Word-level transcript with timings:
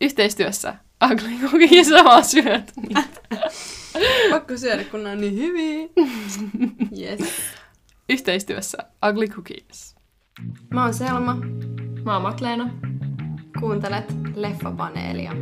Yhteistyössä 0.00 0.74
Ugly 1.04 1.48
Cookies 1.48 1.88
sama 1.88 2.22
syöt 2.22 2.72
niitä. 2.76 3.02
Pakko 4.30 4.56
syödä, 4.56 4.84
kun 4.84 5.04
ne 5.04 5.10
on 5.10 5.20
niin 5.20 5.36
hyviä. 5.36 5.88
Yes. 7.00 7.20
Yhteistyössä 8.08 8.78
Ugly 9.08 9.26
Cookies. 9.26 9.96
Mä 10.74 10.84
oon 10.84 10.94
Selma. 10.94 11.36
Mä 12.04 12.12
oon 12.12 12.22
Matleena. 12.22 12.70
Kuuntelet 13.60 14.14
Leffapaneelia. 14.34 15.32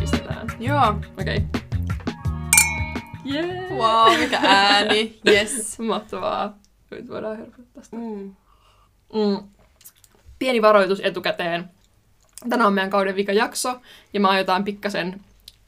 Pistetään. 0.00 0.46
Joo. 0.60 0.88
Okei. 1.20 1.36
Okay. 1.36 1.61
Yeah. 3.30 3.72
Wow, 3.72 4.18
mikä 4.20 4.40
ääni. 4.42 5.20
Yes. 5.28 5.78
Mahtavaa. 5.88 6.58
Nyt 6.90 7.08
voidaan 7.08 7.36
herkuttaa 7.36 7.72
tästä. 7.74 7.96
Mm. 7.96 8.34
Mm. 9.14 9.48
Pieni 10.38 10.62
varoitus 10.62 11.00
etukäteen. 11.00 11.70
Tänään 12.48 12.66
on 12.66 12.74
meidän 12.74 12.90
kauden 12.90 13.16
vika 13.16 13.32
jakso, 13.32 13.80
ja 14.12 14.20
me 14.20 14.28
aiotaan 14.28 14.64
pikkasen 14.64 15.20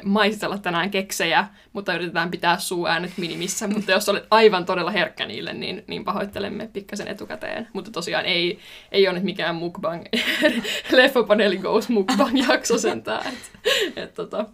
maistella 0.05 0.59
tänään 0.59 0.91
keksejä, 0.91 1.49
mutta 1.73 1.95
yritetään 1.95 2.31
pitää 2.31 2.59
suuäänet 2.59 3.13
minimissä. 3.17 3.67
mutta 3.69 3.93
jos 3.93 4.09
olet 4.09 4.27
aivan 4.31 4.67
todella 4.67 4.91
herkkä 4.91 5.27
niille, 5.27 5.53
niin, 5.53 5.85
niin 5.87 6.05
pahoittelemme 6.05 6.71
pikkasen 6.73 7.09
etukäteen. 7.09 7.69
Mutta 7.73 7.91
tosiaan 7.91 8.25
ei, 8.25 8.59
ei 8.93 9.09
ole 9.09 9.15
nyt 9.15 9.25
mikään 9.25 9.55
mukbang, 9.55 10.05
leffapaneeli 10.91 11.57
goes 11.57 11.89
mukbang 11.89 12.47
jakso 12.49 12.79
sentään. 12.79 13.27
Et, 13.27 13.51
et, 13.97 14.15
tota, 14.15 14.47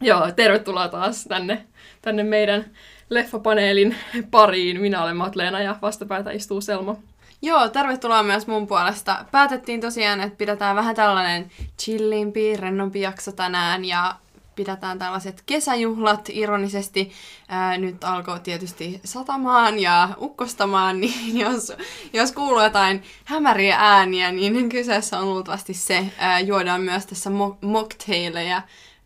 joo, 0.00 0.30
tervetuloa 0.30 0.88
taas 0.88 1.24
tänne, 1.24 1.64
tänne 2.02 2.22
meidän 2.22 2.64
leffapaneelin 3.10 3.96
pariin. 4.30 4.80
Minä 4.80 5.02
olen 5.02 5.16
Matleena 5.16 5.60
ja 5.60 5.76
vastapäätä 5.82 6.30
istuu 6.30 6.60
Selma. 6.60 6.96
Joo, 7.42 7.68
tervetuloa 7.68 8.22
myös 8.22 8.46
mun 8.46 8.66
puolesta. 8.66 9.24
Päätettiin 9.30 9.80
tosiaan, 9.80 10.20
että 10.20 10.36
pidetään 10.36 10.76
vähän 10.76 10.94
tällainen 10.96 11.50
chillimpi, 11.78 12.56
rennompi 12.56 13.00
jakso 13.00 13.32
tänään 13.32 13.84
ja 13.84 14.14
pidetään 14.56 14.98
tällaiset 14.98 15.42
kesäjuhlat 15.46 16.28
ironisesti. 16.32 17.12
Ää, 17.48 17.78
nyt 17.78 18.04
alkoi 18.04 18.40
tietysti 18.40 19.00
satamaan 19.04 19.78
ja 19.78 20.08
ukkostamaan, 20.20 21.00
niin 21.00 21.38
jos, 21.38 21.72
jos 22.12 22.32
kuuluu 22.32 22.62
jotain 22.62 23.02
hämäriä 23.24 23.76
ääniä, 23.78 24.32
niin 24.32 24.68
kyseessä 24.68 25.18
on 25.18 25.28
luultavasti 25.28 25.74
se. 25.74 26.06
Ää, 26.18 26.40
juodaan 26.40 26.80
myös 26.80 27.06
tässä 27.06 27.30
mo- 27.30 27.56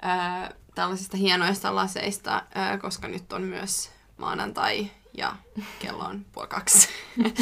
ää, 0.02 0.50
tällaisista 0.80 1.16
hienoista 1.16 1.74
laseista, 1.74 2.42
koska 2.82 3.08
nyt 3.08 3.32
on 3.32 3.42
myös 3.42 3.90
maanantai 4.16 4.90
ja 5.14 5.36
kello 5.78 6.04
on 6.04 6.24
puoli 6.32 6.48
kaksi. 6.48 6.88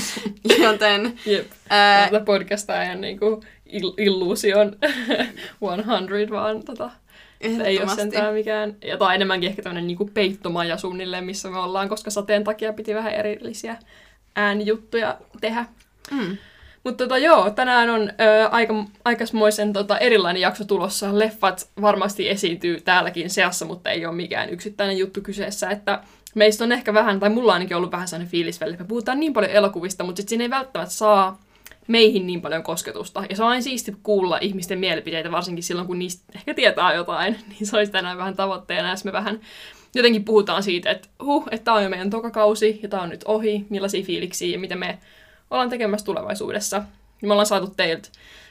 Joten... 0.63 1.19
Jep. 1.27 1.51
Ää, 1.71 2.11
Tätä 2.11 2.25
podcastaa 2.25 2.83
ei 2.83 2.91
ole 2.91 3.01
niinku 3.01 3.45
il- 3.67 3.95
illuusion 3.99 4.77
100, 5.61 6.31
vaan 6.31 6.63
tota, 6.65 6.91
ei 7.41 7.83
ole 7.83 7.95
sentään 7.95 8.35
mikään, 8.35 8.77
ja 8.85 8.97
tai 8.97 9.15
enemmänkin 9.15 9.51
ehkä 9.51 9.63
tämmöinen 9.63 9.87
niinku 9.87 10.11
peittomaja 10.15 10.77
suunnilleen, 10.77 11.25
missä 11.25 11.51
me 11.51 11.59
ollaan, 11.59 11.89
koska 11.89 12.11
sateen 12.11 12.45
takia 12.45 12.73
piti 12.73 12.95
vähän 12.95 13.13
erillisiä 13.13 13.77
äänijuttuja 14.37 15.19
tehdä. 15.41 15.65
Mm. 16.11 16.37
Mutta 16.85 17.05
tota, 17.05 17.19
joo, 17.19 17.51
tänään 17.51 17.91
on 17.91 18.03
ö, 18.03 18.49
aika, 18.51 18.85
aikasmoisen 19.05 19.73
tota, 19.73 19.99
erilainen 19.99 20.43
jakso 20.43 20.65
tulossa. 20.65 21.19
Leffat 21.19 21.69
varmasti 21.81 22.29
esiintyy 22.29 22.81
täälläkin 22.81 23.31
seassa, 23.31 23.65
mutta 23.65 23.91
ei 23.91 24.07
ole 24.07 24.15
mikään 24.15 24.51
yksittäinen 24.51 24.99
juttu 24.99 25.21
kyseessä. 25.21 25.71
Että 25.71 26.03
meistä 26.35 26.65
on 26.65 26.73
ehkä 26.73 26.95
vähän, 26.95 27.21
tai 27.21 27.31
mulla 27.31 27.53
ainakin 27.53 27.77
ollut 27.77 27.93
vähän 27.93 28.09
sellainen 28.09 28.31
fiilis 28.31 28.61
välillä, 28.61 28.75
että 28.75 28.85
me 28.85 28.89
puhutaan 28.89 29.21
niin 29.21 29.33
paljon 29.33 29.53
elokuvista, 29.53 30.05
mutta 30.05 30.17
sitten 30.17 30.29
siinä 30.29 30.45
ei 30.45 30.51
välttämättä 30.51 30.95
saa 30.95 31.41
meihin 31.89 32.27
niin 32.27 32.41
paljon 32.41 32.63
kosketusta. 32.63 33.25
Ja 33.31 33.37
se 33.37 33.43
on 33.43 33.49
aina 33.49 33.63
siisti 33.63 33.97
kuulla 34.03 34.39
ihmisten 34.41 34.79
mielipiteitä, 34.79 35.33
varsinkin 35.33 35.65
silloin, 35.65 35.87
kun 35.87 35.99
niistä 35.99 36.25
ehkä 36.35 36.55
tietää 36.55 36.95
jotain. 36.95 37.39
Niin 37.49 37.67
se 37.67 37.77
olisi 37.77 37.93
tänään 37.93 38.19
vähän 38.19 38.37
tavoitteena, 38.37 38.91
jos 38.91 39.05
me 39.05 39.13
vähän 39.13 39.41
jotenkin 39.95 40.25
puhutaan 40.25 40.63
siitä, 40.63 40.91
että 40.91 41.09
huh, 41.25 41.49
että 41.51 41.65
tämä 41.65 41.77
on 41.77 41.83
jo 41.83 41.89
meidän 41.89 42.11
tokakausi, 42.11 42.81
ja 42.83 42.89
tämä 42.89 43.03
on 43.03 43.09
nyt 43.09 43.25
ohi, 43.25 43.67
millaisia 43.69 44.05
fiiliksiä, 44.05 44.53
ja 44.53 44.59
mitä 44.59 44.77
me 44.77 44.99
ollaan 45.51 45.71
tekemässä 45.71 46.05
tulevaisuudessa. 46.05 46.83
Me 47.23 47.33
ollaan 47.33 47.47
saatu 47.47 47.67
teiltä 47.77 48.09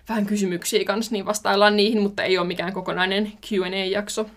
vähän 0.10 0.26
kysymyksiä 0.26 0.86
kanssa, 0.86 1.12
niin 1.12 1.26
vastaillaan 1.26 1.76
niihin, 1.76 2.02
mutta 2.02 2.24
ei 2.24 2.38
ole 2.38 2.48
mikään 2.48 2.74
kokonainen 2.74 3.34
Q&A-jakso. 3.50 4.30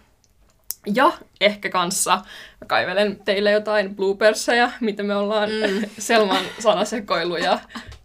Ja 0.94 1.12
ehkä 1.40 1.68
kanssa 1.68 2.16
mä 2.60 2.66
kaivelen 2.66 3.20
teille 3.24 3.50
jotain 3.50 3.96
blooperseja, 3.96 4.72
mitä 4.80 5.02
me 5.02 5.14
ollaan 5.14 5.50
mm. 5.50 5.88
Selman 5.98 6.44
sanasekoilu 6.58 7.36
ja 7.36 7.58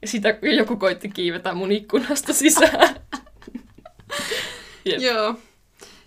sitä 0.06 0.38
joku 0.42 0.78
koitti 0.78 1.10
kiivetä 1.10 1.54
mun 1.54 1.72
ikkunasta 1.72 2.34
sisään. 2.34 2.96
Jep. 4.86 5.02
Joo. 5.02 5.36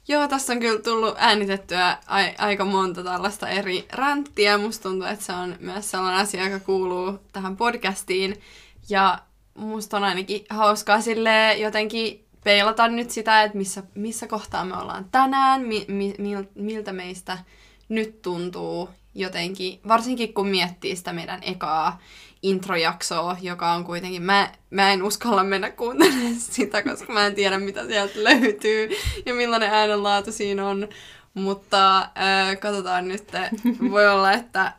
Joo, 0.09 0.29
tässä 0.29 0.53
on 0.53 0.61
kyllä 0.61 0.83
tullut 0.83 1.15
äänitettyä 1.19 1.99
ai- 2.07 2.35
aika 2.39 2.65
monta 2.65 3.05
tällaista 3.05 3.49
eri 3.49 3.87
ränttiä. 3.93 4.59
Musta 4.59 4.83
tuntuu, 4.89 5.09
että 5.09 5.25
se 5.25 5.33
on 5.33 5.57
myös 5.61 5.91
sellainen 5.91 6.21
asia, 6.21 6.45
joka 6.49 6.65
kuuluu 6.65 7.19
tähän 7.33 7.57
podcastiin. 7.57 8.41
Ja 8.89 9.19
musta 9.55 9.97
on 9.97 10.05
ainakin 10.05 10.45
hauskaa 10.51 11.01
sille 11.01 11.55
jotenkin 11.59 12.25
peilata 12.45 12.89
nyt 12.89 13.11
sitä, 13.11 13.43
että 13.43 13.59
missä, 13.59 13.83
missä 13.95 14.27
kohtaa 14.27 14.65
me 14.65 14.77
ollaan 14.77 15.07
tänään, 15.13 15.63
mi- 15.63 15.85
mi- 15.89 16.15
mil- 16.19 16.49
miltä 16.55 16.93
meistä 16.93 17.39
nyt 17.89 18.23
tuntuu 18.23 18.89
jotenkin, 19.15 19.81
varsinkin 19.89 20.35
kun 20.35 20.49
miettii 20.49 20.97
sitä 20.97 21.13
meidän 21.13 21.43
ekaa 21.43 21.99
introjaksoa, 22.43 23.37
joka 23.43 23.73
on 23.73 23.85
kuitenkin, 23.85 24.23
mä, 24.23 24.53
mä 24.71 24.93
en 24.93 25.03
uskalla 25.03 25.45
mennä 25.45 25.71
kuuntelemaan 25.71 26.35
sitä, 26.35 26.83
koska 26.83 27.13
mä 27.13 27.27
en 27.27 27.35
tiedä, 27.35 27.59
mitä 27.59 27.87
sieltä 27.87 28.25
löytyy 28.25 28.89
ja 29.27 29.35
millainen 29.35 29.71
äänenlaatu 29.71 30.33
siinä 30.33 30.69
on. 30.69 30.89
Mutta 31.41 31.99
äh, 31.99 32.59
katsotaan 32.61 33.09
nyt, 33.09 33.25
voi 33.93 34.09
olla, 34.09 34.33
että... 34.33 34.73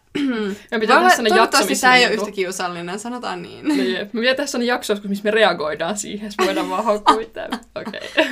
Ja 0.71 0.79
pitää 0.79 0.97
tehdä 0.97 1.09
sellainen 1.09 1.37
jakso, 1.37 1.65
missä 1.65 1.87
tämä 1.87 1.95
ei 1.95 2.05
ole 2.05 2.13
yhtä 2.13 2.31
kiusallinen, 2.31 2.99
sanotaan 2.99 3.41
niin. 3.41 3.67
No 3.67 3.75
jep. 3.75 4.13
Me 4.13 4.19
pitää 4.19 4.35
tehdä 4.35 4.47
sellainen 4.47 4.67
jakso, 4.67 4.95
missä 5.07 5.23
me 5.23 5.31
reagoidaan 5.31 5.97
siihen, 5.97 6.25
jos 6.25 6.47
voidaan 6.47 6.69
vaan 6.69 6.83
haukkua 6.83 7.21
itseämme. 7.21 7.59
Okei. 7.75 8.01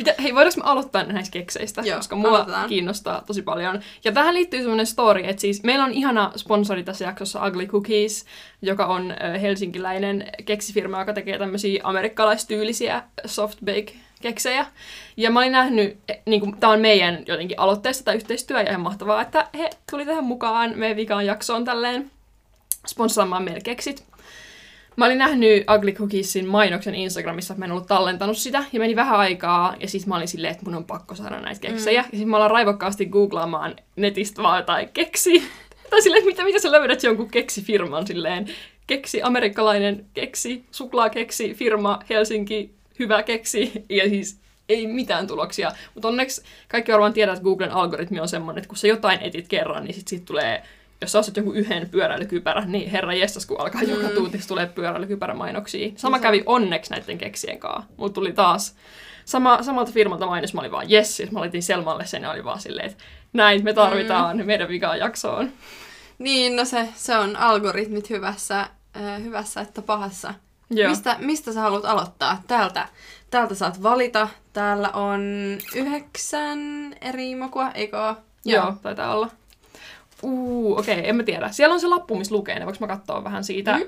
Okay. 0.00 0.14
Hei, 0.22 0.34
voidaanko 0.34 0.60
me 0.60 0.70
aloittaa 0.70 1.02
näistä 1.02 1.32
kekseistä? 1.32 1.82
Joo, 1.84 1.96
koska 1.96 2.16
mua 2.16 2.28
aloitetaan. 2.28 2.68
kiinnostaa 2.68 3.22
tosi 3.26 3.42
paljon. 3.42 3.80
Ja 4.04 4.12
tähän 4.12 4.34
liittyy 4.34 4.60
semmoinen 4.60 4.86
story, 4.86 5.20
että 5.24 5.40
siis 5.40 5.62
meillä 5.62 5.84
on 5.84 5.92
ihana 5.92 6.32
sponsori 6.36 6.84
tässä 6.84 7.04
jaksossa 7.04 7.46
Ugly 7.46 7.66
Cookies, 7.66 8.24
joka 8.62 8.86
on 8.86 9.14
helsinkiläinen 9.40 10.30
keksifirma, 10.44 10.98
joka 10.98 11.12
tekee 11.12 11.38
tämmöisiä 11.38 11.80
amerikkalaistyylisiä 11.84 13.02
soft 13.26 13.58
bake 13.64 13.92
keksejä. 14.22 14.66
Ja 15.16 15.30
mä 15.30 15.38
olin 15.38 15.52
nähnyt, 15.52 15.98
niin 16.26 16.40
kuin, 16.40 16.56
tämä 16.56 16.72
on 16.72 16.80
meidän 16.80 17.18
jotenkin 17.26 17.60
aloitteesta 17.60 18.04
tämä 18.04 18.14
yhteistyö, 18.14 18.60
ja 18.60 18.70
ihan 18.70 18.80
mahtavaa, 18.80 19.22
että 19.22 19.46
he 19.58 19.70
tuli 19.90 20.06
tähän 20.06 20.24
mukaan 20.24 20.72
meidän 20.78 20.96
vikaan 20.96 21.26
jaksoon 21.26 21.64
tälleen 21.64 22.10
sponssaamaan 22.86 23.42
meille 23.42 23.60
keksit. 23.60 24.04
Mä 24.96 25.04
olin 25.04 25.18
nähnyt 25.18 25.64
Ugly 25.76 25.92
Cookiesin 25.92 26.48
mainoksen 26.48 26.94
Instagramissa, 26.94 27.54
mä 27.54 27.64
en 27.64 27.72
ollut 27.72 27.86
tallentanut 27.86 28.36
sitä, 28.36 28.64
ja 28.72 28.80
meni 28.80 28.96
vähän 28.96 29.18
aikaa, 29.18 29.74
ja 29.80 29.88
siis 29.88 30.06
mä 30.06 30.16
olin 30.16 30.28
silleen, 30.28 30.52
että 30.52 30.64
mun 30.64 30.74
on 30.74 30.84
pakko 30.84 31.14
saada 31.14 31.40
näitä 31.40 31.60
keksejä. 31.60 32.02
Mm. 32.02 32.06
Ja 32.06 32.16
siis 32.16 32.26
mä 32.28 32.36
aloin 32.36 32.50
raivokkaasti 32.50 33.06
googlaamaan 33.06 33.76
netistä 33.96 34.42
vaan 34.42 34.58
jotain 34.58 34.88
keksi. 34.88 35.42
Tai 35.90 36.02
silleen, 36.02 36.18
että 36.18 36.30
mitä, 36.30 36.44
mitä 36.44 36.58
sä 36.58 36.72
löydät 36.72 37.02
jonkun 37.02 37.30
keksifirman 37.30 38.06
silleen, 38.06 38.46
keksi, 38.86 39.22
amerikkalainen 39.22 40.06
keksi, 40.14 40.64
suklaakeksi, 40.70 41.54
firma, 41.54 41.98
Helsinki, 42.10 42.74
hyvä 42.98 43.22
keksi, 43.22 43.72
ja 43.88 44.08
siis 44.08 44.40
ei 44.68 44.86
mitään 44.86 45.26
tuloksia. 45.26 45.72
Mutta 45.94 46.08
onneksi 46.08 46.42
kaikki 46.68 46.92
varmaan 46.92 47.12
tiedät, 47.12 47.32
että 47.32 47.44
Googlen 47.44 47.72
algoritmi 47.72 48.20
on 48.20 48.28
semmoinen, 48.28 48.58
että 48.58 48.68
kun 48.68 48.76
sä 48.76 48.86
jotain 48.86 49.20
etit 49.22 49.48
kerran, 49.48 49.84
niin 49.84 49.94
sit 49.94 50.08
siitä 50.08 50.24
tulee 50.24 50.62
jos 51.00 51.12
sä 51.12 51.18
ostat 51.18 51.36
joku 51.36 51.52
yhden 51.52 51.88
pyöräilykypärän, 51.88 52.72
niin 52.72 52.90
herra 52.90 53.14
jestas, 53.14 53.46
kun 53.46 53.60
alkaa 53.60 53.82
mm. 53.82 53.90
joka 53.90 54.08
tuutissa 54.08 54.48
tulee 54.48 54.66
pyöräilykypärämainoksia. 54.66 55.92
Sama 55.96 56.18
kävi 56.18 56.42
onneksi 56.46 56.90
näiden 56.90 57.18
keksien 57.18 57.58
kanssa. 57.58 57.90
Mulla 57.96 58.12
tuli 58.12 58.32
taas 58.32 58.76
sama, 59.24 59.62
samalta 59.62 59.92
firmalta 59.92 60.26
mainos, 60.26 60.54
mä 60.54 60.60
olin 60.60 60.72
vaan 60.72 60.92
yes, 60.92 61.16
siis 61.16 61.30
mä 61.30 61.40
laitin 61.40 61.62
Selmalle 61.62 62.06
sen 62.06 62.22
ja 62.22 62.30
oli 62.30 62.44
vaan 62.44 62.60
silleen, 62.60 62.90
että 62.90 63.04
näin 63.32 63.64
me 63.64 63.72
tarvitaan 63.72 64.36
mm. 64.36 64.46
meidän 64.46 64.68
vikaan 64.68 64.98
jaksoon. 64.98 65.52
Niin, 66.18 66.56
no 66.56 66.64
se, 66.64 66.88
se 66.94 67.18
on 67.18 67.36
algoritmit 67.36 68.10
hyvässä, 68.10 68.60
äh, 68.96 69.22
hyvässä 69.22 69.60
että 69.60 69.82
pahassa. 69.82 70.34
Joo. 70.70 70.90
Mistä, 70.90 71.16
mistä 71.20 71.52
sä 71.52 71.60
haluat 71.60 71.84
aloittaa? 71.84 72.42
Täältä, 72.46 72.88
täältä 73.30 73.54
saat 73.54 73.82
valita. 73.82 74.28
Täällä 74.52 74.88
on 74.88 75.20
yhdeksän 75.74 76.58
eri 77.00 77.34
makua, 77.34 77.70
eikö 77.70 78.02
oo? 78.02 78.16
Joo, 78.44 78.74
taitaa 78.82 79.14
olla. 79.14 79.30
Uu, 80.22 80.78
okei, 80.78 80.98
okay, 80.98 81.08
en 81.08 81.16
mä 81.16 81.22
tiedä. 81.22 81.52
Siellä 81.52 81.72
on 81.72 81.80
se 81.80 81.86
lappu, 81.86 82.16
missä 82.16 82.34
lukee, 82.34 82.58
ne. 82.58 82.66
voinko 82.66 82.86
mä 82.86 82.96
katsoa 82.96 83.24
vähän 83.24 83.44
siitä, 83.44 83.76
mm. 83.76 83.84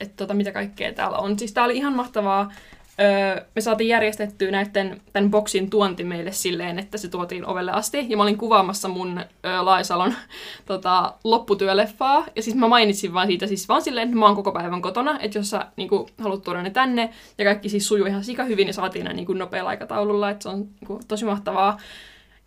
että 0.00 0.16
tota, 0.16 0.34
mitä 0.34 0.52
kaikkea 0.52 0.92
täällä 0.92 1.18
on. 1.18 1.38
Siis 1.38 1.52
tää 1.52 1.64
oli 1.64 1.76
ihan 1.76 1.92
mahtavaa 1.92 2.52
öö, 3.00 3.44
me 3.54 3.60
saatiin 3.60 3.88
järjestettyä 3.88 4.50
näiden, 4.50 5.00
tämän 5.12 5.30
boksin 5.30 5.70
tuonti 5.70 6.04
meille 6.04 6.32
silleen, 6.32 6.78
että 6.78 6.98
se 6.98 7.08
tuotiin 7.08 7.46
ovelle 7.46 7.72
asti. 7.72 8.06
Ja 8.08 8.16
mä 8.16 8.22
olin 8.22 8.38
kuvaamassa 8.38 8.88
mun 8.88 9.18
öö, 9.18 9.64
Laisalon 9.64 10.14
tota, 10.66 11.14
lopputyöleffaa. 11.24 12.24
Ja 12.36 12.42
siis 12.42 12.56
mä 12.56 12.68
mainitsin 12.68 13.14
vaan 13.14 13.26
siitä 13.26 13.46
siis 13.46 13.68
vaan 13.68 13.82
silleen, 13.82 14.08
että 14.08 14.18
mä 14.18 14.26
oon 14.26 14.36
koko 14.36 14.52
päivän 14.52 14.82
kotona. 14.82 15.18
Että 15.20 15.38
jos 15.38 15.50
sä 15.50 15.66
niin 15.76 15.88
kuin, 15.88 16.08
haluat 16.18 16.42
tuoda 16.42 16.62
ne 16.62 16.70
tänne. 16.70 17.10
Ja 17.38 17.44
kaikki 17.44 17.68
siis 17.68 17.88
sujuu 17.88 18.06
ihan 18.06 18.24
sika 18.24 18.44
hyvin 18.44 18.66
ja 18.66 18.72
saatiin 18.72 19.04
ne 19.04 19.12
niin 19.12 19.26
kuin, 19.26 19.38
nopealla 19.38 19.70
aikataululla. 19.70 20.30
Että 20.30 20.42
se 20.42 20.48
on 20.48 20.58
niin 20.58 20.86
kuin, 20.86 21.00
tosi 21.08 21.24
mahtavaa. 21.24 21.78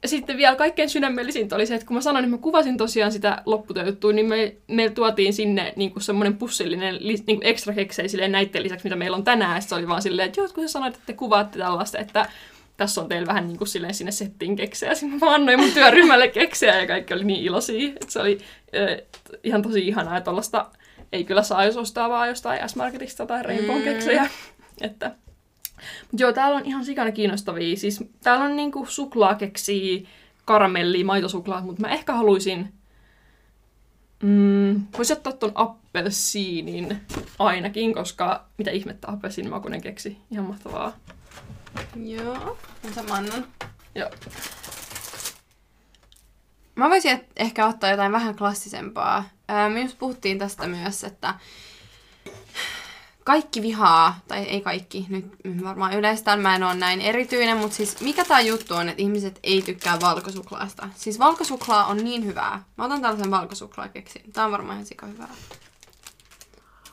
Ja 0.03 0.09
sitten 0.09 0.37
vielä 0.37 0.55
kaikkein 0.55 0.89
sydämellisintä 0.89 1.55
oli 1.55 1.65
se, 1.65 1.75
että 1.75 1.87
kun 1.87 1.95
mä 1.95 2.01
sanoin, 2.01 2.25
että 2.25 2.37
mä 2.37 2.41
kuvasin 2.41 2.77
tosiaan 2.77 3.11
sitä 3.11 3.41
lopputyöjuttua, 3.45 4.13
niin 4.13 4.25
me, 4.25 4.55
meillä 4.67 4.93
tuotiin 4.93 5.33
sinne 5.33 5.73
niin 5.75 5.91
kuin 5.91 6.03
semmoinen 6.03 6.37
pussillinen 6.37 6.95
niin 7.01 7.25
kuin 7.25 7.45
ekstra 7.45 7.73
keksejä 7.73 8.07
silleen 8.07 8.31
näiden 8.31 8.63
lisäksi, 8.63 8.83
mitä 8.83 8.95
meillä 8.95 9.17
on 9.17 9.23
tänään. 9.23 9.55
Ja 9.55 9.61
se 9.61 9.75
oli 9.75 9.87
vaan 9.87 10.01
silleen, 10.01 10.27
että 10.27 10.41
joo, 10.41 10.49
kun 10.55 10.67
sä 10.67 10.71
sanoit, 10.71 10.93
että 10.93 11.05
te 11.05 11.13
kuvaatte 11.13 11.59
tällaista, 11.59 11.97
että 11.97 12.29
tässä 12.77 13.01
on 13.01 13.09
teillä 13.09 13.27
vähän 13.27 13.47
niin 13.47 13.57
kuin 13.57 13.67
silleen 13.67 13.93
sinne 13.93 14.11
settiin 14.11 14.55
keksejä. 14.55 14.95
Sitten 14.95 15.19
mä 15.19 15.33
annoin 15.33 15.59
mun 15.59 15.71
työryhmälle 15.71 16.27
keksejä 16.27 16.81
ja 16.81 16.87
kaikki 16.87 17.13
oli 17.13 17.23
niin 17.23 17.43
iloisia. 17.43 17.89
Että 17.89 18.11
se 18.11 18.19
oli 18.19 18.37
äh, 18.75 19.07
ihan 19.43 19.61
tosi 19.61 19.87
ihanaa, 19.87 20.17
että 20.17 20.25
tollaista 20.25 20.71
ei 21.11 21.23
kyllä 21.23 21.43
saa 21.43 21.65
jos 21.65 21.77
ostaa 21.77 22.09
vaan 22.09 22.29
jostain 22.29 22.69
S-Marketista 22.69 23.25
tai 23.25 23.43
Rainbow 23.43 23.77
mm. 23.77 23.83
keksejä. 23.83 24.29
Että 24.81 25.11
joo, 26.13 26.33
täällä 26.33 26.57
on 26.57 26.65
ihan 26.65 26.85
sikana 26.85 27.11
kiinnostavia. 27.11 27.77
Siis 27.77 28.03
täällä 28.23 28.45
on 28.45 28.55
niinku 28.55 28.85
suklaakeksiä, 28.85 30.07
karamellia, 30.45 31.05
maitosuklaa, 31.05 31.61
mutta 31.61 31.81
mä 31.81 31.89
ehkä 31.89 32.13
haluaisin... 32.13 32.73
Mm, 34.23 34.81
voisi 34.97 35.13
ottaa 35.13 35.33
ton 35.33 35.51
appelsiinin 35.55 37.01
ainakin, 37.39 37.93
koska 37.93 38.45
mitä 38.57 38.71
ihmettä 38.71 39.11
appelsiinimakuinen 39.11 39.81
keksi. 39.81 40.17
Ihan 40.31 40.45
mahtavaa. 40.45 40.93
Joo, 41.95 42.57
mitä 42.83 43.03
mä 43.03 43.13
annan? 43.13 43.45
Joo. 43.95 44.09
Mä 46.75 46.89
voisin 46.89 47.19
ehkä 47.35 47.67
ottaa 47.67 47.91
jotain 47.91 48.11
vähän 48.11 48.35
klassisempaa. 48.35 49.23
me 49.73 49.81
just 49.81 49.99
puhuttiin 49.99 50.39
tästä 50.39 50.67
myös, 50.67 51.03
että 51.03 51.33
kaikki 53.23 53.61
vihaa, 53.61 54.19
tai 54.27 54.39
ei 54.39 54.61
kaikki, 54.61 55.05
nyt 55.09 55.25
varmaan 55.63 55.93
yleistään 55.93 56.39
mä 56.39 56.55
en 56.55 56.63
ole 56.63 56.75
näin 56.75 57.01
erityinen, 57.01 57.57
mutta 57.57 57.75
siis 57.75 58.01
mikä 58.01 58.25
tää 58.25 58.41
juttu 58.41 58.73
on, 58.73 58.89
että 58.89 59.01
ihmiset 59.01 59.39
ei 59.43 59.61
tykkää 59.61 59.99
valkosuklaasta. 60.01 60.89
Siis 60.95 61.19
valkosuklaa 61.19 61.85
on 61.85 61.97
niin 61.97 62.25
hyvää. 62.25 62.63
Mä 62.77 62.85
otan 62.85 63.01
tällaisen 63.01 63.31
valkosuklaakeksin. 63.31 64.31
Tää 64.33 64.45
on 64.45 64.51
varmaan 64.51 64.75
ihan 64.75 64.85
sika 64.85 65.05
hyvää. 65.05 65.29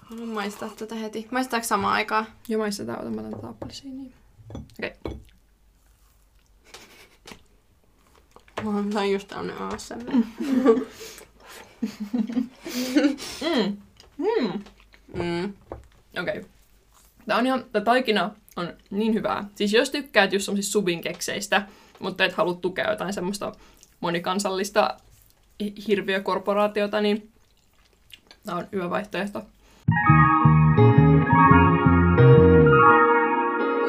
Haluan 0.02 0.28
maistaa 0.28 0.68
tätä 0.68 0.94
heti. 0.94 1.28
Maistaako 1.30 1.66
samaan 1.66 1.94
aikaan? 1.94 2.26
Joo, 2.48 2.58
maistetaan. 2.58 2.98
Otan 2.98 3.14
mä 3.14 3.22
tämän 3.22 3.44
appelsiiniin. 3.44 4.14
Okei. 4.54 4.92
Okay. 5.04 5.18
Tää 8.92 9.02
on 9.02 9.10
just 9.10 9.28
tämmönen 9.28 9.58
ASMR. 9.58 9.96
mm. 13.40 13.76
Mm. 14.18 14.64
Mm. 15.14 15.52
Okei. 16.20 16.38
Okay. 16.38 16.50
Tämä 17.26 17.38
on 17.38 17.46
ihan, 17.46 17.64
tämä 17.72 17.84
taikina 17.84 18.30
on 18.56 18.72
niin 18.90 19.14
hyvää. 19.14 19.44
Siis 19.54 19.72
jos 19.72 19.90
tykkäät 19.90 20.32
just 20.32 20.44
semmoisista 20.44 20.72
subin 20.72 21.00
kekseistä, 21.00 21.62
mutta 21.98 22.24
et 22.24 22.32
halua 22.32 22.54
tukea 22.54 22.90
jotain 22.90 23.12
semmoista 23.12 23.52
monikansallista 24.00 24.96
hirviökorporaatiota, 25.88 27.00
niin 27.00 27.30
tämä 28.46 28.58
on 28.58 28.68
hyvä 28.72 28.90
vaihtoehto. 28.90 29.38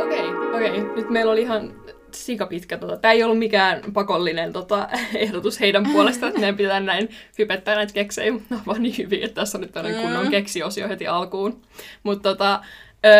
Okei, 0.04 0.30
okay, 0.30 0.56
okei. 0.56 0.82
Okay. 0.82 0.96
Nyt 0.96 1.10
meillä 1.10 1.32
oli 1.32 1.42
ihan 1.42 1.79
sikapitkä. 2.26 2.78
Tota. 2.78 2.98
Tämä 2.98 3.12
ei 3.12 3.24
ollut 3.24 3.40
mikään 3.40 3.82
pakollinen 3.94 4.54
tota, 4.54 4.90
ehdotus 5.16 5.60
heidän 5.60 5.84
puolestaan, 5.92 6.30
että 6.30 6.40
meidän 6.40 6.58
pitää 6.58 6.80
näin 6.80 7.10
hypettää 7.38 7.76
näitä 7.76 7.94
keksejä, 7.94 8.32
mutta 8.32 8.56
on 8.56 8.62
vaan 8.66 8.84
niin 8.84 8.98
hyvin, 8.98 9.24
että 9.24 9.42
tässä 9.42 9.58
on 9.58 9.62
nyt 9.62 9.72
tällainen 9.72 10.02
kunnon 10.02 10.26
mm. 10.26 10.32
keksiosio 10.32 10.88
heti 10.88 11.08
alkuun. 11.08 11.62
Mutta 12.04 12.30
tota, 12.30 12.62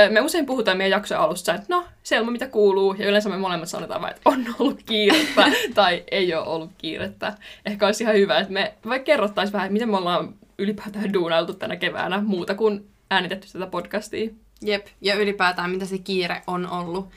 me 0.10 0.22
usein 0.22 0.46
puhutaan 0.46 0.78
meidän 0.78 0.98
jaksojen 0.98 1.22
alussa, 1.22 1.54
että 1.54 1.68
no, 1.70 1.86
Selma 2.04 2.32
mitä 2.32 2.48
kuuluu, 2.48 2.94
ja 2.94 3.08
yleensä 3.08 3.30
me 3.30 3.38
molemmat 3.38 3.70
sanotaan 3.70 4.02
vain, 4.02 4.16
että 4.16 4.30
on 4.30 4.46
ollut 4.60 4.84
kiirettä 4.86 5.46
tai 5.76 6.04
ei 6.12 6.34
ole 6.34 6.48
ollut 6.48 6.72
kiirettä. 6.78 7.34
Ehkä 7.66 7.86
olisi 7.86 8.04
ihan 8.04 8.16
hyvä, 8.16 8.40
että 8.40 8.54
me 8.54 8.74
vaikka 8.86 9.06
kerrottaisiin 9.06 9.54
vähän, 9.54 9.74
miten 9.74 9.90
me 9.90 9.98
ollaan 9.98 10.34
ylipäätään 10.58 11.14
duunailtu 11.14 11.54
tänä 11.54 11.76
keväänä 11.76 12.22
muuta 12.22 12.56
kuin 12.56 12.90
äänitetty 13.12 13.48
tätä 13.54 13.68
podcastia. 13.68 14.30
Jep, 14.62 14.88
ja 15.02 15.16
ylipäätään 15.16 15.70
mitä 15.70 15.86
se 15.86 15.98
kiire 15.98 16.42
on 16.48 16.70
ollut. 16.70 17.10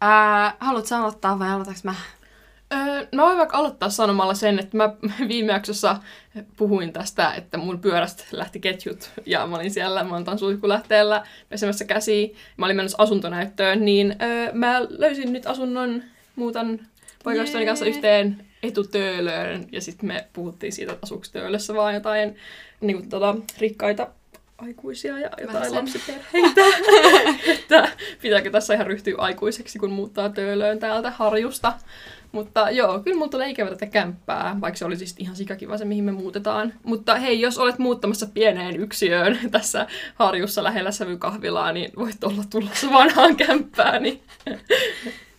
Ää, 0.00 0.56
haluatko 0.60 0.94
aloittaa 0.94 1.38
vai 1.38 1.50
aloitaks 1.50 1.84
mä? 1.84 1.94
Öö, 2.72 3.06
mä 3.14 3.22
voin 3.22 3.38
vaikka 3.38 3.56
aloittaa 3.56 3.90
sanomalla 3.90 4.34
sen, 4.34 4.58
että 4.58 4.76
mä 4.76 4.94
viime 5.28 5.52
jaksossa 5.52 5.96
puhuin 6.56 6.92
tästä, 6.92 7.34
että 7.34 7.58
mun 7.58 7.80
pyörästä 7.80 8.24
lähti 8.32 8.60
ketjut 8.60 9.10
ja 9.26 9.46
mä 9.46 9.56
olin 9.56 9.70
siellä 9.70 10.04
Mantan 10.04 10.38
suihkulähteellä 10.38 11.26
pesemässä 11.48 11.84
käsiä. 11.84 12.28
Mä 12.56 12.66
olin 12.66 12.76
menossa 12.76 13.02
asuntonäyttöön, 13.02 13.84
niin 13.84 14.16
öö, 14.22 14.52
mä 14.52 14.80
löysin 14.88 15.32
nyt 15.32 15.46
asunnon, 15.46 16.02
muutan 16.36 16.80
poikaystäväni 17.24 17.66
kanssa 17.66 17.86
yhteen 17.86 18.46
etutöölöön 18.62 19.66
ja 19.72 19.80
sitten 19.80 20.06
me 20.06 20.28
puhuttiin 20.32 20.72
siitä, 20.72 20.92
että 20.92 21.04
asuuko 21.06 21.24
töölössä 21.32 21.74
vaan 21.74 21.94
jotain 21.94 22.36
niin 22.80 22.96
kuin, 22.96 23.08
tota, 23.08 23.36
rikkaita 23.58 24.08
aikuisia 24.62 25.18
ja 25.18 25.30
jotain 25.40 25.58
Vähän 25.58 25.74
lapsiperheitä. 25.74 26.60
että 27.54 27.88
pitääkö 28.22 28.50
tässä 28.50 28.74
ihan 28.74 28.86
ryhtyä 28.86 29.14
aikuiseksi, 29.18 29.78
kun 29.78 29.90
muuttaa 29.90 30.28
töölöön 30.28 30.78
täältä 30.78 31.10
harjusta. 31.10 31.72
Mutta 32.32 32.70
joo, 32.70 33.00
kyllä 33.00 33.16
mulla 33.16 33.30
tulee 33.30 33.50
ikävä 33.50 33.70
tätä 33.70 33.86
kämppää, 33.86 34.56
vaikka 34.60 34.78
se 34.78 34.84
oli 34.84 34.96
siis 34.96 35.14
ihan 35.18 35.36
sikakiva 35.36 35.78
se, 35.78 35.84
mihin 35.84 36.04
me 36.04 36.12
muutetaan. 36.12 36.72
Mutta 36.82 37.14
hei, 37.14 37.40
jos 37.40 37.58
olet 37.58 37.78
muuttamassa 37.78 38.26
pieneen 38.34 38.76
yksiöön 38.76 39.38
tässä 39.50 39.86
harjussa 40.14 40.64
lähellä 40.64 40.90
sävykahvilaa, 40.90 41.72
niin 41.72 41.90
voit 41.96 42.24
olla 42.24 42.42
tulossa 42.50 42.92
vanhaan 42.92 43.36
kämppään. 43.36 44.02
Niin 44.02 44.20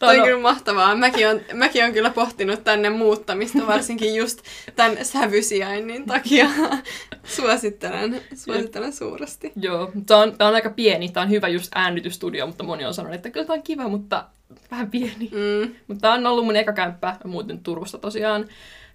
Toi 0.01 0.19
on 0.19 0.25
kyllä 0.25 0.41
mahtavaa. 0.41 0.95
Mäkin 0.95 1.29
on, 1.29 1.41
mäkin 1.53 1.85
on 1.85 1.93
kyllä 1.93 2.09
pohtinut 2.09 2.63
tänne 2.63 2.89
muuttamista, 2.89 3.67
varsinkin 3.67 4.15
just 4.15 4.41
tämän 4.75 5.05
sävysijainnin 5.05 6.05
takia. 6.05 6.49
suosittelen, 7.23 8.21
suosittelen 8.35 8.93
suuresti. 8.93 9.51
Joo, 9.55 9.91
tämä 10.05 10.19
on, 10.19 10.35
on 10.39 10.55
aika 10.55 10.69
pieni. 10.69 11.09
Tämä 11.09 11.23
on 11.23 11.29
hyvä 11.29 11.47
just 11.47 11.71
äänitysstudio, 11.75 12.47
mutta 12.47 12.63
moni 12.63 12.85
on 12.85 12.93
sanonut, 12.93 13.15
että 13.15 13.29
kyllä 13.29 13.45
tämä 13.45 13.57
on 13.57 13.63
kiva, 13.63 13.87
mutta 13.87 14.25
vähän 14.71 14.91
pieni. 14.91 15.31
Mm. 15.31 15.75
Mutta 15.87 16.01
tämä 16.01 16.13
on 16.13 16.27
ollut 16.27 16.45
mun 16.45 16.55
eka 16.55 16.73
kämppä. 16.73 17.17
Mä 17.23 17.31
muutin 17.31 17.63
Turusta 17.63 17.97
tosiaan 17.97 18.45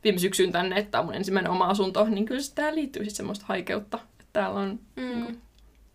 viime 0.05 0.19
syksyn 0.19 0.53
tänne, 0.53 0.77
että 0.77 0.91
tämä 0.91 1.01
on 1.01 1.07
mun 1.07 1.15
ensimmäinen 1.15 1.53
oma 1.53 1.67
asunto. 1.67 2.05
Niin 2.05 2.25
kyllä 2.25 2.41
tähän 2.55 2.75
liittyy 2.75 3.03
sitten 3.03 3.17
semmoista 3.17 3.45
haikeutta. 3.49 3.99
Että 4.21 4.25
täällä 4.33 4.61
on 4.61 4.79
mm. 4.97 5.03
niin 5.03 5.25
kuin, 5.25 5.43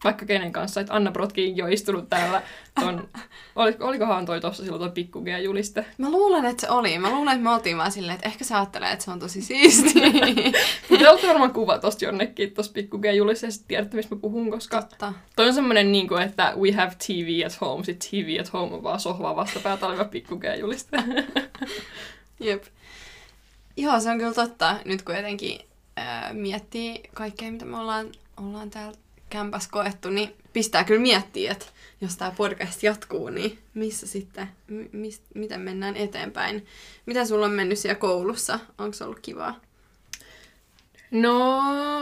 vaikka 0.03 0.25
kenen 0.25 0.51
kanssa, 0.51 0.81
että 0.81 0.96
Anna 0.96 1.12
Brotkin 1.12 1.58
jo 1.58 1.67
istunut 1.67 2.10
täällä. 2.10 2.41
Ton, 2.79 3.10
oliko, 3.55 3.86
olikohan 3.86 4.25
toi 4.25 4.41
tuossa 4.41 4.63
silloin 4.63 4.79
toi 4.79 4.91
pikkugea 4.91 5.39
juliste? 5.39 5.86
Mä 5.98 6.10
luulen, 6.12 6.46
että 6.46 6.62
se 6.62 6.70
oli. 6.70 7.00
Mä 7.00 7.10
luulen, 7.10 7.34
että 7.34 7.43
me 7.43 7.50
oltiin 7.50 7.77
vaan 7.77 7.91
silleen, 7.91 8.15
että 8.15 8.27
ehkä 8.27 8.43
sä 8.43 8.58
ajattelee, 8.58 8.91
että 8.91 9.05
se 9.05 9.12
on 9.12 9.20
tosi 9.20 9.41
siisti. 9.41 9.93
Te 11.00 11.10
olette 11.10 11.27
varmaan 11.27 11.53
kuva 11.53 11.79
tosta 11.79 12.05
jonnekin 12.05 12.51
tossa 12.51 12.72
pikkugea 12.72 13.13
julisteessa, 13.13 13.63
tiedätte 13.67 13.98
mistä 13.98 14.15
mä 14.15 14.22
puhun, 14.22 14.51
koska 14.51 14.81
Totta. 14.81 15.13
toi 15.36 15.48
on 15.48 15.53
semmonen 15.53 15.91
niin 15.91 16.08
kuin, 16.08 16.22
että 16.22 16.53
we 16.58 16.72
have 16.72 16.91
TV 17.08 17.46
at 17.46 17.62
home, 17.62 17.84
sit 17.84 18.00
TV 18.00 18.39
at 18.39 18.53
home 18.53 18.75
on 18.75 18.84
vaan 18.84 19.00
sohva 19.00 19.36
vastapäätä 19.36 19.88
oleva 19.88 20.05
pikkugea 20.05 20.55
juliste. 20.55 20.98
Jep. 22.39 22.63
Joo, 23.77 24.00
se 24.00 24.10
on 24.10 24.17
kyllä 24.17 24.34
totta, 24.34 24.75
nyt 24.86 25.01
kun 25.01 25.15
jotenkin 25.15 25.60
äh, 26.00 26.34
miettii 26.34 27.01
kaikkea, 27.13 27.51
mitä 27.51 27.65
me 27.65 27.77
ollaan, 27.77 28.08
ollaan 28.38 28.70
täällä 28.70 28.93
kämpäs 29.32 29.68
koettu, 29.68 30.10
niin 30.10 30.34
pistää 30.54 30.84
kyllä 30.84 31.02
miettiä, 31.02 31.52
että 31.52 31.66
jos 32.02 32.18
tämä 32.18 32.34
podcast 32.38 32.84
jatkuu, 32.84 33.30
niin 33.30 33.60
missä 33.74 34.08
sitten, 34.08 34.48
mis, 34.92 35.22
miten 35.36 35.62
mennään 35.62 35.96
eteenpäin. 35.96 36.66
Mitä 37.06 37.26
sulla 37.26 37.46
on 37.46 37.52
mennyt 37.52 37.80
siellä 37.80 38.00
koulussa? 38.00 38.60
Onko 38.78 38.94
se 38.94 39.04
ollut 39.04 39.20
kivaa? 39.20 39.60
No, 41.12 41.62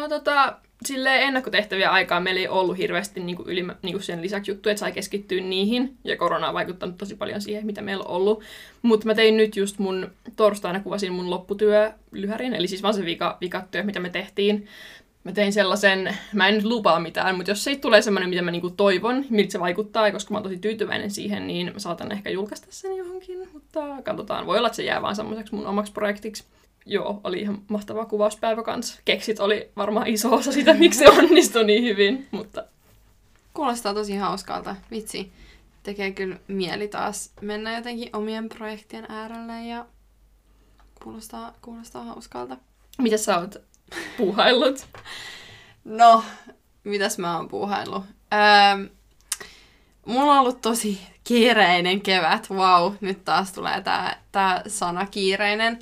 tota, 0.09 0.57
sille 0.85 1.23
ennakkotehtäviä 1.23 1.91
aikaa 1.91 2.19
meillä 2.19 2.39
ei 2.39 2.47
ollut 2.47 2.77
hirveästi 2.77 3.19
niin 3.19 3.35
kuin 3.35 3.49
yli, 3.49 3.63
niin 3.81 3.93
kuin 3.93 4.03
sen 4.03 4.21
lisäksi 4.21 4.51
juttuja, 4.51 4.71
että 4.71 4.79
sai 4.79 4.91
keskittyä 4.91 5.41
niihin. 5.41 5.97
Ja 6.03 6.17
korona 6.17 6.47
on 6.47 6.53
vaikuttanut 6.53 6.97
tosi 6.97 7.15
paljon 7.15 7.41
siihen, 7.41 7.65
mitä 7.65 7.81
meillä 7.81 8.03
on 8.03 8.11
ollut. 8.11 8.43
Mutta 8.81 9.05
mä 9.05 9.15
tein 9.15 9.37
nyt 9.37 9.55
just 9.55 9.79
mun 9.79 10.11
torstaina 10.35 10.79
kuvasin 10.79 11.13
mun 11.13 11.29
lopputyö 11.29 11.91
lyhärin, 12.11 12.53
eli 12.53 12.67
siis 12.67 12.83
vaan 12.83 12.93
se 12.93 13.05
vika, 13.05 13.37
vikatyö, 13.41 13.83
mitä 13.83 13.99
me 13.99 14.09
tehtiin 14.09 14.67
mä 15.23 15.31
tein 15.31 15.53
sellaisen, 15.53 16.17
mä 16.33 16.47
en 16.47 16.55
nyt 16.55 16.63
lupaa 16.63 16.99
mitään, 16.99 17.35
mutta 17.35 17.51
jos 17.51 17.63
siitä 17.63 17.81
tulee 17.81 18.01
semmoinen, 18.01 18.29
mitä 18.29 18.41
mä 18.41 18.51
niinku 18.51 18.69
toivon, 18.69 19.25
miltä 19.29 19.51
se 19.51 19.59
vaikuttaa, 19.59 20.11
koska 20.11 20.31
mä 20.31 20.37
oon 20.37 20.43
tosi 20.43 20.57
tyytyväinen 20.57 21.11
siihen, 21.11 21.47
niin 21.47 21.73
mä 21.73 21.79
saatan 21.79 22.11
ehkä 22.11 22.29
julkaista 22.29 22.67
sen 22.69 22.95
johonkin, 22.95 23.49
mutta 23.53 23.79
katsotaan. 24.03 24.45
Voi 24.45 24.57
olla, 24.57 24.67
että 24.67 24.75
se 24.75 24.83
jää 24.83 25.01
vaan 25.01 25.15
semmoiseksi 25.15 25.55
mun 25.55 25.67
omaksi 25.67 25.91
projektiksi. 25.91 26.43
Joo, 26.85 27.21
oli 27.23 27.39
ihan 27.39 27.61
mahtava 27.67 28.05
kuvauspäivä 28.05 28.63
kanssa. 28.63 29.01
Keksit 29.05 29.39
oli 29.39 29.69
varmaan 29.75 30.07
iso 30.07 30.35
osa 30.35 30.51
sitä, 30.51 30.73
miksi 30.73 30.99
se 30.99 31.09
onnistui 31.09 31.63
niin 31.63 31.83
hyvin, 31.83 32.27
mutta... 32.31 32.65
Kuulostaa 33.53 33.93
tosi 33.93 34.15
hauskalta, 34.15 34.75
vitsi. 34.91 35.31
tekee 35.83 36.11
kyllä 36.11 36.39
mieli 36.47 36.87
taas 36.87 37.31
mennä 37.41 37.75
jotenkin 37.75 38.09
omien 38.13 38.49
projektien 38.49 39.05
äärelle 39.09 39.65
ja 39.65 39.85
kuulostaa, 41.03 41.53
kuulostaa 41.61 42.03
hauskalta. 42.03 42.57
Mitä 42.97 43.17
sä 43.17 43.39
oot 43.39 43.68
puuhaillut? 44.17 44.87
No, 45.83 46.23
mitäs 46.83 47.17
mä 47.17 47.37
oon 47.37 47.47
puuhaillut? 47.47 48.05
Öö, 48.33 48.89
mulla 50.05 50.33
on 50.33 50.39
ollut 50.39 50.61
tosi 50.61 51.01
kiireinen 51.23 52.01
kevät. 52.01 52.49
Wow, 52.49 52.93
nyt 53.01 53.25
taas 53.25 53.51
tulee 53.51 53.81
tää, 53.81 54.21
tää 54.31 54.61
sana 54.67 55.05
kiireinen. 55.05 55.79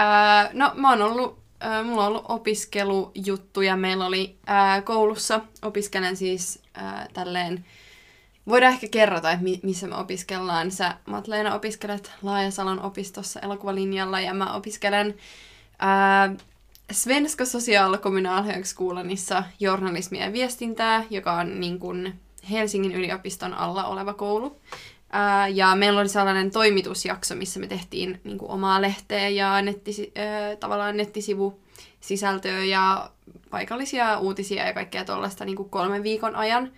Öö, 0.00 0.50
no, 0.52 0.72
mä 0.74 0.90
oon 0.90 1.02
ollut, 1.02 1.38
öö, 1.64 1.82
mulla 1.82 2.02
on 2.02 2.08
ollut 2.08 2.24
opiskelujuttuja. 2.28 3.76
Meillä 3.76 4.06
oli 4.06 4.38
öö, 4.50 4.82
koulussa, 4.82 5.40
opiskelen 5.62 6.16
siis 6.16 6.62
öö, 6.76 6.82
tälleen, 7.12 7.64
voidaan 8.48 8.72
ehkä 8.72 8.88
kerrota, 8.90 9.30
että 9.30 9.44
mi- 9.44 9.60
missä 9.62 9.86
me 9.86 9.96
opiskellaan. 9.96 10.70
Sä, 10.70 10.96
Matleena, 11.06 11.54
opiskelet 11.54 12.12
Laajasalon 12.22 12.82
opistossa 12.82 13.40
elokuvalinjalla 13.40 14.20
ja 14.20 14.34
mä 14.34 14.54
opiskelen 14.54 15.14
öö, 15.82 16.36
Svenska 16.90 17.44
Social 17.44 17.98
Kommunalhögskolanissa 17.98 19.44
journalismia 19.60 20.24
ja 20.24 20.32
viestintää, 20.32 21.04
joka 21.10 21.32
on 21.32 21.60
niin 21.60 21.78
kuin 21.78 22.20
Helsingin 22.50 22.92
yliopiston 22.92 23.54
alla 23.54 23.84
oleva 23.84 24.14
koulu. 24.14 24.60
Ja 25.54 25.76
meillä 25.76 26.00
oli 26.00 26.08
sellainen 26.08 26.50
toimitusjakso, 26.50 27.34
missä 27.34 27.60
me 27.60 27.66
tehtiin 27.66 28.20
niin 28.24 28.38
kuin 28.38 28.50
omaa 28.50 28.82
lehteä 28.82 29.28
ja 29.28 29.62
nettisi, 29.62 30.12
tavallaan 30.60 30.96
nettisivusisältöä 30.96 32.64
ja 32.64 33.10
paikallisia 33.50 34.18
uutisia 34.18 34.66
ja 34.66 34.74
kaikkea 34.74 35.04
tuollaista 35.04 35.44
niin 35.44 35.56
kuin 35.56 35.70
kolmen 35.70 36.02
viikon 36.02 36.36
ajan. 36.36 36.72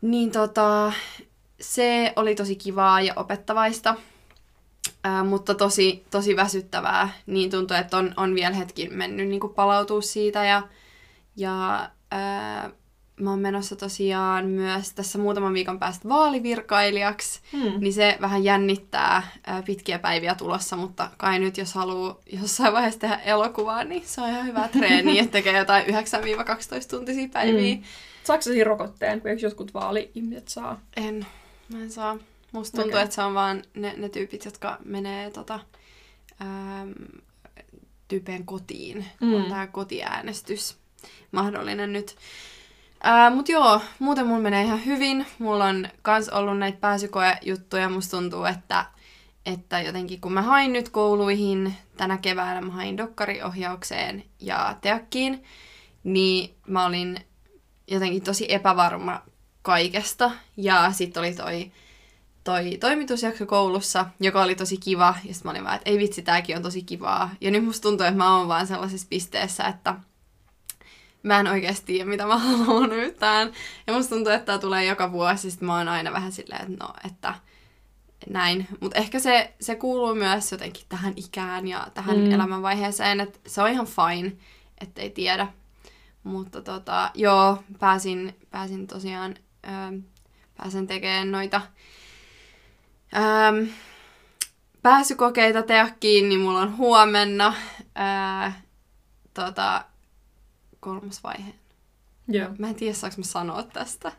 Niin 0.00 0.30
tota, 0.30 0.92
se 1.60 2.12
oli 2.16 2.34
tosi 2.34 2.56
kivaa 2.56 3.00
ja 3.00 3.12
opettavaista. 3.16 3.94
Ää, 5.04 5.24
mutta 5.24 5.54
tosi, 5.54 6.04
tosi 6.10 6.36
väsyttävää. 6.36 7.08
Niin 7.26 7.50
tuntuu, 7.50 7.76
että 7.76 7.96
on, 7.96 8.14
on 8.16 8.34
vielä 8.34 8.54
hetki 8.54 8.88
mennyt 8.88 9.28
niin 9.28 9.40
kuin 9.40 9.54
palautua 9.54 10.00
siitä. 10.00 10.44
Ja, 10.44 10.62
ja 11.36 11.90
ää, 12.10 12.70
mä 13.20 13.30
oon 13.30 13.38
menossa 13.38 13.76
tosiaan 13.76 14.46
myös 14.46 14.92
tässä 14.92 15.18
muutaman 15.18 15.54
viikon 15.54 15.78
päästä 15.78 16.08
vaalivirkailijaksi. 16.08 17.40
Hmm. 17.52 17.80
Niin 17.80 17.92
se 17.92 18.18
vähän 18.20 18.44
jännittää 18.44 19.22
ää, 19.46 19.62
pitkiä 19.62 19.98
päiviä 19.98 20.34
tulossa, 20.34 20.76
mutta 20.76 21.10
kai 21.16 21.38
nyt 21.38 21.58
jos 21.58 21.74
haluaa 21.74 22.20
jossain 22.32 22.72
vaiheessa 22.72 23.00
tehdä 23.00 23.16
elokuvaa, 23.16 23.84
niin 23.84 24.02
se 24.06 24.20
on 24.20 24.28
ihan 24.28 24.46
hyvä 24.46 24.68
treeni, 24.68 25.18
että 25.18 25.32
tekee 25.32 25.58
jotain 25.58 25.86
9-12 25.86 25.88
tuntisia 26.90 27.28
päiviä. 27.32 27.76
Mm. 27.76 27.82
Saatko 28.24 28.42
siinä 28.42 28.64
rokotteen, 28.64 29.20
kun 29.20 29.30
eikö 29.30 29.46
jotkut 29.46 29.74
vaali-ihmiset 29.74 30.48
saa? 30.48 30.80
En. 30.96 31.26
Mä 31.72 31.82
en 31.82 31.90
saa. 31.90 32.18
Musta 32.52 32.76
tuntuu, 32.76 32.92
Okei. 32.92 33.02
että 33.02 33.14
se 33.14 33.22
on 33.22 33.34
vaan 33.34 33.62
ne, 33.74 33.94
ne 33.96 34.08
tyypit, 34.08 34.44
jotka 34.44 34.78
menee 34.84 35.30
tota, 35.30 35.60
äm, 36.42 36.94
tyypeen 38.08 38.46
kotiin. 38.46 39.06
Mm. 39.20 39.34
On 39.34 39.44
tää 39.50 39.66
kotiäänestys 39.66 40.76
mahdollinen 41.32 41.92
nyt. 41.92 42.16
Ää, 43.02 43.30
mut 43.30 43.48
joo, 43.48 43.80
muuten 43.98 44.26
mulla 44.26 44.40
menee 44.40 44.64
ihan 44.64 44.84
hyvin. 44.84 45.26
Mulla 45.38 45.64
on 45.64 45.88
kans 46.02 46.28
ollut 46.28 46.58
näitä 46.58 46.78
pääsykoejuttuja. 46.80 47.88
Musta 47.88 48.16
tuntuu, 48.16 48.44
että, 48.44 48.86
että 49.46 49.80
jotenkin 49.80 50.20
kun 50.20 50.32
mä 50.32 50.42
hain 50.42 50.72
nyt 50.72 50.88
kouluihin 50.88 51.74
tänä 51.96 52.18
keväänä, 52.18 52.60
mä 52.60 52.72
hain 52.72 52.96
dokkariohjaukseen 52.96 54.24
ja 54.40 54.76
teakkiin, 54.80 55.44
niin 56.04 56.54
mä 56.66 56.86
olin 56.86 57.20
jotenkin 57.86 58.22
tosi 58.22 58.46
epävarma 58.48 59.22
kaikesta. 59.62 60.30
Ja 60.56 60.92
sitten 60.92 61.20
oli 61.20 61.34
toi, 61.34 61.72
toi 62.44 62.76
toimitusjakso 62.80 63.46
koulussa, 63.46 64.06
joka 64.20 64.42
oli 64.42 64.54
tosi 64.54 64.76
kiva. 64.76 65.14
Ja 65.24 65.34
sitten 65.34 65.48
mä 65.48 65.50
olin 65.50 65.64
vaan, 65.64 65.76
että 65.76 65.90
ei 65.90 65.98
vitsi, 65.98 66.22
tääkin 66.22 66.56
on 66.56 66.62
tosi 66.62 66.82
kivaa. 66.82 67.30
Ja 67.40 67.50
nyt 67.50 67.64
musta 67.64 67.82
tuntuu, 67.82 68.06
että 68.06 68.18
mä 68.18 68.38
oon 68.38 68.48
vaan 68.48 68.66
sellaisessa 68.66 69.06
pisteessä, 69.10 69.64
että 69.64 69.94
mä 71.22 71.40
en 71.40 71.46
oikeasti 71.46 71.86
tiedä, 71.86 72.10
mitä 72.10 72.26
mä 72.26 72.38
haluan 72.38 72.92
yhtään. 72.92 73.52
Ja 73.86 73.92
musta 73.92 74.14
tuntuu, 74.14 74.32
että 74.32 74.46
tää 74.46 74.58
tulee 74.58 74.84
joka 74.84 75.12
vuosi. 75.12 75.50
Sitten 75.50 75.66
mä 75.66 75.76
oon 75.78 75.88
aina 75.88 76.12
vähän 76.12 76.32
silleen, 76.32 76.72
että 76.72 76.84
no, 76.84 76.94
että 77.06 77.34
näin. 78.28 78.68
Mutta 78.80 78.98
ehkä 78.98 79.18
se, 79.18 79.54
se 79.60 79.74
kuuluu 79.76 80.14
myös 80.14 80.52
jotenkin 80.52 80.84
tähän 80.88 81.12
ikään 81.16 81.68
ja 81.68 81.86
tähän 81.94 82.16
Mm. 82.18 82.32
elämänvaiheeseen, 82.32 83.20
että 83.20 83.38
se 83.46 83.62
on 83.62 83.70
ihan 83.70 83.86
fine, 83.86 84.32
ettei 84.80 85.10
tiedä. 85.10 85.46
Mutta 86.22 86.62
tota, 86.62 87.10
joo, 87.14 87.62
pääsin, 87.78 88.36
pääsin 88.50 88.86
tosiaan, 88.86 89.34
ähm, 89.68 89.94
pääsen 90.56 90.86
tekemään 90.86 91.32
noita 91.32 91.60
ähm, 93.16 93.68
pääsykokeita 94.82 95.62
teakkiin, 95.62 96.28
niin 96.28 96.40
mulla 96.40 96.60
on 96.60 96.76
huomenna 96.76 97.54
äh, 97.98 98.62
tota, 99.34 99.84
kolmas 100.80 101.22
vaihe. 101.22 101.54
Joo. 102.28 102.48
Mä 102.58 102.68
en 102.68 102.74
tiedä, 102.74 102.94
saanko 102.94 103.18
mä 103.18 103.24
sanoa 103.24 103.62
tästä. 103.62 104.12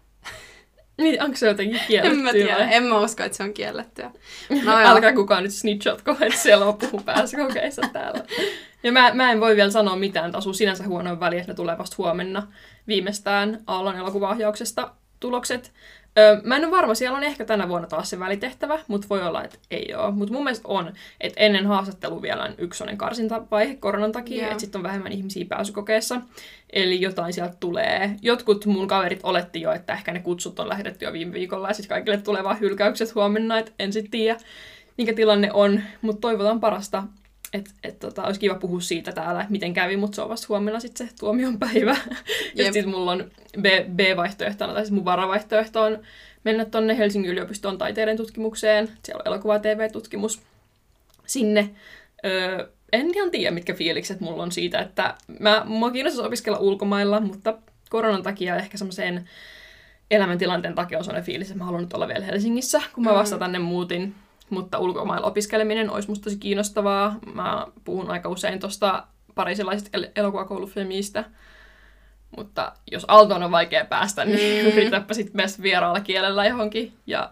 Niin, 0.98 1.24
onko 1.24 1.38
se 1.38 1.48
jotenkin 1.48 1.76
En 1.82 1.88
kielletty? 1.88 2.18
mä 2.18 2.32
tiedä, 2.32 2.58
vai? 2.58 2.74
en 2.74 2.84
mä 2.84 3.00
usko, 3.00 3.24
että 3.24 3.38
se 3.38 3.44
on 3.44 3.54
kiellettyä. 3.54 4.12
No 4.64 4.78
Älkää 4.78 5.14
kukaan 5.14 5.44
nyt 5.44 5.54
snitchatko, 5.54 6.12
että 6.12 6.40
siellä 6.40 6.66
on 6.66 6.78
puhu 6.78 7.02
pääsykokeissa 7.06 7.82
täällä. 7.94 8.24
Ja 8.84 8.92
mä, 8.92 9.12
mä 9.14 9.32
en 9.32 9.40
voi 9.40 9.56
vielä 9.56 9.72
sanoa 9.72 9.96
mitään, 9.96 10.32
taas 10.32 10.48
on 10.48 10.54
sinänsä 10.54 10.84
huonoin 10.84 11.20
väli, 11.20 11.38
että 11.38 11.52
ne 11.52 11.56
tulee 11.56 11.78
vasta 11.78 11.96
huomenna 11.98 12.48
viimeistään 12.88 13.60
Aallon 13.68 13.98
elokuvaohjauksesta 13.98 14.94
tulokset. 15.20 15.74
Öö, 16.18 16.42
mä 16.44 16.56
en 16.56 16.66
ole 16.66 16.72
varma, 16.72 16.96
siellä 16.96 17.18
on 17.18 17.24
ehkä 17.24 17.46
tänä 17.46 17.70
vuonna 17.70 17.88
taas 17.88 18.10
se 18.10 18.20
välitehtävä, 18.20 18.80
mutta 18.88 19.08
voi 19.10 19.24
olla, 19.24 19.44
että 19.44 19.58
ei 19.72 19.94
ole. 19.96 20.12
Mutta 20.12 20.34
mun 20.34 20.44
mielestä 20.44 20.68
on, 20.68 20.94
että 21.22 21.40
ennen 21.40 21.68
haastattelua 21.68 22.22
vielä 22.22 22.44
on 22.44 22.56
yksonen 22.58 22.98
karsintavaihe 22.98 23.76
koronan 23.76 24.12
takia, 24.12 24.44
Joo. 24.44 24.52
että 24.52 24.62
sitten 24.62 24.80
on 24.80 24.84
vähemmän 24.84 25.12
ihmisiä 25.12 25.46
pääsykokeessa. 25.50 26.22
Eli 26.74 27.02
jotain 27.02 27.34
sieltä 27.34 27.56
tulee. 27.60 28.16
Jotkut 28.22 28.66
mun 28.66 28.88
kaverit 28.88 29.20
oletti 29.24 29.62
jo, 29.62 29.72
että 29.72 29.94
ehkä 29.94 30.12
ne 30.12 30.20
kutsut 30.20 30.60
on 30.60 30.70
lähetetty 30.70 31.06
jo 31.06 31.14
viime 31.14 31.34
viikolla 31.34 31.68
ja 31.68 31.74
sitten 31.74 31.96
kaikille 31.96 32.18
tulee 32.18 32.44
vaan 32.44 32.60
hylkäykset 32.60 33.16
huomenna, 33.16 33.58
että 33.58 33.72
en 33.80 33.94
sitten 33.94 34.12
tiedä, 34.12 34.40
mikä 34.98 35.14
tilanne 35.14 35.52
on. 35.54 35.82
Mutta 36.02 36.22
toivotaan 36.22 36.60
parasta. 36.60 37.04
Että 37.54 37.72
et, 37.84 38.00
tota, 38.00 38.24
olisi 38.24 38.40
kiva 38.40 38.56
puhua 38.56 38.82
siitä 38.82 39.12
täällä, 39.12 39.42
että 39.42 39.52
miten 39.52 39.74
kävi, 39.74 39.98
mutta 39.98 40.16
se 40.16 40.22
on 40.22 40.30
vasta 40.30 40.46
huomenna 40.50 40.80
sitten 40.80 41.08
se 41.08 41.14
tuomion 41.20 41.60
päivä. 41.60 41.98
ja 42.56 42.64
sitten 42.64 42.90
mulla 42.90 43.12
on 43.12 43.32
B, 43.62 43.66
B-vaihtoehtona, 43.96 44.74
tai 44.74 44.82
siis 44.82 44.92
mun 44.92 45.06
varavaihtoehto 45.06 45.82
on 45.82 46.00
mennä 46.44 46.66
tonne 46.66 46.98
Helsingin 46.98 47.32
yliopiston 47.32 47.78
taiteiden 47.78 48.18
tutkimukseen. 48.18 48.90
Siellä 49.04 49.22
on 49.26 49.28
elokuva- 49.34 49.54
ja 49.54 49.60
TV-tutkimus 49.60 50.42
sinne. 51.26 51.70
Öö, 52.26 52.68
en 52.94 53.12
ihan 53.16 53.32
tiedä, 53.32 53.52
mitkä 53.52 53.74
fiilikset 53.74 54.20
mulla 54.20 54.44
on 54.44 54.52
siitä, 54.52 54.80
että 54.80 55.16
mä, 55.40 55.64
mua 55.66 55.92
kiinnostaisi 55.92 56.28
opiskella 56.28 56.60
ulkomailla, 56.60 57.20
mutta 57.20 57.58
koronan 57.90 58.24
takia 58.24 58.56
ehkä 58.56 58.78
semmoiseen 58.78 59.30
elämäntilanteen 60.12 60.76
takia 60.76 60.98
on 60.98 61.04
sellainen 61.04 61.26
fiilis, 61.26 61.48
että 61.48 61.58
mä 61.58 61.66
haluan 61.66 61.84
nyt 61.84 61.94
olla 61.94 62.08
vielä 62.08 62.26
Helsingissä, 62.26 62.82
kun 62.94 63.04
mä 63.04 63.10
Mm. 63.12 63.16
vasta 63.16 63.38
tänne 63.38 63.60
muutin. 63.60 64.16
Mutta 64.52 64.80
ulkomailla 64.80 65.28
opiskeleminen 65.28 65.90
olisi 65.90 66.10
musta 66.10 66.24
tosi 66.24 66.38
kiinnostavaa. 66.38 67.20
Mä 67.34 67.68
puhun 67.84 68.12
aika 68.12 68.30
usein 68.30 68.60
tuosta 68.60 69.04
parisilaisesta 69.36 69.90
el- 69.94 70.08
elokuvakoulufemistä. 70.16 71.24
Mutta 72.38 72.72
jos 72.92 73.06
Aaltoon 73.08 73.44
on 73.44 73.52
vaikea 73.52 73.86
päästä, 73.86 74.26
niin 74.26 74.66
Mm. 74.66 74.72
yritäpä 74.74 75.14
sitten 75.14 75.36
myös 75.36 75.62
vieraalla 75.62 76.00
kielellä 76.00 76.46
johonkin. 76.46 76.94
Ja 77.08 77.32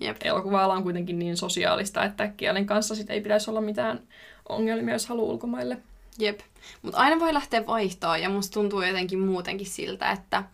Jep. 0.00 0.16
elokuva-ala 0.24 0.74
on 0.74 0.82
kuitenkin 0.82 1.18
niin 1.18 1.36
sosiaalista, 1.36 2.04
että 2.04 2.28
kielen 2.28 2.66
kanssa 2.66 2.94
sit 2.94 3.10
ei 3.10 3.20
pitäisi 3.20 3.50
olla 3.50 3.60
mitään 3.60 4.00
ongelmia, 4.48 4.94
jos 4.94 5.06
haluaa 5.06 5.32
ulkomaille. 5.32 5.78
Jep. 6.18 6.40
Mutta 6.82 6.98
aina 6.98 7.20
voi 7.20 7.34
lähteä 7.34 7.66
vaihtoon 7.66 8.22
ja 8.22 8.28
musta 8.28 8.54
tuntuu 8.54 8.82
jotenkin 8.82 9.18
muutenkin 9.18 9.66
siltä, 9.66 10.10
että 10.10 10.44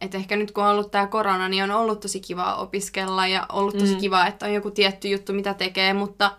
et 0.00 0.14
ehkä 0.14 0.36
nyt 0.36 0.50
kun 0.50 0.64
on 0.64 0.70
ollut 0.70 0.90
tämä 0.90 1.06
korona, 1.06 1.48
niin 1.48 1.64
on 1.64 1.70
ollut 1.70 2.00
tosi 2.00 2.20
kivaa 2.20 2.56
opiskella 2.56 3.26
ja 3.26 3.46
ollut 3.52 3.74
tosi 3.74 3.86
Mm. 3.86 3.94
mm. 3.94 4.00
kiva, 4.00 4.26
että 4.26 4.46
on 4.46 4.54
joku 4.54 4.70
tietty 4.70 5.08
juttu, 5.08 5.32
mitä 5.32 5.54
tekee, 5.54 5.94
mutta 5.94 6.36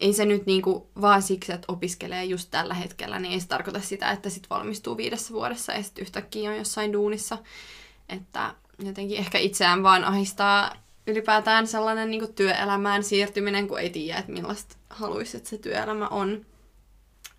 ei 0.00 0.12
se 0.12 0.24
nyt 0.24 0.46
niinku 0.46 0.86
vaan 1.00 1.22
siksi, 1.22 1.52
että 1.52 1.72
opiskelee 1.72 2.24
just 2.24 2.48
tällä 2.50 2.74
hetkellä, 2.74 3.18
niin 3.18 3.32
ei 3.32 3.40
se 3.40 3.48
tarkoita 3.48 3.80
sitä, 3.80 4.10
että 4.10 4.30
sit 4.30 4.50
valmistuu 4.50 4.96
viidessä 4.96 5.34
vuodessa 5.34 5.72
ja 5.72 5.82
sitten 5.82 6.02
yhtäkkiä 6.02 6.50
on 6.50 6.56
jossain 6.56 6.92
duunissa. 6.92 7.38
Että 8.08 8.54
jotenkin 8.78 9.18
ehkä 9.18 9.38
itseään 9.38 9.82
vaan 9.82 10.04
ahistaa 10.04 10.74
ylipäätään 11.06 11.66
sellainen 11.66 12.10
niinku 12.10 12.32
työelämään 12.32 13.04
siirtyminen, 13.04 13.68
kun 13.68 13.80
ei 13.80 13.90
tiedä, 13.90 14.18
että 14.18 14.32
millaista 14.32 14.76
haluaisi, 14.90 15.36
että 15.36 15.48
se 15.48 15.58
työelämä 15.58 16.08
on. 16.08 16.46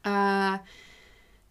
Ää, 0.04 0.66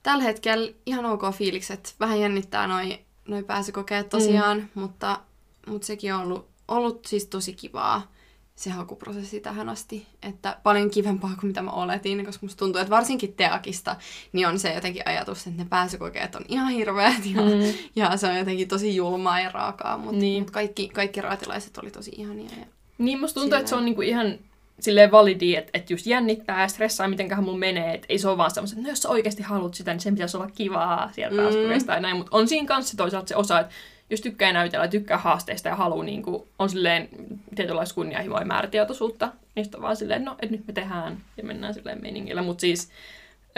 tällä 0.02 0.24
hetkellä 0.24 0.72
ihan 0.86 1.04
ok 1.04 1.22
fiilikset. 1.34 1.94
Vähän 2.00 2.20
jännittää 2.20 2.66
noi, 2.66 2.98
noi 3.28 3.42
pääsykokeet 3.42 4.08
tosiaan, 4.08 4.58
mm. 4.58 4.68
mutta, 4.74 5.20
mutta 5.66 5.86
sekin 5.86 6.14
on 6.14 6.20
ollut, 6.20 6.48
ollut 6.68 7.04
siis 7.04 7.26
tosi 7.26 7.52
kivaa. 7.52 8.12
se 8.56 8.70
hakuprosessi 8.70 9.40
tähän 9.40 9.68
asti. 9.68 10.06
Että 10.22 10.56
paljon 10.62 10.90
kivempaa 10.90 11.34
kuin 11.40 11.46
mitä 11.46 11.62
mä 11.62 11.70
oletin, 11.70 12.26
koska 12.26 12.46
musta 12.46 12.58
tuntuu, 12.58 12.80
että 12.80 12.90
varsinkin 12.90 13.32
Teakista 13.32 13.96
niin 14.32 14.48
on 14.48 14.58
se 14.58 14.74
jotenkin 14.74 15.02
ajatus, 15.06 15.46
että 15.46 15.62
ne 15.62 15.68
pääsykokeet 15.68 16.34
on 16.34 16.44
ihan 16.48 16.72
hirveät 16.72 17.26
ja, 17.26 17.40
mm. 17.40 17.74
ja 17.96 18.16
se 18.16 18.26
on 18.26 18.38
jotenkin 18.38 18.68
tosi 18.68 18.96
julmaa 18.96 19.40
ja 19.40 19.50
raakaa, 19.50 19.98
mutta 19.98 20.20
niin. 20.20 20.42
mut 20.42 20.50
kaikki, 20.50 20.88
kaikki 20.88 21.20
raatilaiset 21.20 21.78
oli 21.78 21.90
tosi 21.90 22.12
ihania. 22.16 22.50
Ja 22.58 22.66
niin, 22.98 23.20
musta 23.20 23.34
tuntuu, 23.34 23.46
silleen... 23.46 23.60
että 23.60 23.68
se 23.68 23.76
on 23.76 23.84
niinku 23.84 24.02
ihan 24.02 24.38
silleen 24.80 25.10
validi, 25.10 25.56
että, 25.56 25.70
että 25.74 25.92
just 25.92 26.06
jännittää 26.06 26.60
ja 26.60 26.68
stressaa, 26.68 27.08
mitenköhän 27.08 27.44
mulla 27.44 27.58
menee. 27.58 27.94
Että 27.94 28.06
ei 28.08 28.18
se 28.18 28.28
ole 28.28 28.36
vaan 28.36 28.50
semmoista, 28.50 28.74
että 28.74 28.88
no 28.88 28.92
jos 28.92 29.02
sä 29.02 29.08
oikeasti 29.08 29.42
haluat 29.42 29.74
sitä, 29.74 29.92
niin 29.92 30.00
sen 30.00 30.14
pitäisi 30.14 30.36
olla 30.36 30.50
kivaa 30.54 31.10
sieltä 31.12 31.42
mm. 31.42 31.86
tai 31.86 32.00
näin. 32.00 32.16
Mutta 32.16 32.36
on 32.36 32.48
siinä 32.48 32.66
kanssa 32.66 32.96
toisaalta 32.96 33.28
se 33.28 33.36
osa, 33.36 33.60
että 33.60 33.72
jos 34.10 34.20
tykkää 34.20 34.52
näytellä, 34.52 34.88
tykkää 34.88 35.18
haasteista 35.18 35.68
ja 35.68 35.76
haluaa, 35.76 36.04
niin 36.04 36.22
kuin, 36.22 36.42
on 36.58 36.70
silleen 36.70 37.08
tietynlaista 37.54 37.94
kunnianhimoa 37.94 38.40
ja 38.40 38.46
määrätietoisuutta, 38.46 39.32
niin 39.54 39.66
on 39.74 39.82
vaan 39.82 39.96
silleen, 39.96 40.24
no, 40.24 40.32
että 40.32 40.56
nyt 40.56 40.66
me 40.66 40.72
tehdään 40.72 41.20
ja 41.36 41.44
mennään 41.44 41.74
silleen 41.74 42.02
meiningillä. 42.02 42.42
Mutta 42.42 42.60
siis 42.60 42.90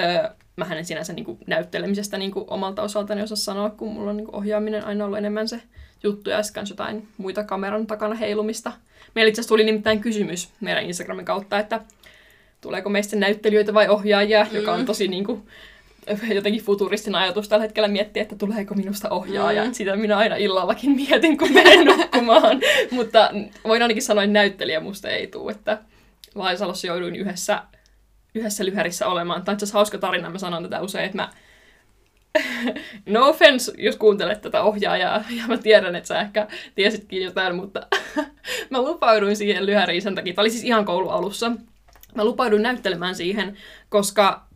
öö, 0.01 0.31
mä 0.57 0.75
en 0.75 0.85
sinänsä 0.85 1.13
niin 1.13 1.25
kuin, 1.25 1.39
näyttelemisestä 1.47 2.19
niin 2.19 2.31
kuin, 2.31 2.45
omalta 2.49 2.83
osaltani 2.83 3.23
osaa 3.23 3.37
sanoa, 3.37 3.71
kun 3.71 3.93
mulla 3.93 4.11
on 4.11 4.17
niin 4.17 4.25
kuin, 4.25 4.37
ohjaaminen 4.37 4.85
aina 4.85 5.05
ollut 5.05 5.19
enemmän 5.19 5.49
se 5.49 5.63
juttu 6.03 6.31
ja 6.31 6.39
jotain 6.71 7.09
muita 7.19 7.45
kameran 7.45 7.87
takana 7.87 8.15
heilumista. 8.15 8.73
Meillä 9.15 9.29
itse 9.29 9.41
asiassa 9.41 9.49
tuli 9.49 9.65
nimittäin 9.65 10.01
kysymys 10.01 10.49
meidän 10.61 10.85
Instagramin 10.85 11.25
kautta, 11.25 11.59
että 11.59 11.81
tuleeko 12.61 12.91
meistä 12.91 13.17
näyttelijöitä 13.17 13.75
vai 13.75 13.89
ohjaajia, 13.89 14.47
mm. 14.51 14.57
joka 14.57 14.73
on 14.73 14.87
tosi 14.87 15.09
niin 15.09 15.25
kuin, 15.25 15.43
jotenkin 16.35 16.63
futuristin 16.63 17.15
ajatus 17.15 17.49
tällä 17.49 17.63
hetkellä 17.63 17.89
miettiä, 17.89 18.23
että 18.23 18.37
tuleeko 18.37 18.75
minusta 18.75 19.09
ohjaaja. 19.09 19.65
Mm. 19.65 19.73
Sitä 19.73 19.97
minä 19.97 20.17
aina 20.17 20.37
illallakin 20.37 20.91
mietin, 20.91 21.39
kun 21.39 21.53
menen 21.53 21.87
nukkumaan. 21.97 22.61
Mutta 22.91 23.31
voin 23.65 23.83
ainakin 23.83 24.03
sanoa, 24.03 24.25
että 24.25 24.33
näyttelijä 24.33 24.81
musta 24.81 25.09
ei 25.09 25.27
tule. 25.27 25.53
Että 25.53 25.79
Laisalossa 26.35 26.87
jouduin 26.87 27.17
yhdessä, 27.17 27.63
yhdessä 28.35 28.65
lyhärissä 28.65 29.07
olemaan. 29.07 29.43
Tämä 29.43 29.57
on 29.63 29.69
hauska 29.73 29.99
tarina, 29.99 30.31
mä 30.31 30.39
sanon 30.39 30.63
tätä 30.63 30.81
usein, 30.81 31.05
että 31.05 31.17
mä 31.17 31.31
no 33.07 33.29
offense, 33.29 33.73
jos 33.79 33.97
kuuntelet 33.97 34.41
tätä 34.41 34.63
ohjaajaa, 34.63 35.25
ja 35.31 35.43
mä 35.49 35.59
tiedän, 35.59 35.97
että 35.97 36.09
sä 36.09 36.21
ehkä 36.21 36.49
tiesitkin 36.75 37.23
jotain, 37.23 37.55
mutta 37.57 37.87
mä 38.71 38.83
lupauduin 38.83 39.37
siihen 39.37 39.67
lyhäriin 39.67 40.03
sen 40.03 40.15
takia. 40.15 40.35
Tämä 40.35 40.43
oli 40.43 40.51
siis 40.51 40.65
ihan 40.65 40.85
koulualussa. 40.85 41.53
Mä 42.15 42.25
lupauduin 42.25 42.63
näyttelemään 42.63 43.15
siihen, 43.15 43.57
koska 43.89 44.47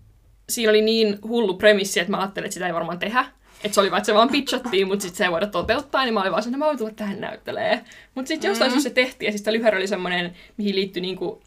siinä 0.49 0.71
oli 0.71 0.83
niin 0.83 1.19
hullu 1.28 1.54
premissi, 1.54 2.00
että 2.00 2.11
mä 2.11 2.19
ajattelin, 2.19 2.47
että 2.47 2.54
sitä 2.54 2.66
ei 2.66 2.75
varmaan 2.75 2.99
tehdä. 2.99 3.25
Että 3.64 3.75
se 3.75 3.81
oli 3.81 3.90
vaan, 3.90 3.99
että 3.99 4.07
se 4.07 4.14
vaan 4.14 4.28
pitchattiin, 4.28 4.88
mutta 4.88 5.02
sitten 5.02 5.16
se 5.16 5.25
ei 5.25 5.31
voida 5.31 5.47
toteuttaa, 5.47 6.04
niin 6.04 6.14
mä 6.14 6.21
olin 6.21 6.33
vaan 6.33 6.45
että 6.45 6.59
mä 6.59 6.66
voin 6.66 6.78
tulla 6.78 6.90
tähän 6.90 7.21
näyttelee. 7.21 7.85
Mutta 8.14 8.28
sitten 8.28 8.49
jostain 8.49 8.73
mm. 8.73 8.81
se 8.81 8.90
tehtiin, 8.90 9.26
ja 9.26 9.33
siis 9.33 9.47
lyhäri 9.47 9.76
oli 9.76 9.87
semmoinen, 9.87 10.35
mihin 10.57 10.75
liittyi 10.75 11.02
niinku 11.02 11.43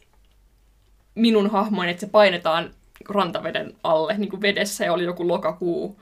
minun 1.14 1.50
hahmoin, 1.50 1.88
että 1.88 2.00
se 2.00 2.06
painetaan 2.06 2.70
rantaveden 3.08 3.74
alle, 3.82 4.18
niin 4.18 4.30
kuin 4.30 4.42
vedessä, 4.42 4.84
ja 4.84 4.92
oli 4.92 5.04
joku 5.04 5.28
lokakuu. 5.28 6.00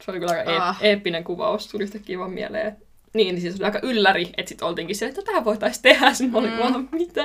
Se 0.00 0.10
oli 0.10 0.20
kyllä 0.20 0.32
aika 0.32 0.68
ah. 0.68 0.78
eeppinen 0.80 1.24
kuvaus, 1.24 1.68
tuli 1.68 1.82
yhtäkkiä 1.82 2.18
vaan 2.18 2.30
mieleen. 2.30 2.76
Niin, 3.14 3.34
niin 3.34 3.40
siis 3.40 3.56
oli 3.56 3.64
aika 3.64 3.80
ylläri, 3.82 4.30
että 4.36 4.48
sitten 4.48 4.68
oltiinkin 4.68 4.96
se, 4.96 5.06
että 5.06 5.22
tähän 5.22 5.44
voitaisiin 5.44 5.82
tehdä. 5.82 6.14
Sitten 6.14 6.32
mä 6.32 6.38
olin 6.38 6.52
mm. 6.52 6.58
vaan, 6.58 6.88
mitä? 6.92 7.24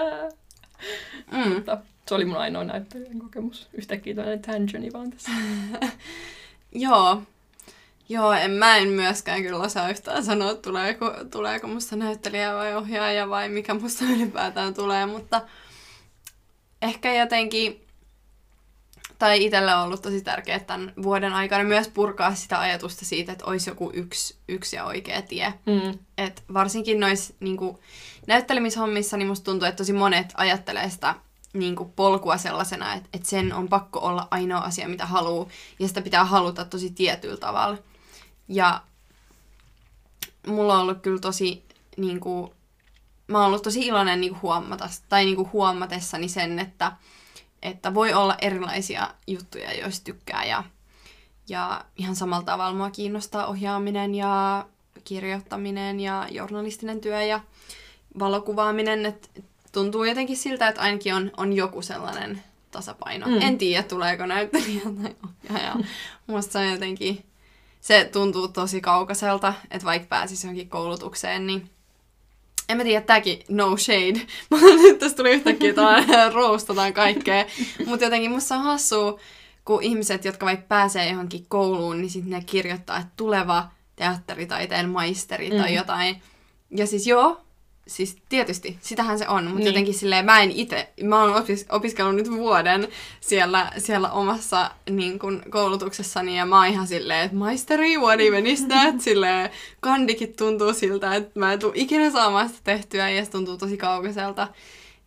Mm. 1.31 1.53
Mutta 1.53 1.77
se 2.07 2.15
oli 2.15 2.25
mun 2.25 2.37
ainoa 2.37 2.63
näyttelijän 2.63 3.19
kokemus. 3.19 3.67
Yhtäkkiä 3.73 4.15
tällainen 4.15 4.41
tangeni 4.41 4.93
vaan 4.93 5.11
tässä. 5.11 5.31
Joo. 6.71 7.21
Joo, 8.09 8.33
en, 8.33 8.51
mä 8.51 8.77
en 8.77 8.87
myöskään 8.87 9.41
kyllä 9.41 9.59
osaa 9.59 9.89
yhtään 9.89 10.25
sanoa, 10.25 10.55
tuleeko, 10.55 11.13
tuleeko 11.31 11.67
musta 11.67 11.95
näyttelijä 11.95 12.53
vai 12.53 12.75
ohjaaja 12.75 13.29
vai 13.29 13.49
mikä 13.49 13.73
musta 13.73 14.05
ylipäätään 14.05 14.73
tulee, 14.73 15.05
mutta 15.05 15.41
ehkä 16.81 17.15
jotenkin, 17.15 17.84
tai 19.19 19.45
itselle 19.45 19.75
on 19.75 19.83
ollut 19.83 20.01
tosi 20.01 20.21
tärkeää 20.21 20.59
tämän 20.59 20.93
vuoden 21.03 21.33
aikana 21.33 21.63
myös 21.63 21.87
purkaa 21.87 22.35
sitä 22.35 22.59
ajatusta 22.59 23.05
siitä, 23.05 23.31
että 23.31 23.45
olisi 23.45 23.69
joku 23.69 23.91
yksi, 23.93 24.35
yksi 24.47 24.75
ja 24.75 24.85
oikea 24.85 25.21
tie. 25.21 25.53
Mm. 25.65 25.99
Et 26.17 26.43
varsinkin 26.53 26.99
noissa 26.99 27.33
niin 27.39 27.57
näyttelemishommissa, 28.27 29.17
niin 29.17 29.27
musta 29.27 29.45
tuntuu, 29.45 29.67
että 29.67 29.77
tosi 29.77 29.93
monet 29.93 30.33
ajattelee 30.37 30.89
sitä 30.89 31.15
niin 31.53 31.75
kuin 31.75 31.91
polkua 31.91 32.37
sellaisena, 32.37 32.93
että, 32.93 33.09
että 33.13 33.29
sen 33.29 33.53
on 33.53 33.67
pakko 33.67 33.99
olla 33.99 34.27
ainoa 34.31 34.59
asia, 34.59 34.89
mitä 34.89 35.05
haluaa, 35.05 35.47
ja 35.79 35.87
sitä 35.87 36.01
pitää 36.01 36.23
haluta 36.23 36.65
tosi 36.65 36.89
tietyllä 36.89 37.37
tavalla. 37.37 37.77
Ja 38.47 38.81
mulla 40.47 40.75
on 40.75 40.81
ollut 40.81 41.01
kyllä 41.01 41.19
tosi, 41.19 41.63
niin 41.97 42.19
kuin, 42.19 42.51
mä 43.27 43.37
oon 43.37 43.47
ollut 43.47 43.63
tosi 43.63 43.87
iloinen 43.87 44.21
niin 44.21 44.31
kuin 44.31 44.41
huomata, 44.41 44.89
tai 45.09 45.25
niin 45.25 45.35
kuin 45.35 45.51
huomatessani 45.53 46.29
sen, 46.29 46.59
että, 46.59 46.91
että 47.65 47.93
voi 47.93 48.13
olla 48.13 48.35
erilaisia 48.41 49.07
juttuja, 49.27 49.73
joista 49.73 50.03
tykkää, 50.03 50.45
ja, 50.45 50.63
ja 51.49 51.85
ihan 51.97 52.15
samalla 52.15 52.45
tavalla 52.45 52.77
mua 52.77 52.89
kiinnostaa 52.91 53.47
ohjaaminen 53.47 54.15
ja 54.15 54.65
kirjoittaminen 55.03 55.99
ja 55.99 56.27
journalistinen 56.31 57.01
työ 57.01 57.23
ja 57.23 57.39
valokuvaaminen, 58.19 59.05
että 59.05 59.27
tuntuu 59.71 60.03
jotenkin 60.03 60.37
siltä, 60.37 60.67
että 60.67 60.81
ainakin 60.81 61.13
on, 61.15 61.31
on 61.37 61.53
joku 61.53 61.81
sellainen 61.81 62.43
tasapaino. 62.71 63.27
Mm. 63.27 63.41
En 63.41 63.57
tiedä, 63.57 63.83
tuleeko 63.83 64.25
näyttelijä 64.25 64.81
tai 65.01 65.15
ohjaaja. 65.49 65.75
Musta 66.27 66.51
se 66.51 66.59
on 66.59 66.69
jotenkin, 66.71 67.25
se 67.81 68.09
tuntuu 68.13 68.47
tosi 68.47 68.81
kaukaiselta, 68.81 69.53
että 69.71 69.85
vaikka 69.85 70.07
pääsisi 70.07 70.47
johonkin 70.47 70.69
koulutukseen, 70.69 71.47
niin 71.47 71.69
en 72.69 72.77
mä 72.77 72.83
tiedä, 72.83 73.01
tämäkin 73.01 73.39
no 73.49 73.77
shade. 73.77 74.21
Mutta 74.49 74.65
nyt 74.65 74.99
tässä 74.99 75.17
tuli 75.17 75.31
yhtäkkiä, 75.31 75.69
että 75.69 76.29
roostataan 76.33 76.93
kaikkea. 76.93 77.45
Mutta 77.85 78.05
jotenkin 78.05 78.31
musta 78.31 78.55
on 78.55 78.61
hassua, 78.61 79.19
kun 79.65 79.83
ihmiset, 79.83 80.25
jotka 80.25 80.45
vaikka 80.45 80.65
pääsee 80.67 81.09
johonkin 81.09 81.45
kouluun, 81.49 82.01
niin 82.01 82.09
sitten 82.09 82.31
ne 82.31 82.43
kirjoittaa, 82.45 82.97
että 82.97 83.13
tuleva 83.17 83.67
teatteritaiteen 83.95 84.89
maisteri 84.89 85.49
tai 85.49 85.69
mm. 85.69 85.75
jotain. 85.75 86.21
Ja 86.71 86.87
siis 86.87 87.07
joo, 87.07 87.41
siis 87.87 88.17
tietysti, 88.29 88.77
sitähän 88.81 89.19
se 89.19 89.27
on, 89.27 89.43
mutta 89.43 89.59
niin. 89.59 89.67
jotenkin 89.67 89.93
silleen 89.93 90.25
mä 90.25 90.41
en 90.41 90.51
itse, 90.51 90.89
mä 91.03 91.21
oon 91.21 91.35
opis, 91.35 91.65
opiskellut 91.69 92.15
nyt 92.15 92.31
vuoden 92.31 92.87
siellä, 93.21 93.71
siellä 93.77 94.11
omassa 94.11 94.71
niin 94.89 95.19
kun, 95.19 95.43
koulutuksessani 95.49 96.37
ja 96.37 96.45
mä 96.45 96.57
oon 96.57 96.67
ihan 96.67 96.87
silleen, 96.87 97.25
että 97.25 97.37
maisteri, 97.37 97.97
what 97.97 98.19
even 98.19 98.47
is 98.47 98.65
that? 98.65 99.01
silleen, 99.07 99.49
kandikin 99.79 100.35
tuntuu 100.37 100.73
siltä, 100.73 101.15
että 101.15 101.39
mä 101.39 101.53
en 101.53 101.59
tuu 101.59 101.71
ikinä 101.75 102.11
saamaan 102.11 102.49
sitä 102.49 102.61
tehtyä 102.63 103.09
ja 103.09 103.25
se 103.25 103.31
tuntuu 103.31 103.57
tosi 103.57 103.77
kaukaiselta. 103.77 104.47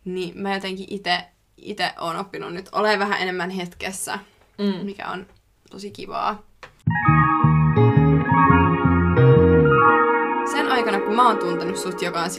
Niin 0.05 0.37
mä 0.37 0.53
jotenkin 0.53 0.85
itse 0.89 1.23
itse 1.61 1.93
oon 1.99 2.15
oppinut 2.15 2.53
nyt 2.53 2.69
olemaan 2.71 2.99
vähän 2.99 3.21
enemmän 3.21 3.49
hetkessä, 3.49 4.19
mm. 4.57 4.85
mikä 4.85 5.07
on 5.07 5.27
tosi 5.69 5.91
kivaa. 5.91 6.43
Aikana, 10.79 10.99
kun 10.99 11.15
mä 11.15 11.27
oon 11.27 11.37
tuntenut 11.37 11.77
sut, 11.77 12.01
joka 12.01 12.21
on 12.21 12.29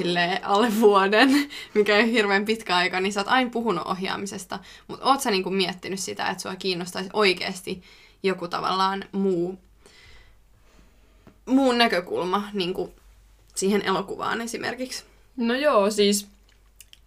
alle 0.42 0.80
vuoden, 0.80 1.28
mikä 1.74 1.96
ei 1.96 2.12
hirveän 2.12 2.44
pitkä 2.44 2.76
aika, 2.76 3.00
niin 3.00 3.12
sä 3.12 3.20
oot 3.20 3.28
aina 3.28 3.50
puhunut 3.50 3.86
ohjaamisesta. 3.86 4.58
Mutta 4.88 5.06
oot 5.06 5.20
sä 5.20 5.30
niinku 5.30 5.50
miettinyt 5.50 6.00
sitä, 6.00 6.28
että 6.28 6.42
sua 6.42 6.56
kiinnostaisi 6.56 7.10
oikeasti 7.12 7.82
joku 8.22 8.48
tavallaan 8.48 9.04
muu, 9.12 9.58
muun 11.46 11.78
näkökulma 11.78 12.48
niinku 12.52 12.94
siihen 13.54 13.82
elokuvaan 13.82 14.40
esimerkiksi? 14.40 15.04
No 15.36 15.54
joo, 15.54 15.90
siis 15.90 16.28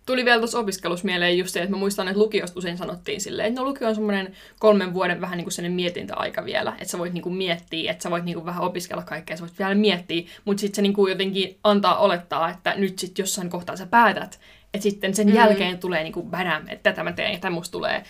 tuli 0.06 0.26
vielä 0.26 0.39
tuossa 0.39 0.60
opiskelussa 0.60 1.06
mieleen 1.06 1.38
just 1.38 1.54
se, 1.54 1.60
että 1.60 1.72
mä 1.72 1.78
muistan, 1.78 2.08
että 2.08 2.20
lukiosta 2.20 2.60
usein 2.60 2.78
sanottiin 2.78 3.22
silleen, 3.22 3.48
että 3.48 3.62
no 3.62 3.68
lukio 3.68 3.88
on 3.88 3.96
semmoinen 3.96 4.34
kolmen 4.60 4.94
vuoden 4.94 5.22
vähän 5.22 5.38
niin 5.38 5.46
kuin 5.46 5.54
sellainen 5.54 5.76
mietintäaika 5.76 6.46
vielä, 6.46 6.72
että 6.72 6.92
sä 6.92 6.98
voit 6.98 7.13
niin 7.13 7.22
kuin 7.22 7.36
miettiä, 7.36 7.92
että 7.92 8.04
sä 8.04 8.12
voit 8.12 8.26
niin 8.26 8.36
kuin 8.36 8.46
vähän 8.46 8.63
opiskella 8.63 9.04
kaikkea, 9.04 9.38
sä 9.38 9.42
voit 9.42 9.60
vielä 9.60 9.76
miettiä, 9.76 10.24
mutta 10.46 10.62
sitten 10.62 10.76
se 10.76 10.82
niin 10.82 10.94
kuin 10.94 11.12
jotenkin 11.12 11.58
antaa 11.63 11.98
olettaa, 11.98 12.50
että 12.50 12.74
nyt 12.78 13.00
sitten 13.00 13.24
jossain 13.24 13.50
kohtaa 13.50 13.76
sä 13.76 13.86
päätät, 13.86 14.39
että 14.74 14.84
sitten 14.84 15.16
sen 15.16 15.28
mm. 15.28 15.36
jälkeen 15.36 15.78
tulee 15.78 16.04
niin 16.04 16.13
kuin 16.13 16.30
bädäm, 16.30 16.63
että 16.68 16.92
tätä 16.92 17.04
mä 17.04 17.12
teen 17.12 17.34
ja 17.34 17.39
tämä 17.39 17.56
musta 17.56 17.72
tulee. 17.72 18.04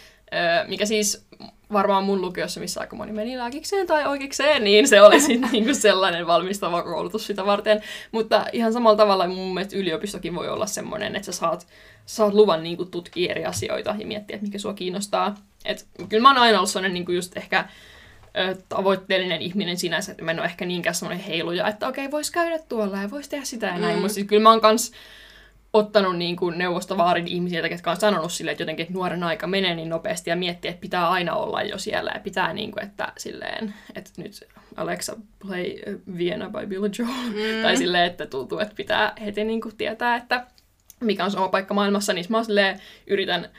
Mikä 0.67 0.85
siis 0.85 1.25
varmaan 1.73 2.03
mun 2.03 2.21
lukiossa, 2.21 2.59
missä 2.59 2.79
aika 2.79 2.95
moni 2.95 3.11
meni 3.11 3.37
lääkikseen 3.37 3.87
tai 3.87 4.05
oikeikseen, 4.05 4.63
niin 4.63 4.87
se 4.87 5.01
oli 5.01 5.19
sitten 5.19 5.49
niinku 5.51 5.73
sellainen 5.73 6.27
valmistava 6.27 6.83
koulutus 6.83 7.27
sitä 7.27 7.45
varten. 7.45 7.81
Mutta 8.11 8.45
ihan 8.53 8.73
samalla 8.73 8.97
tavalla 8.97 9.27
mun 9.27 9.53
mielestä 9.53 9.77
yliopistokin 9.77 10.35
voi 10.35 10.49
olla 10.49 10.65
semmoinen, 10.65 11.15
että 11.15 11.25
sä 11.25 11.31
saat, 11.31 11.67
saat 12.05 12.33
luvan 12.33 12.63
niinku 12.63 12.85
tutkia 12.85 13.31
eri 13.31 13.45
asioita 13.45 13.95
ja 13.99 14.07
miettiä, 14.07 14.35
että 14.35 14.45
mikä 14.45 14.57
sua 14.57 14.73
kiinnostaa. 14.73 15.35
Et, 15.65 15.87
kyllä 16.09 16.21
mä 16.21 16.29
oon 16.29 16.37
aina 16.37 16.57
ollut 16.57 16.69
sellainen 16.69 16.93
niinku 16.93 17.11
just 17.11 17.37
ehkä 17.37 17.65
tavoitteellinen 18.69 19.41
ihminen 19.41 19.77
sinänsä, 19.77 20.11
että 20.11 20.23
mä 20.23 20.31
en 20.31 20.39
ole 20.39 20.47
ehkä 20.47 20.65
niinkään 20.65 20.95
semmoinen 20.95 21.25
heiluja, 21.25 21.67
että 21.67 21.87
okei, 21.87 22.05
okay, 22.05 22.11
vois 22.11 22.31
käydä 22.31 22.59
tuolla 22.69 22.97
ja 22.97 23.11
vois 23.11 23.29
tehdä 23.29 23.45
sitä 23.45 23.67
ja 23.67 23.77
näin. 23.77 23.95
Mm. 23.95 24.01
Mutta 24.01 24.23
kyllä 24.27 24.43
mä 24.43 24.49
oon 24.49 24.61
kans 24.61 24.91
ottanut 25.73 26.17
niin 26.17 26.35
kuin 26.35 26.57
neuvostovaarin 26.57 27.27
ihmisiltä, 27.27 27.67
jotka 27.67 27.91
on 27.91 27.97
sanonut 27.97 28.31
sille, 28.31 28.51
että 28.51 28.61
jotenkin 28.61 28.83
että 28.83 28.93
nuoren 28.93 29.23
aika 29.23 29.47
menee 29.47 29.75
niin 29.75 29.89
nopeasti 29.89 30.29
ja 30.29 30.35
miettii, 30.35 30.69
että 30.69 30.81
pitää 30.81 31.09
aina 31.09 31.35
olla 31.35 31.61
jo 31.61 31.77
siellä 31.77 32.11
ja 32.13 32.19
pitää 32.19 32.53
niin 32.53 32.71
kuin, 32.71 32.83
että 32.83 33.13
silleen, 33.17 33.73
että 33.95 34.11
nyt 34.17 34.47
Alexa 34.75 35.15
play 35.47 35.75
Vienna 36.17 36.49
by 36.49 36.65
Billy 36.67 36.89
Joel. 36.99 37.29
Mm. 37.29 37.61
tai 37.61 37.77
silleen, 37.77 38.05
että 38.05 38.25
tuntuu, 38.25 38.59
että 38.59 38.75
pitää 38.75 39.13
heti 39.25 39.43
niin 39.43 39.61
kuin 39.61 39.77
tietää, 39.77 40.15
että 40.15 40.45
mikä 40.99 41.25
on 41.25 41.31
se 41.31 41.37
oma 41.37 41.47
paikka 41.47 41.73
maailmassa, 41.73 42.13
niin 42.13 42.25
mä 42.29 42.43
silleen 42.43 42.79
yritän 43.07 43.49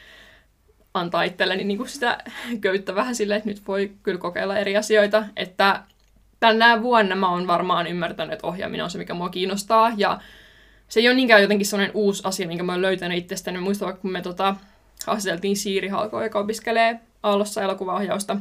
antaa 0.95 1.23
itselleni 1.23 1.65
niin 1.65 1.79
kuin 1.79 1.89
sitä 1.89 2.19
köyttä 2.61 2.95
vähän 2.95 3.15
silleen, 3.15 3.39
että 3.39 3.51
nyt 3.51 3.67
voi 3.67 3.93
kyllä 4.03 4.19
kokeilla 4.19 4.59
eri 4.59 4.77
asioita. 4.77 5.25
Että 5.37 5.83
tänä 6.41 6.83
vuonna 6.83 7.17
mä 7.17 7.31
oon 7.31 7.47
varmaan 7.47 7.87
ymmärtänyt, 7.87 8.33
että 8.33 8.47
ohjaaminen 8.47 8.85
on 8.85 8.91
se, 8.91 8.99
mikä 8.99 9.15
mua 9.15 9.29
kiinnostaa. 9.29 9.93
Ja 9.97 10.21
se 10.89 11.01
ei 11.01 11.09
ole 11.09 11.15
niinkään 11.15 11.43
jotenkin 11.43 11.67
sellainen 11.67 11.97
uusi 11.97 12.23
asia, 12.27 12.47
minkä 12.47 12.63
mä 12.63 12.73
oon 12.73 12.83
löytänyt 12.83 13.19
itsestäni. 13.19 13.59
Mä 13.59 13.65
muistan, 13.65 13.97
kun 13.97 14.13
me 14.13 14.23
tota, 14.23 14.57
haastateltiin 15.07 15.57
Siiri 15.57 15.89
Halkoa, 15.89 16.25
joka 16.25 16.39
opiskelee 16.39 17.01
Aallossa 17.23 17.63
elokuvaohjausta, 17.63 18.37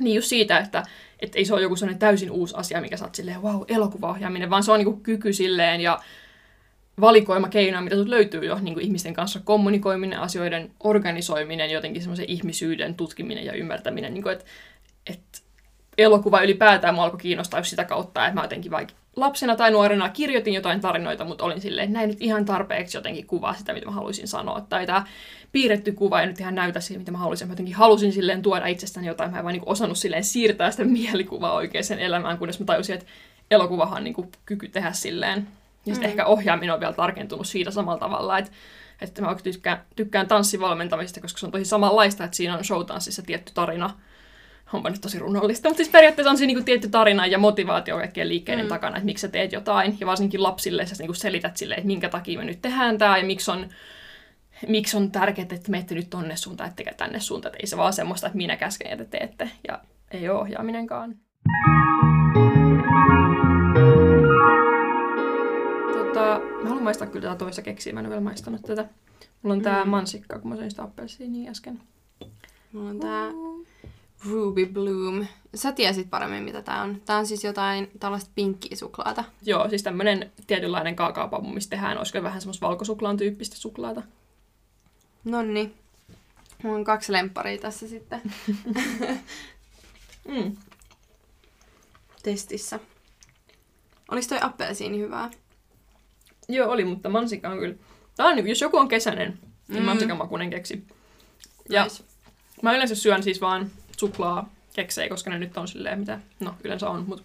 niin 0.00 0.14
just 0.14 0.28
siitä, 0.28 0.58
että 0.58 0.82
et 1.20 1.36
ei 1.36 1.44
se 1.44 1.54
ole 1.54 1.62
joku 1.62 1.76
sellainen 1.76 1.98
täysin 1.98 2.30
uusi 2.30 2.54
asia, 2.56 2.80
mikä 2.80 2.96
sä 2.96 3.04
oot 3.04 3.14
silleen, 3.14 3.42
wow, 3.42 3.62
elokuvaohjaaminen, 3.68 4.50
vaan 4.50 4.62
se 4.62 4.72
on 4.72 4.78
niinku 4.78 5.00
kyky 5.02 5.32
silleen 5.32 5.80
ja 5.80 6.00
valikoima 7.00 7.48
keinoa, 7.48 7.80
mitä 7.80 7.96
sut 7.96 8.08
löytyy 8.08 8.44
jo, 8.44 8.58
niin 8.58 8.74
kuin 8.74 8.84
ihmisten 8.84 9.14
kanssa. 9.14 9.40
Kommunikoiminen, 9.44 10.20
asioiden 10.20 10.70
organisoiminen, 10.80 11.70
jotenkin 11.70 12.02
semmoisen 12.02 12.30
ihmisyyden 12.30 12.94
tutkiminen 12.94 13.44
ja 13.44 13.52
ymmärtäminen, 13.52 14.14
niin 14.14 14.22
kuin, 14.22 14.32
että 14.32 14.44
et, 15.06 15.42
elokuva 15.98 16.42
ylipäätään 16.42 16.94
mua 16.94 17.04
alkoi 17.04 17.20
kiinnostaa 17.20 17.62
sitä 17.62 17.84
kautta, 17.84 18.26
että 18.26 18.34
mä 18.34 18.44
jotenkin 18.44 18.70
vaikka 18.70 18.94
lapsena 19.16 19.56
tai 19.56 19.70
nuorena 19.70 20.08
kirjoitin 20.08 20.54
jotain 20.54 20.80
tarinoita, 20.80 21.24
mutta 21.24 21.44
olin 21.44 21.60
silleen, 21.60 21.84
että 21.84 21.98
näin 21.98 22.08
nyt 22.08 22.20
ihan 22.20 22.44
tarpeeksi 22.44 22.96
jotenkin 22.96 23.26
kuvaa 23.26 23.54
sitä, 23.54 23.72
mitä 23.72 23.86
mä 23.86 23.92
haluaisin 23.92 24.28
sanoa. 24.28 24.60
Tai 24.60 24.86
tämä 24.86 25.06
piirretty 25.52 25.92
kuva 25.92 26.20
ei 26.20 26.26
nyt 26.26 26.40
ihan 26.40 26.54
näytä 26.54 26.80
siihen, 26.80 27.00
mitä 27.00 27.12
mä 27.12 27.18
haluaisin. 27.18 27.48
Mä 27.48 27.52
jotenkin 27.52 27.74
halusin 27.74 28.12
silleen 28.12 28.42
tuoda 28.42 28.66
itsestäni 28.66 29.06
jotain. 29.06 29.30
Mä 29.30 29.38
en 29.38 29.44
vaan 29.44 29.52
niin 29.52 29.62
osannut 29.66 29.98
silleen 29.98 30.24
siirtää 30.24 30.70
sitä 30.70 30.84
mielikuvaa 30.98 31.52
oikeaan 31.52 31.98
elämään, 31.98 32.38
kunnes 32.38 32.60
mä 32.60 32.66
tajusin, 32.66 32.94
että 32.94 33.06
elokuvahan 33.50 33.98
on 33.98 34.04
niin 34.04 34.14
kuin 34.14 34.28
kyky 34.46 34.68
tehdä 34.68 34.92
silleen. 34.92 35.48
Ja 35.86 35.94
sitten 35.94 36.10
mm. 36.10 36.10
ehkä 36.10 36.26
ohjaaminen 36.26 36.74
on 36.74 36.80
vielä 36.80 36.92
tarkentunut 36.92 37.46
siitä 37.46 37.70
samalla 37.70 37.98
tavalla, 37.98 38.38
että, 38.38 38.50
että 39.00 39.22
mä 39.22 39.36
tykkään, 39.42 39.82
tykkään 39.96 40.28
tanssivalmentamisesta, 40.28 41.20
koska 41.20 41.38
se 41.38 41.46
on 41.46 41.52
tosi 41.52 41.64
samanlaista, 41.64 42.24
että 42.24 42.36
siinä 42.36 42.56
on 42.56 42.64
showtanssissa 42.64 43.22
tietty 43.22 43.52
tarina, 43.54 43.90
onpa 44.72 44.90
nyt 44.90 45.00
tosi 45.00 45.18
runollista, 45.18 45.68
mutta 45.68 45.76
siis 45.76 45.88
periaatteessa 45.88 46.30
on 46.30 46.38
siinä 46.38 46.54
niin 46.54 46.64
tietty 46.64 46.88
tarina 46.88 47.26
ja 47.26 47.38
motivaatio 47.38 47.96
kaikkien 47.96 48.28
liikkeiden 48.28 48.64
mm. 48.64 48.68
takana, 48.68 48.96
että 48.96 49.04
miksi 49.04 49.22
sä 49.22 49.28
teet 49.28 49.52
jotain. 49.52 49.96
Ja 50.00 50.06
varsinkin 50.06 50.42
lapsille 50.42 50.86
sä 50.86 50.94
niin 50.98 51.14
selität 51.14 51.56
silleen, 51.56 51.78
että 51.78 51.86
minkä 51.86 52.08
takia 52.08 52.38
me 52.38 52.44
nyt 52.44 52.62
tehdään 52.62 52.98
tämä 52.98 53.18
ja 53.18 53.24
miksi 53.24 53.50
on, 53.50 53.68
miksi 54.68 54.96
on 54.96 55.10
tärkeää, 55.10 55.48
että 55.50 55.70
menette 55.70 55.94
nyt 55.94 56.10
tonne 56.10 56.36
suuntaan, 56.36 56.70
ettekä 56.70 56.92
tänne 56.94 57.20
suuntaan. 57.20 57.50
Että 57.50 57.62
ei 57.62 57.66
se 57.66 57.76
vaan 57.76 57.92
semmoista, 57.92 58.26
että 58.26 58.36
minä 58.36 58.56
käsken 58.56 58.90
ja 58.90 58.96
te 58.96 59.04
teette. 59.04 59.50
Ja 59.68 59.80
ei 60.10 60.28
ole 60.28 60.40
ohjaaminenkaan. 60.40 61.16
Tota, 65.92 66.40
mä 66.62 66.68
haluan 66.68 66.84
maistaa 66.84 67.08
kyllä 67.08 67.22
tätä 67.22 67.38
toista 67.38 67.62
keksiä, 67.62 67.92
mä 67.92 68.00
en 68.00 68.06
ole 68.06 68.10
vielä 68.10 68.24
maistanut 68.24 68.62
tätä. 68.62 68.88
Mulla 69.42 69.56
on 69.56 69.62
tää 69.62 69.84
mm. 69.84 69.90
mansikka, 69.90 70.38
kun 70.38 70.50
mä 70.50 70.56
söin 70.56 70.70
sitä 70.70 70.82
appelsiiniä 70.82 71.50
äsken. 71.50 71.80
Mulla 72.72 72.90
on 72.90 73.00
tää 73.00 73.30
Ruby 74.24 74.66
Bloom. 74.66 75.26
Sä 75.54 75.72
tiesit 75.72 76.10
paremmin, 76.10 76.42
mitä 76.42 76.62
tää 76.62 76.82
on. 76.82 77.02
Tää 77.04 77.18
on 77.18 77.26
siis 77.26 77.44
jotain 77.44 77.90
tällaista 78.00 78.30
pinkkiä 78.34 78.76
suklaata. 78.76 79.24
Joo, 79.42 79.68
siis 79.68 79.82
tämmönen 79.82 80.32
tietynlainen 80.46 80.96
kaakaopamu, 80.96 81.52
mistä 81.52 81.70
tehdään. 81.70 81.98
Olisiko 81.98 82.22
vähän 82.22 82.40
semmoista 82.40 82.66
valkosuklaan 82.66 83.16
tyyppistä 83.16 83.56
suklaata? 83.56 84.02
Nonni. 85.24 85.74
Mulla 86.62 86.76
on 86.76 86.84
kaksi 86.84 87.12
lempparia 87.12 87.58
tässä 87.58 87.88
sitten. 87.88 88.22
mm. 90.28 90.56
Testissä. 92.22 92.80
Olis 94.10 94.28
toi 94.28 94.38
appelsiini 94.40 94.98
hyvää? 94.98 95.30
Joo, 96.48 96.70
oli, 96.70 96.84
mutta 96.84 97.08
mansikka 97.08 97.48
on 97.48 97.58
kyllä... 97.58 97.74
Tää 98.16 98.26
on, 98.26 98.48
jos 98.48 98.60
joku 98.60 98.76
on 98.76 98.88
kesäinen, 98.88 99.38
niin 99.68 99.82
mm. 99.82 99.86
mansikan 99.86 100.16
makunen 100.16 100.50
keksi. 100.50 100.86
Ja 101.68 101.84
nice. 101.84 102.04
mä 102.62 102.74
yleensä 102.74 102.94
syön 102.94 103.22
siis 103.22 103.40
vaan 103.40 103.70
suklaa 103.96 104.50
keksejä, 104.74 105.08
koska 105.08 105.30
ne 105.30 105.38
nyt 105.38 105.56
on 105.56 105.68
silleen, 105.68 105.98
mitä 105.98 106.20
no 106.40 106.54
yleensä 106.64 106.90
on, 106.90 107.04
mutta 107.06 107.24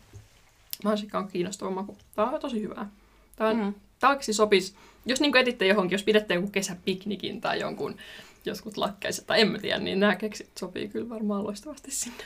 mansikka 0.84 1.18
on 1.18 1.28
kiinnostava 1.28 1.72
maku. 1.72 1.98
Tää 2.16 2.26
on 2.26 2.40
tosi 2.40 2.62
hyvää. 2.62 2.90
Tää, 3.36 3.48
on, 3.48 3.58
mm. 3.58 3.74
oikeasti 4.04 4.34
sopisi, 4.34 4.76
jos 5.06 5.22
niin 5.22 5.38
etitte 5.38 5.68
johonkin, 5.68 5.96
jos 5.96 6.04
pidätte 6.04 6.34
jonkun 6.34 6.52
kesäpiknikin 6.52 7.42
tai 7.42 7.60
jonkun 7.60 7.96
joskus 8.46 8.78
lakkeiset 8.78 9.28
tai 9.28 9.42
en 9.42 9.52
mä 9.52 9.58
tiedä, 9.58 9.80
niin 9.80 10.00
nämä 10.00 10.16
keksit 10.16 10.58
sopii 10.60 10.88
kyllä 10.88 11.10
varmaan 11.10 11.44
loistavasti 11.44 11.92
sinne. 11.92 12.24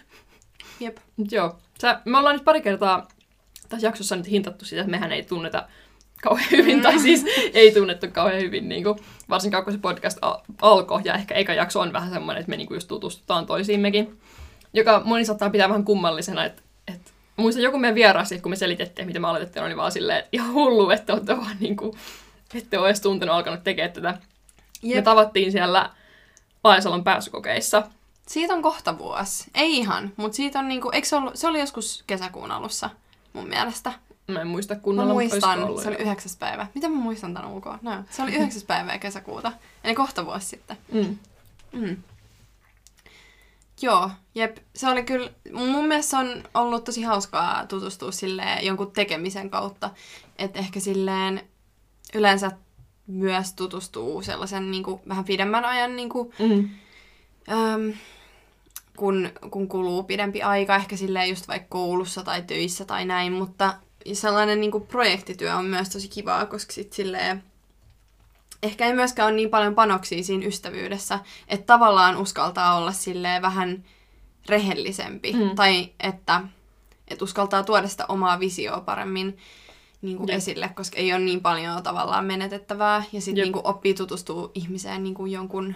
Jep. 0.79 0.97
Mut 1.17 1.31
joo, 1.31 1.57
Sä, 1.81 2.01
me 2.05 2.17
ollaan 2.17 2.35
nyt 2.35 2.45
pari 2.45 2.61
kertaa 2.61 3.07
tässä 3.69 3.87
jaksossa 3.87 4.15
nyt 4.15 4.29
hintattu 4.29 4.65
sitä, 4.65 4.81
että 4.81 4.91
mehän 4.91 5.11
ei 5.11 5.23
tunneta 5.23 5.67
kauhean 6.25 6.51
hyvin, 6.51 6.75
mm. 6.75 6.81
tai 6.81 6.99
siis 6.99 7.25
ei 7.53 7.71
tunnettu 7.71 8.07
kauhean 8.11 8.41
hyvin, 8.41 8.69
niin 8.69 8.83
kuin, 8.83 8.99
varsinkaan 9.29 9.63
kun 9.63 9.73
se 9.73 9.79
podcast 9.79 10.17
al- 10.21 10.41
alkoi, 10.61 11.01
ja 11.03 11.13
ehkä 11.13 11.35
eka 11.35 11.53
jakso 11.53 11.79
on 11.79 11.93
vähän 11.93 12.11
semmoinen, 12.11 12.39
että 12.39 12.49
me 12.49 12.57
niin 12.57 12.67
kuin 12.67 12.75
just 12.75 12.87
tutustutaan 12.87 13.45
toisiimmekin, 13.45 14.19
joka 14.73 15.01
moni 15.05 15.25
saattaa 15.25 15.49
pitää 15.49 15.69
vähän 15.69 15.85
kummallisena, 15.85 16.45
että, 16.45 16.61
että 16.93 17.11
muistan 17.37 17.63
joku 17.63 17.77
meidän 17.77 17.95
vierasi, 17.95 18.39
kun 18.39 18.49
me 18.49 18.55
selitettiin, 18.55 19.07
miten 19.07 19.21
me 19.21 19.27
aloitettiin, 19.27 19.65
oli 19.65 19.77
vaan 19.77 19.91
silleen, 19.91 20.19
että 20.19 20.29
ihan 20.31 20.53
hullu, 20.53 20.89
että 20.89 21.13
olette 21.13 21.37
vaan 21.37 21.57
niin 21.59 21.75
kuin, 21.75 21.97
ette 22.53 22.79
ole 22.79 22.87
edes 22.87 23.01
tuntenut 23.01 23.35
alkanut 23.35 23.63
tekemään 23.63 23.93
tätä. 23.93 24.17
Jep. 24.83 24.95
Me 24.95 25.01
tavattiin 25.01 25.51
siellä 25.51 25.89
Laisalon 26.63 27.03
pääsykokeissa. 27.03 27.83
Siitä 28.27 28.53
on 28.53 28.61
kohta 28.61 28.97
vuosi. 28.97 29.51
Ei 29.55 29.77
ihan, 29.77 30.13
mutta 30.17 30.35
siitä 30.35 30.59
on 30.59 30.67
niinku, 30.67 30.89
eikö 30.93 31.07
se, 31.07 31.15
ollut, 31.15 31.35
se 31.35 31.47
oli 31.47 31.59
joskus 31.59 32.03
kesäkuun 32.07 32.51
alussa 32.51 32.89
mun 33.33 33.49
mielestä. 33.49 33.93
Mä 34.27 34.41
en 34.41 34.47
muista 34.47 34.75
kunnolla, 34.75 35.07
Mä 35.07 35.13
muistan, 35.13 35.63
ollut 35.63 35.81
se 35.81 35.87
oli 35.87 35.97
yhdeksäs 35.97 36.37
päivä. 36.37 36.67
Miten 36.75 36.91
mä 36.91 36.97
muistan 36.97 37.33
tämän 37.33 37.51
ulkoa? 37.51 37.79
No, 37.81 38.03
se 38.09 38.23
oli 38.23 38.35
yhdeksäs 38.35 38.63
päivä 38.63 38.97
kesäkuuta. 38.97 39.51
Eli 39.83 39.95
kohta 39.95 40.25
vuosi 40.25 40.45
sitten. 40.45 40.77
Mm. 40.91 41.17
Mm. 41.71 41.97
Joo, 43.81 44.11
jep. 44.35 44.57
Se 44.75 44.89
oli 44.89 45.03
kyllä, 45.03 45.29
mun 45.53 45.87
mielestä 45.87 46.17
on 46.17 46.43
ollut 46.53 46.83
tosi 46.83 47.01
hauskaa 47.01 47.65
tutustua 47.65 48.11
silleen 48.11 48.65
jonkun 48.65 48.91
tekemisen 48.91 49.49
kautta. 49.49 49.89
Että 50.37 50.59
ehkä 50.59 50.79
silleen 50.79 51.41
yleensä 52.13 52.51
myös 53.07 53.53
tutustuu 53.53 54.21
sellaisen 54.21 54.71
niin 54.71 54.83
kuin, 54.83 55.01
vähän 55.09 55.25
pidemmän 55.25 55.65
ajan, 55.65 55.95
niin 55.95 56.09
kuin, 56.09 56.33
mm. 56.39 56.69
äm, 57.49 57.93
kun, 58.97 59.29
kun 59.51 59.67
kuluu 59.67 60.03
pidempi 60.03 60.41
aika, 60.41 60.75
ehkä 60.75 60.97
silleen 60.97 61.29
just 61.29 61.47
vaikka 61.47 61.67
koulussa 61.69 62.23
tai 62.23 62.41
töissä 62.41 62.85
tai 62.85 63.05
näin, 63.05 63.33
mutta 63.33 63.73
sellainen 64.13 64.61
niin 64.61 64.71
kuin 64.71 64.87
projektityö 64.87 65.55
on 65.55 65.65
myös 65.65 65.89
tosi 65.89 66.07
kivaa, 66.07 66.45
koska 66.45 66.73
sit 66.73 66.93
silleen, 66.93 67.43
ehkä 68.63 68.85
ei 68.85 68.93
myöskään 68.93 69.27
ole 69.27 69.35
niin 69.35 69.49
paljon 69.49 69.75
panoksia 69.75 70.23
siinä 70.23 70.45
ystävyydessä, 70.45 71.19
että 71.47 71.65
tavallaan 71.65 72.17
uskaltaa 72.17 72.77
olla 72.77 72.91
silleen 72.91 73.41
vähän 73.41 73.83
rehellisempi. 74.49 75.33
Mm. 75.33 75.55
Tai 75.55 75.91
että, 75.99 76.41
että 77.07 77.23
uskaltaa 77.23 77.63
tuoda 77.63 77.87
sitä 77.87 78.05
omaa 78.07 78.39
visioa 78.39 78.81
paremmin 78.81 79.37
niin 80.01 80.17
kuin 80.17 80.29
esille, 80.29 80.69
koska 80.75 80.97
ei 80.97 81.13
ole 81.13 81.21
niin 81.21 81.41
paljon 81.41 81.83
tavallaan 81.83 82.25
menetettävää. 82.25 83.03
Ja 83.11 83.21
sitten 83.21 83.43
niin 83.43 83.61
oppii 83.63 83.93
tutustua 83.93 84.51
ihmiseen 84.53 85.03
niin 85.03 85.15
kuin 85.15 85.31
jonkun, 85.31 85.75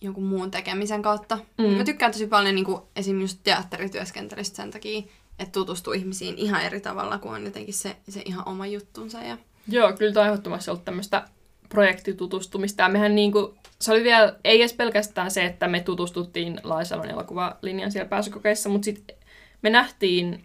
jonkun 0.00 0.24
muun 0.24 0.50
tekemisen 0.50 1.02
kautta. 1.02 1.38
Mm. 1.58 1.64
Mä 1.64 1.84
tykkään 1.84 2.12
tosi 2.12 2.26
paljon 2.26 2.54
niin 2.54 2.64
kuin, 2.64 2.82
esimerkiksi 2.96 3.34
just 3.34 3.40
teatterityöskentelystä 3.42 4.56
sen 4.56 4.70
takia, 4.70 5.02
että 5.40 5.52
tutustuu 5.52 5.92
ihmisiin 5.92 6.38
ihan 6.38 6.62
eri 6.62 6.80
tavalla, 6.80 7.18
kuin 7.18 7.34
on 7.34 7.44
jotenkin 7.44 7.74
se, 7.74 7.96
se 8.08 8.22
ihan 8.24 8.48
oma 8.48 8.66
juttunsa. 8.66 9.22
Ja... 9.22 9.38
Joo, 9.68 9.92
kyllä 9.92 10.12
tämä 10.12 10.24
on 10.24 10.30
ehdottomasti 10.32 10.70
ollut 10.70 10.84
tämmöistä 10.84 11.28
projektitutustumista. 11.68 12.82
Ja 12.82 12.88
mehän 12.88 13.14
niinku, 13.14 13.54
se 13.80 13.92
oli 13.92 14.04
vielä, 14.04 14.36
ei 14.44 14.60
edes 14.60 14.72
pelkästään 14.72 15.30
se, 15.30 15.44
että 15.44 15.68
me 15.68 15.80
tutustuttiin 15.80 16.60
Laisalon 16.64 17.10
elokuvalinjan 17.10 17.92
siellä 17.92 18.08
pääsykokeissa, 18.08 18.68
mutta 18.68 18.84
sitten 18.84 19.16
me 19.62 19.70
nähtiin, 19.70 20.44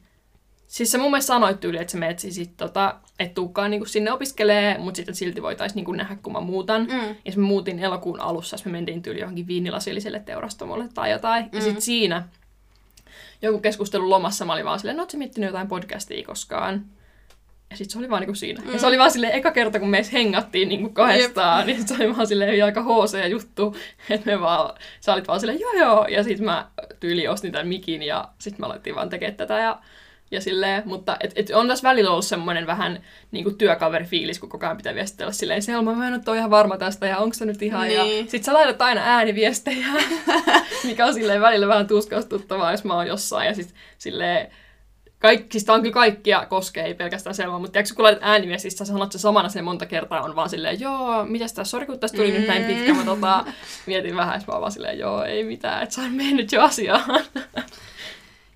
siis 0.68 0.92
se 0.92 0.98
mun 0.98 1.12
mielestä 1.12 1.28
sanoi 1.28 1.54
tyyli, 1.54 1.78
että 1.78 1.92
sä 1.92 1.98
menet 1.98 2.20
siis 2.20 2.50
tota, 2.58 2.96
et 3.20 3.34
tuukaan 3.34 3.72
niinku 3.72 3.86
sinne 3.86 4.12
opiskelee, 4.12 4.78
mutta 4.78 4.96
sitten 4.96 5.16
silti 5.16 5.42
voitaisiin 5.42 5.76
niinku 5.76 5.92
nähdä, 5.92 6.18
kun 6.24 6.34
mä 6.34 6.40
muutan. 6.40 6.82
Mm. 6.82 7.16
Ja 7.26 7.32
me 7.36 7.44
muutin 7.44 7.80
elokuun 7.80 8.20
alussa, 8.20 8.58
me 8.66 8.72
mentiin 8.72 9.02
tyyli 9.02 9.20
johonkin 9.20 9.48
viinilasilliselle 9.48 10.20
teurastamolle 10.20 10.90
tai 10.94 11.12
jotain. 11.12 11.44
Mm. 11.46 11.50
Ja 11.54 11.62
sitten 11.62 11.82
siinä 11.82 12.28
joku 13.46 13.60
keskustelu 13.60 14.10
lomassa 14.10 14.46
mä 14.46 14.54
olin 14.54 14.66
vaan 14.66 14.80
silleen, 14.80 14.98
no 14.98 15.04
ootko 15.04 15.18
miettinyt 15.18 15.48
jotain 15.48 15.68
podcastia 15.68 16.26
koskaan? 16.26 16.86
Ja 17.70 17.78
sitten 17.78 17.94
se 17.94 18.00
oli 18.00 18.10
vaan 18.10 18.22
niinku 18.22 18.36
siinä. 18.36 18.62
Mm. 18.62 18.74
Ja 18.74 18.80
se 18.80 18.88
oli 18.88 18.98
vaan 18.98 19.12
silleen, 19.12 19.34
eka 19.34 19.52
kerta 19.52 19.80
kun 19.80 19.90
me 19.90 19.98
edes 19.98 20.14
hengattiin 20.14 20.70
niinku 20.70 20.90
kahdestaan, 20.90 21.60
Jep. 21.60 21.78
niin 21.78 21.88
se 21.88 21.96
oli 21.96 22.16
vaan 22.16 22.28
silleen 22.28 22.66
aika 22.66 22.84
HC-juttu, 22.84 23.76
että 24.10 24.32
me 24.32 24.42
vaan, 24.42 24.74
sä 25.00 25.14
olit 25.14 25.28
vaan 25.28 25.40
silleen, 25.40 25.60
joo 25.60 25.74
joo, 25.74 26.08
ja 26.08 26.24
sitten 26.24 26.46
mä 26.46 26.70
tyyli 27.00 27.28
ostin 27.28 27.52
tämän 27.52 27.68
mikin 27.68 28.04
ja 28.04 28.30
sitten 28.40 28.62
me 28.62 28.66
alettiin 28.66 28.96
vaan 28.96 29.10
tekemään 29.10 29.38
tätä 29.38 29.60
ja 29.60 29.80
ja 30.36 30.42
silleen, 30.42 30.84
mutta 30.86 31.18
et, 31.20 31.32
et 31.36 31.50
on 31.50 31.68
tässä 31.68 31.90
välillä 31.90 32.12
ollut 32.12 32.26
semmoinen 32.26 32.68
vähän 32.68 33.04
niin 33.32 33.44
kuin 33.44 33.58
työkaverifiilis, 33.58 34.40
kun 34.40 34.50
koko 34.50 34.66
ajan 34.66 34.78
pitää 34.78 34.96
viestitellä 34.96 35.32
silleen, 35.32 35.62
Selma, 35.62 35.94
mä 35.94 36.08
en 36.08 36.22
ole 36.28 36.38
ihan 36.38 36.50
varma 36.50 36.78
tästä, 36.78 37.08
ja 37.08 37.18
onko 37.18 37.34
se 37.34 37.46
nyt 37.46 37.62
ihan, 37.62 37.88
niin. 37.88 38.24
ja 38.24 38.32
sit 38.32 38.44
sä 38.44 38.54
laitat 38.54 38.82
aina 38.82 39.02
ääniviestejä, 39.04 39.88
mikä 40.84 41.06
on 41.06 41.14
silleen 41.14 41.42
välillä 41.42 41.68
vähän 41.68 41.88
tuskastuttavaa, 41.88 42.72
jos 42.72 42.84
mä 42.84 42.96
oon 42.96 43.08
jossain, 43.08 43.48
ja 43.48 43.56
sit 43.56 43.74
silleen, 43.98 44.52
kaikki, 45.20 45.48
siis 45.52 45.70
on 45.70 45.82
kyllä 45.82 45.94
kaikkia 45.94 46.46
koskee, 46.46 46.86
ei 46.86 46.94
pelkästään 46.94 47.36
Selma, 47.36 47.60
mutta 47.60 47.72
tiedätkö, 47.72 47.96
kun 47.96 48.04
laitat 48.04 48.24
ääniviestissä, 48.24 48.86
sä 48.86 48.94
sanot 48.94 49.12
sen 49.12 49.22
samana 49.22 49.50
sen 49.50 49.64
monta 49.64 49.86
kertaa, 49.86 50.22
on 50.22 50.36
vaan 50.36 50.50
silleen, 50.50 50.80
joo, 50.80 51.26
mitäs 51.26 51.54
tässä, 51.54 51.72
sori 51.72 51.86
kun 51.86 52.00
tästä 52.00 52.18
tuli 52.18 52.32
mm. 52.32 52.38
nyt 52.38 52.48
näin 52.48 52.64
pitkä, 52.64 52.94
mä 52.94 53.04
tota, 53.06 53.46
mietin 53.86 54.16
vähän, 54.16 54.36
että 54.36 54.52
mä 54.52 54.54
oon 54.54 54.62
vaan 54.62 54.72
silleen, 54.72 55.00
joo, 55.00 55.24
ei 55.24 55.44
mitään, 55.44 55.84
että 55.84 55.96
sä 55.96 56.02
on 56.02 56.14
mennyt 56.14 56.52
jo 56.52 56.62
asiaan. 56.62 57.04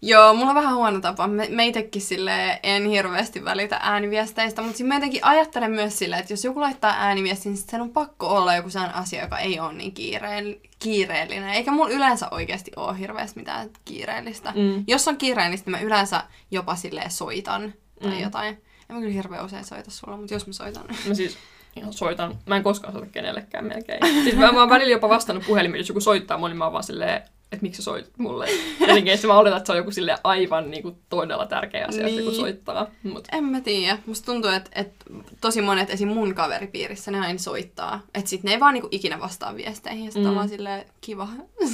Joo, 0.01 0.33
mulla 0.33 0.49
on 0.49 0.55
vähän 0.55 0.75
huono 0.75 1.01
tapa. 1.01 1.27
Me, 1.27 1.47
meitäkin 1.49 2.01
sille 2.01 2.59
en 2.63 2.85
hirveästi 2.85 3.45
välitä 3.45 3.79
ääniviesteistä, 3.83 4.61
mutta 4.61 4.83
mä 4.83 4.93
jotenkin 4.93 5.25
ajattelen 5.25 5.71
myös 5.71 5.99
silleen, 5.99 6.19
että 6.19 6.33
jos 6.33 6.43
joku 6.43 6.61
laittaa 6.61 6.95
ääniviestin, 6.97 7.53
niin 7.53 7.63
sen 7.67 7.81
on 7.81 7.89
pakko 7.89 8.27
olla 8.27 8.55
joku 8.55 8.69
sellainen 8.69 8.97
asia, 8.97 9.21
joka 9.21 9.39
ei 9.39 9.59
ole 9.59 9.73
niin 9.73 9.91
kiireen, 9.91 10.55
kiireellinen. 10.79 11.49
Eikä 11.49 11.71
mulla 11.71 11.89
yleensä 11.89 12.27
oikeasti 12.31 12.71
ole 12.75 12.99
hirveästi 12.99 13.39
mitään 13.39 13.69
kiireellistä. 13.85 14.53
Mm. 14.55 14.83
Jos 14.87 15.07
on 15.07 15.17
kiireellistä, 15.17 15.71
niin 15.71 15.79
mä 15.79 15.85
yleensä 15.85 16.23
jopa 16.51 16.75
silleen 16.75 17.11
soitan 17.11 17.73
tai 18.01 18.11
mm. 18.11 18.19
jotain. 18.19 18.57
En 18.89 18.95
mä 18.95 18.99
kyllä 18.99 19.13
hirveän 19.13 19.45
usein 19.45 19.65
soita 19.65 19.91
sulla, 19.91 20.17
mutta 20.17 20.33
jos 20.33 20.47
mä 20.47 20.53
soitan. 20.53 20.85
Mä 21.07 21.13
siis 21.13 21.37
ihan 21.77 21.93
soitan. 21.93 22.37
Mä 22.45 22.55
en 22.55 22.63
koskaan 22.63 22.93
soita 22.93 23.11
kenellekään 23.11 23.65
melkein. 23.65 24.23
Siis 24.23 24.35
mä, 24.35 24.51
mä 24.51 24.59
oon 24.59 24.69
välillä 24.69 24.91
jopa 24.91 25.09
vastannut 25.09 25.45
puhelimeen, 25.47 25.79
jos 25.79 25.89
joku 25.89 26.01
soittaa 26.01 26.37
mulle, 26.37 26.49
niin 26.49 26.57
mä 26.57 26.63
oon 26.63 26.73
vaan 26.73 26.83
silleen, 26.83 27.21
että 27.51 27.63
miksi 27.63 27.81
sä 27.81 27.83
soitit 27.83 28.17
mulle. 28.17 28.47
Jotenkin 28.79 29.13
että 29.13 29.27
mä 29.27 29.37
oletan, 29.37 29.57
että 29.57 29.67
se 29.67 29.71
on 29.71 29.77
joku 29.77 29.91
sille 29.91 30.17
aivan 30.23 30.71
niin 30.71 30.83
kuin, 30.83 30.95
todella 31.09 31.45
tärkeä 31.45 31.85
asia, 31.87 32.05
niin. 32.05 32.09
että 32.09 32.21
joku 32.21 32.31
niin. 32.31 32.41
soittaa. 32.41 32.87
Mut. 33.03 33.27
En 33.31 33.43
mä 33.43 33.61
tiedä. 33.61 33.97
Musta 34.05 34.25
tuntuu, 34.25 34.51
että, 34.51 34.69
että 34.75 35.05
tosi 35.41 35.61
monet 35.61 35.89
esim. 35.89 36.07
mun 36.07 36.35
kaveripiirissä 36.35 37.11
ne 37.11 37.19
aina 37.19 37.39
soittaa. 37.39 38.01
Että 38.13 38.29
sit 38.29 38.43
ne 38.43 38.51
ei 38.51 38.59
vaan 38.59 38.73
niin 38.73 38.81
kuin, 38.81 38.95
ikinä 38.95 39.19
vastaa 39.19 39.55
viesteihin. 39.55 40.05
Ja 40.05 40.11
sit 40.11 40.21
mm. 40.21 40.29
on 40.29 40.35
vaan 40.35 40.49
silleen, 40.49 40.85
kiva. 41.01 41.27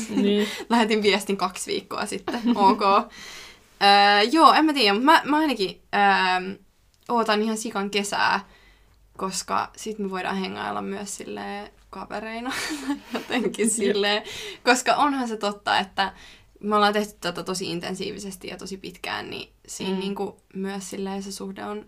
Niin. 0.09 0.47
Lähetin 0.69 1.03
viestin 1.03 1.37
kaksi 1.37 1.71
viikkoa 1.71 2.05
sitten. 2.05 2.41
ok. 2.55 2.81
öö, 2.81 4.21
joo, 4.31 4.53
en 4.53 4.65
mä 4.65 4.73
tiedä. 4.73 4.93
Mutta 4.93 5.05
mä, 5.05 5.21
mä 5.25 5.37
ainakin 5.37 5.81
öö, 5.95 6.55
ootan 7.09 7.41
ihan 7.41 7.57
sikan 7.57 7.89
kesää. 7.89 8.39
Koska 9.17 9.71
sit 9.77 9.99
me 9.99 10.09
voidaan 10.09 10.37
hengailla 10.37 10.81
myös 10.81 11.17
silleen 11.17 11.69
kavereina 11.95 12.53
jotenkin 13.13 13.69
silleen. 13.69 14.23
Koska 14.63 14.95
onhan 14.95 15.27
se 15.27 15.37
totta, 15.37 15.79
että 15.79 16.13
me 16.59 16.75
ollaan 16.75 16.93
tehty 16.93 17.13
tätä 17.21 17.43
tosi 17.43 17.71
intensiivisesti 17.71 18.47
ja 18.47 18.57
tosi 18.57 18.77
pitkään, 18.77 19.29
niin 19.29 19.49
siinä 19.67 19.93
mm. 19.93 19.99
niinku 19.99 20.37
myös 20.53 20.89
silleen 20.89 21.23
se 21.23 21.31
suhde 21.31 21.65
on 21.65 21.85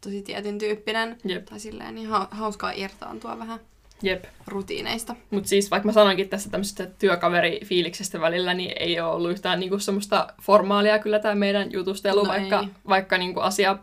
tosi 0.00 0.22
tietyn 0.22 0.58
tyyppinen. 0.58 1.18
Jep. 1.24 1.44
Tai 1.44 1.60
silleen 1.60 1.94
niin 1.94 2.08
ha- 2.08 2.28
hauskaa 2.30 2.72
irtaantua 2.72 3.38
vähän 3.38 3.60
Jep. 4.02 4.24
rutiineista. 4.46 5.16
Mutta 5.30 5.48
siis 5.48 5.70
vaikka 5.70 5.86
mä 5.86 5.92
sanoinkin 5.92 6.28
tässä 6.28 6.50
tämmöisestä 6.50 6.86
työkaverifiiliksestä 6.86 8.20
välillä, 8.20 8.54
niin 8.54 8.72
ei 8.80 9.00
ole 9.00 9.12
ollut 9.12 9.30
yhtään 9.30 9.60
niinku 9.60 9.78
semmoista 9.78 10.34
formaalia 10.42 10.98
kyllä 10.98 11.18
tämä 11.18 11.34
meidän 11.34 11.72
jutustelu, 11.72 12.22
no 12.22 12.28
vaikka, 12.28 12.68
vaikka 12.88 13.18
niinku 13.18 13.40
asia 13.40 13.78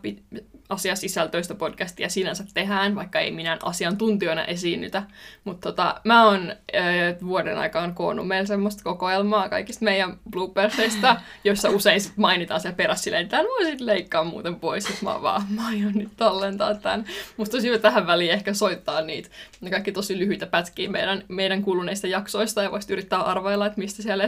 asiasisältöistä 0.68 1.54
podcastia 1.54 2.08
sinänsä 2.08 2.44
tehdään, 2.54 2.94
vaikka 2.94 3.20
ei 3.20 3.30
minä 3.30 3.58
asiantuntijana 3.62 4.44
esiinnytä. 4.44 5.02
Mutta 5.44 5.68
tota, 5.68 6.00
mä 6.04 6.24
oon 6.24 6.50
äh, 6.50 7.16
vuoden 7.26 7.58
aikaan 7.58 7.94
koonnut 7.94 8.28
meillä 8.28 8.46
semmoista 8.46 8.84
kokoelmaa 8.84 9.48
kaikista 9.48 9.84
meidän 9.84 10.18
bloopersista, 10.30 11.16
joissa 11.44 11.70
usein 11.70 12.00
sit 12.00 12.16
mainitaan 12.16 12.60
siellä 12.60 12.76
perässä 12.76 13.04
silleen, 13.04 13.22
että 13.22 13.36
tämän 13.36 13.46
voisit 13.46 13.80
leikkaa 13.80 14.24
muuten 14.24 14.54
pois, 14.60 14.86
että 14.86 15.04
mä 15.04 15.22
vaan, 15.22 15.42
mä 15.48 15.66
aion 15.66 15.94
nyt 15.94 16.10
tallentaa 16.16 16.74
tämän. 16.74 17.04
Musta 17.36 17.56
tosi 17.56 17.66
hyvä 17.68 17.78
tähän 17.78 18.06
väliin 18.06 18.32
ehkä 18.32 18.54
soittaa 18.54 19.00
niitä, 19.00 19.28
ne 19.60 19.70
kaikki 19.70 19.92
tosi 19.92 20.18
lyhyitä 20.18 20.46
pätkiä 20.46 20.90
meidän, 20.90 21.24
meidän 21.28 21.62
kuluneista 21.62 22.06
jaksoista, 22.06 22.62
ja 22.62 22.70
voisit 22.70 22.90
yrittää 22.90 23.22
arvailla, 23.22 23.66
että 23.66 23.78
mistä 23.80 24.02
siellä, 24.02 24.24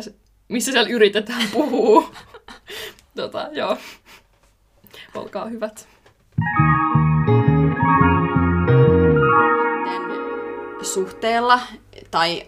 missä 0.48 0.72
siellä 0.72 0.90
yritetään 0.90 1.48
puhua. 1.52 2.14
tota, 3.16 3.48
joo. 3.52 3.76
Olkaa 5.14 5.46
hyvät 5.46 5.89
suhteella 10.82 11.60
tai 12.10 12.46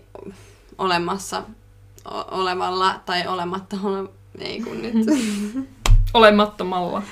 olemassa 0.79 1.43
o- 2.05 2.41
olevalla 2.41 3.01
tai 3.07 3.27
olematta 3.27 3.77
ole, 3.85 4.09
ei 4.39 4.61
kun 4.61 4.83
nyt. 4.83 4.95
Olemattomalla. 6.15 7.03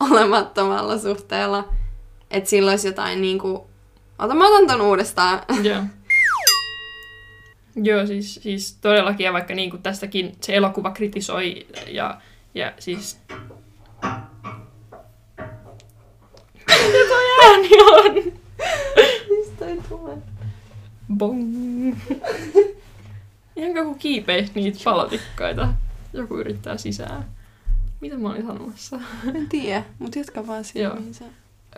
Olemattomalla 0.00 0.98
suhteella. 0.98 1.68
Että 2.30 2.50
sillä 2.50 2.70
olisi 2.70 2.88
jotain 2.88 3.20
niinku... 3.22 3.66
Ota 4.18 4.34
mä 4.34 4.48
otan 4.48 4.66
ton 4.66 4.80
uudestaan. 4.80 5.40
Joo. 5.62 5.82
Joo, 7.76 8.06
siis, 8.06 8.34
siis 8.34 8.78
todellakin, 8.80 9.24
ja 9.24 9.32
vaikka 9.32 9.54
niin 9.54 9.70
kuin 9.70 9.82
tästäkin 9.82 10.36
se 10.40 10.56
elokuva 10.56 10.90
kritisoi, 10.90 11.66
ja, 11.86 12.20
ja 12.54 12.72
siis 12.78 13.20
ääni 17.42 17.68
on? 17.80 18.32
Mistä 19.30 19.66
ei 19.66 19.80
tule? 19.88 20.18
Bong. 21.16 21.96
Ihan 23.56 23.84
kuin 23.84 23.98
kiipeisi 23.98 24.52
niitä 24.54 24.78
palotikkaita. 24.84 25.68
Joku 26.12 26.38
yrittää 26.38 26.76
sisään. 26.76 27.24
Mitä 28.00 28.16
mä 28.16 28.28
olin 28.28 28.46
sanomassa? 28.46 29.00
En 29.34 29.48
tiedä, 29.48 29.84
mutta 29.98 30.18
jatka 30.18 30.46
vaan 30.46 30.64
siihen, 30.64 30.88
Joo. 30.88 30.96
mihin 30.96 31.14
sä... 31.14 31.24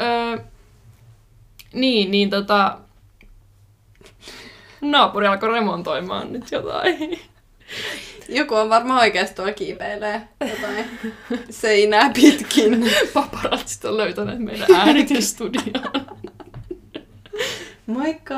Öö, 0.00 0.44
niin, 1.72 2.11
niin 2.11 2.31
tota... 2.31 2.79
Naapuri 4.81 5.27
alkoi 5.27 5.48
remontoimaan 5.48 6.33
nyt 6.33 6.53
jotain. 6.53 7.18
Joku 8.29 8.55
on 8.55 8.69
varmaan 8.69 9.01
oikeasti 9.01 9.35
tuolla 9.35 9.53
kiipeilee 9.53 10.29
jotain 10.41 10.85
seinää 11.51 12.11
pitkin. 12.15 12.91
Paparazzit 13.15 13.85
on 13.85 13.97
löytäneet 13.97 14.39
meidän 14.39 14.75
äänitysstudioon. 14.75 16.07
Moikka! 17.87 18.35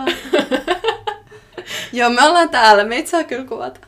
Joo, 1.92 2.10
me 2.10 2.22
ollaan 2.22 2.48
täällä. 2.48 2.84
Meitä 2.84 3.10
saa 3.10 3.24
kyllä 3.24 3.44
kuvata. 3.44 3.80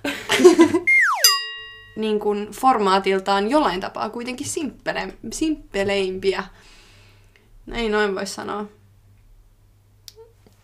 niin 1.97 2.21
kuin 2.21 2.49
formaatiltaan 2.51 3.51
jollain 3.51 3.81
tapaa 3.81 4.11
kuitenkin 4.11 4.47
simppele, 4.47 5.15
simppeleimpiä. 5.33 6.45
Ei 7.73 7.89
noin 7.89 8.15
voi 8.15 8.27
sanoa. 8.27 8.67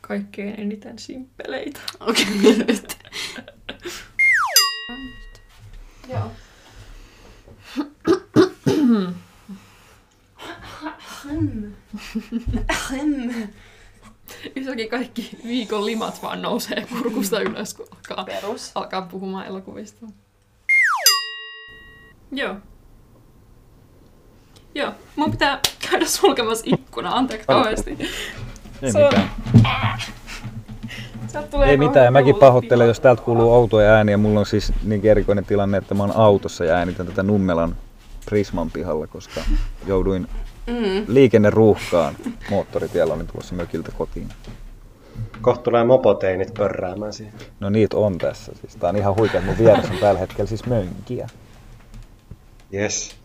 Kaikkein 0.00 0.60
eniten 0.60 0.98
simppeleitä. 0.98 1.80
Okei, 2.00 2.24
okay, 2.40 2.64
nyt. 2.66 2.98
Joo. 6.08 6.30
Yhtäkkiä 14.56 14.88
kaikki 14.90 15.30
viikon 15.44 15.86
limat 15.86 16.22
vaan 16.22 16.42
nousee 16.42 16.86
kurkusta 16.88 17.40
ylös, 17.40 17.74
kun 17.74 17.86
alkaa, 17.90 18.24
Perus. 18.24 18.70
alkaa 18.74 19.02
puhumaan 19.02 19.46
elokuvista. 19.46 20.06
Joo. 22.32 22.56
Joo, 24.74 24.92
mun 25.16 25.30
pitää 25.30 25.60
käydä 25.90 26.06
sulkemassa 26.06 26.64
ikkuna, 26.68 27.10
anteeksi 27.10 27.46
kauheasti. 27.46 27.90
Ei 28.82 28.92
mitään. 28.92 29.30
Ei 31.66 31.76
mitään, 31.76 32.12
mäkin 32.12 32.34
pahoittelen, 32.34 32.88
jos 32.88 33.00
täältä 33.00 33.22
kuuluu 33.22 33.52
outoja 33.52 33.90
ääniä. 33.92 34.16
Mulla 34.16 34.40
on 34.40 34.46
siis 34.46 34.72
niin 34.82 35.06
erikoinen 35.06 35.44
tilanne, 35.44 35.78
että 35.78 35.94
mä 35.94 36.02
oon 36.02 36.16
autossa 36.16 36.64
ja 36.64 36.74
äänitän 36.74 37.06
tätä 37.06 37.22
Nummelan 37.22 37.76
Prisman 38.26 38.70
pihalla, 38.70 39.06
koska 39.06 39.40
jouduin 39.86 40.28
mm. 40.66 41.04
liikenneruuhkaan. 41.08 42.14
Moottoritiellä 42.50 43.14
olin 43.14 43.26
tulossa 43.26 43.54
mökiltä 43.54 43.92
kotiin. 43.98 44.28
Kohta 45.40 45.62
tulee 45.62 45.84
mopoteinit 45.84 46.54
pörräämään 46.54 47.12
siihen. 47.12 47.34
No 47.60 47.70
niitä 47.70 47.96
on 47.96 48.18
tässä. 48.18 48.52
Siis 48.60 48.76
tää 48.76 48.90
on 48.90 48.96
ihan 48.96 49.16
huikea, 49.16 49.40
mun 49.40 49.58
vieressä 49.58 49.92
on 49.92 49.98
tällä 49.98 50.20
hetkellä 50.20 50.48
siis 50.48 50.66
mönkiä. 50.66 51.28
Yes 52.74 53.23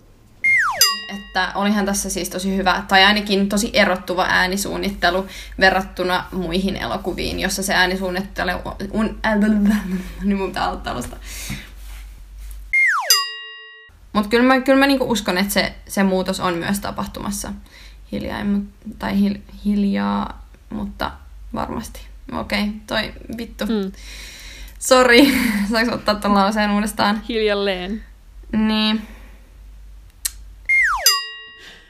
että 1.15 1.51
olihan 1.55 1.85
tässä 1.85 2.09
siis 2.09 2.29
tosi 2.29 2.57
hyvä, 2.57 2.83
tai 2.87 3.03
ainakin 3.03 3.49
tosi 3.49 3.69
erottuva 3.73 4.25
äänisuunnittelu 4.29 5.27
verrattuna 5.59 6.25
muihin 6.31 6.75
elokuviin, 6.75 7.39
jossa 7.39 7.63
se 7.63 7.73
äänisuunnittelu 7.73 8.51
on... 8.91 9.19
Niin 10.23 10.37
mun 10.41 10.53
alusta. 10.85 11.17
Mutta 14.13 14.29
kyllä 14.29 14.43
mä, 14.43 14.61
kyllä 14.61 14.79
mä 14.79 14.87
niinku 14.87 15.11
uskon, 15.11 15.37
että 15.37 15.53
se, 15.53 15.73
se 15.87 16.03
muutos 16.03 16.39
on 16.39 16.53
myös 16.53 16.79
tapahtumassa 16.79 17.53
hiljaa, 18.11 18.39
tai 18.99 19.19
hil, 19.19 19.35
hiljaa, 19.65 20.45
mutta 20.69 21.11
varmasti. 21.53 22.01
Okei, 22.31 22.61
okay, 22.61 22.73
toi 22.87 23.13
vittu. 23.37 23.65
Mm. 23.65 23.91
Sori, 24.79 25.37
saanko 25.71 25.95
ottaa 25.95 26.15
tuon 26.15 26.33
lauseen 26.33 26.71
uudestaan? 26.71 27.21
Hiljalleen. 27.29 28.03
Niin. 28.51 29.07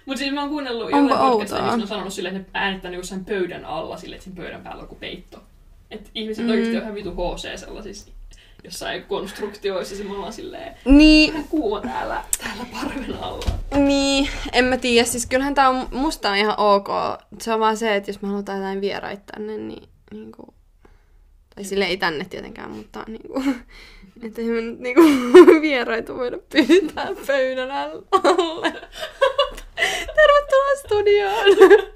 Mutta 0.10 0.20
siis 0.20 0.34
mä 0.34 0.42
oon 0.42 0.50
kuunnellut 0.50 0.84
Onko 0.84 0.98
jollain 0.98 1.32
podcastia, 1.32 1.62
missä 1.62 1.82
on 1.82 1.88
sanonut 1.88 2.14
silleen, 2.14 2.36
että 2.36 2.60
ne 2.60 2.66
äänittää 2.66 2.92
niinku 2.92 3.08
sen 3.08 3.26
pöydän 3.26 3.66
alla 3.66 3.98
silleen, 3.98 4.18
että 4.18 4.24
sen 4.24 4.36
pöydän 4.36 4.62
päällä 4.62 4.80
on 4.80 4.84
joku 4.84 4.96
peitto. 4.96 5.44
Että 5.92 6.10
ihmiset 6.16 6.46
mm. 6.46 6.52
oikeasti 6.52 6.78
on 6.78 6.84
ihan 6.84 6.96
vitu 6.96 7.12
HC 7.12 7.60
sellaisissa 7.60 8.12
jossain 8.64 9.04
konstruktioissa, 9.04 9.96
se 9.96 10.04
me 10.04 10.14
ollaan 10.14 10.34
silleen, 10.34 10.76
niin. 10.86 11.46
kuuma 11.50 11.82
täällä, 11.82 12.24
täällä 12.44 12.66
parven 12.72 13.24
alla. 13.24 13.46
Niin, 13.76 14.30
en 14.54 14.66
mä 14.66 14.78
tiedä. 14.78 15.06
Siis 15.06 15.26
kyllähän 15.26 15.54
tää 15.54 15.70
on, 15.70 15.88
musta 15.92 16.30
on 16.30 16.38
ihan 16.38 16.60
ok. 16.60 16.88
Se 17.42 17.54
on 17.54 17.60
vaan 17.60 17.78
se, 17.78 17.96
että 17.96 18.10
jos 18.10 18.22
me 18.22 18.28
halutaan 18.28 18.58
jotain 18.58 18.82
vieraita 18.82 19.24
tänne, 19.34 19.58
niin, 19.58 19.90
niin 20.12 20.32
kuin, 20.32 20.56
tai 21.56 21.64
sille 21.64 21.86
ei 21.86 21.98
tänne 21.98 22.26
tietenkään, 22.26 22.72
mutta 22.72 23.04
niin 23.08 23.28
kuin, 23.28 23.56
että 24.24 24.42
ei 24.42 24.48
me 24.48 24.62
nyt 24.62 24.80
niin 24.80 24.96
kuin, 24.96 25.32
vieraita 25.62 26.16
voida 26.16 26.38
pyytää 26.50 27.10
pöydän 27.28 27.72
alle. 27.72 28.74
Tervetuloa 30.16 30.76
studioon! 30.86 31.90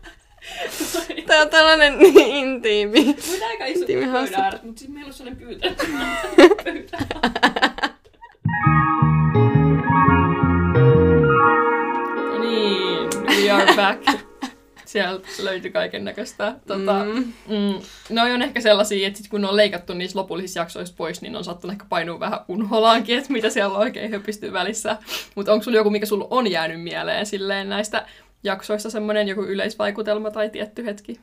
Tää 1.28 1.42
on 1.42 1.50
tällainen 1.50 2.00
niin 2.00 2.20
intiimi. 2.20 3.16
Voidaan 3.30 3.52
aika 3.52 3.66
iso 3.66 3.80
Intiimi 3.80 4.06
ääressä, 4.06 4.60
mutta 4.64 4.80
siis 4.80 4.92
meillä 4.92 5.08
on 5.08 5.14
sellainen 5.14 5.48
pyytö. 5.48 5.76
pöytä. 6.64 6.98
No 12.32 12.40
niin, 12.40 13.10
we 13.28 13.52
are 13.52 13.74
back. 13.76 14.24
Sieltä 14.94 15.28
löytyi 15.40 15.72
kaiken 15.72 16.06
näköistä. 16.06 16.56
Tota, 16.68 17.04
Mm. 17.06 17.34
mm, 17.48 17.82
noi 18.10 18.32
on 18.32 18.42
ehkä 18.42 18.62
sellaisia, 18.62 19.08
että 19.08 19.18
sit 19.18 19.28
kun 19.30 19.42
ne 19.42 19.48
on 19.48 19.56
leikattu 19.56 19.94
niissä 19.94 20.20
lopullisissa 20.20 20.60
jaksoissa 20.60 20.96
pois, 20.98 21.22
niin 21.22 21.32
ne 21.32 21.38
on 21.38 21.44
saattanut 21.44 21.74
ehkä 21.74 21.86
painua 21.90 22.20
vähän 22.20 22.40
unholaankin, 22.48 23.18
että 23.18 23.34
mitä 23.34 23.50
siellä 23.50 23.78
oikein 23.78 24.12
höpistyy 24.12 24.54
välissä. 24.54 24.98
Mutta 25.36 25.54
onko 25.54 25.64
sulla 25.64 25.78
joku, 25.78 25.90
mikä 25.90 26.06
sulla 26.06 26.28
on 26.30 26.52
jäänyt 26.52 26.82
mieleen 26.82 27.26
silleen 27.26 27.70
näistä 27.70 28.06
jaksoista, 28.44 28.90
semmoinen 28.90 29.28
joku 29.28 29.42
yleisvaikutelma 29.42 30.32
tai 30.32 30.50
tietty 30.50 30.86
hetki? 30.86 31.20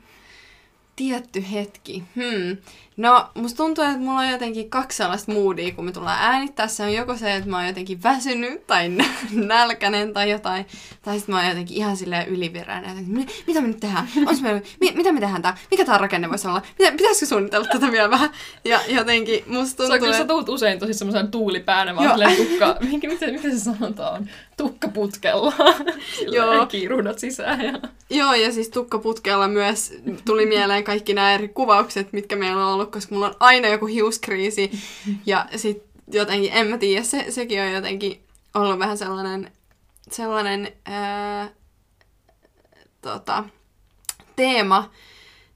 Tietty 1.01 1.43
hetki. 1.51 2.03
Hmm. 2.15 2.57
No, 2.97 3.27
musta 3.35 3.57
tuntuu, 3.57 3.83
että 3.83 3.97
mulla 3.97 4.19
on 4.19 4.29
jotenkin 4.29 4.69
kaksi 4.69 4.97
sellaista 4.97 5.31
moodia, 5.31 5.71
kun 5.73 5.85
me 5.85 5.91
tullaan 5.91 6.17
äänittää. 6.21 6.67
Se 6.67 6.83
on 6.83 6.93
joko 6.93 7.17
se, 7.17 7.35
että 7.35 7.49
mä 7.49 7.57
oon 7.57 7.67
jotenkin 7.67 8.03
väsynyt 8.03 8.67
tai 8.67 8.89
nä- 8.89 9.05
nälkäinen 9.47 10.13
tai 10.13 10.31
jotain. 10.31 10.65
Tai 11.01 11.17
sitten 11.17 11.35
mä 11.35 11.39
oon 11.39 11.49
jotenkin 11.49 11.77
ihan 11.77 11.97
silleen 11.97 12.27
ylivireinen. 12.27 12.89
Jotenkin, 12.89 13.13
"Mi- 13.13 13.25
Mitä 13.47 13.61
me 13.61 13.67
nyt 13.67 13.79
tehdään? 13.79 14.07
Onks 14.25 14.41
me, 14.41 14.61
mi- 14.79 14.91
mitä 14.95 15.11
me 15.11 15.19
tehdään 15.19 15.41
tää? 15.41 15.57
Mikä 15.71 15.85
tää 15.85 15.97
rakenne 15.97 16.29
voisi 16.29 16.47
olla? 16.47 16.61
Mitä, 16.79 16.91
pitäisikö 16.91 17.25
suunnitella 17.25 17.67
tätä 17.71 17.91
vielä 17.91 18.09
vähän? 18.09 18.29
Ja 18.65 18.79
jotenkin 18.87 19.43
musta 19.47 19.77
Se 19.77 19.83
on 19.83 19.89
tuntuu, 19.89 20.05
kyllä, 20.07 20.17
sä 20.17 20.25
tuut 20.25 20.49
usein 20.49 20.79
tosi 20.79 20.93
semmoisen 20.93 21.31
tuulipäänä, 21.31 21.95
vaan 21.95 22.19
tukka, 22.37 22.77
minkä, 22.79 23.07
miten, 23.07 23.33
miten 23.33 23.59
se 23.59 23.63
sanotaan, 23.63 24.29
tukkaputkella. 24.57 25.53
Joo. 26.35 26.65
kiiruhdat 26.65 27.19
sisään. 27.19 27.65
Ja... 27.65 27.79
Joo, 28.09 28.33
ja 28.33 28.51
siis 28.51 28.69
tukkaputkella 28.69 29.47
myös 29.47 29.93
tuli 30.25 30.45
mieleen 30.45 30.83
kaikki 30.83 31.13
nämä 31.13 31.33
eri 31.33 31.47
kuvaukset, 31.47 32.13
mitkä 32.13 32.35
meillä 32.35 32.67
on 32.67 32.73
ollut, 32.73 32.91
koska 32.91 33.15
mulla 33.15 33.27
on 33.27 33.35
aina 33.39 33.67
joku 33.67 33.85
hiuskriisi. 33.85 34.71
Ja 35.25 35.45
sit 35.55 35.83
jotenkin, 36.11 36.51
en 36.53 36.67
mä 36.67 36.77
tiedä, 36.77 37.03
se, 37.03 37.25
sekin 37.29 37.61
on 37.61 37.71
jotenkin 37.71 38.21
ollut 38.53 38.79
vähän 38.79 38.97
sellainen, 38.97 39.51
sellainen 40.11 40.71
ää, 40.85 41.49
tota, 43.01 43.43
teema 44.35 44.91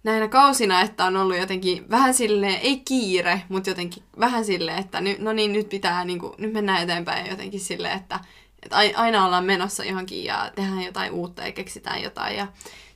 näinä 0.03 0.27
kausina, 0.27 0.81
että 0.81 1.05
on 1.05 1.17
ollut 1.17 1.37
jotenkin 1.37 1.89
vähän 1.89 2.13
silleen, 2.13 2.59
ei 2.61 2.79
kiire, 2.79 3.41
mutta 3.49 3.69
jotenkin 3.69 4.03
vähän 4.19 4.45
silleen, 4.45 4.77
että 4.77 5.01
ny, 5.01 5.15
no 5.19 5.33
niin, 5.33 5.53
nyt 5.53 5.69
pitää, 5.69 6.05
niin 6.05 6.19
kuin, 6.19 6.33
nyt 6.37 6.53
mennään 6.53 6.83
eteenpäin 6.83 7.29
jotenkin 7.29 7.59
silleen, 7.59 7.97
että, 7.97 8.19
että 8.65 8.77
ai- 8.77 8.93
aina 8.95 9.25
ollaan 9.25 9.45
menossa 9.45 9.83
johonkin 9.83 10.23
ja 10.23 10.51
tehdään 10.55 10.83
jotain 10.83 11.11
uutta 11.11 11.41
ja 11.41 11.51
keksitään 11.51 12.03
jotain. 12.03 12.37
Ja 12.37 12.47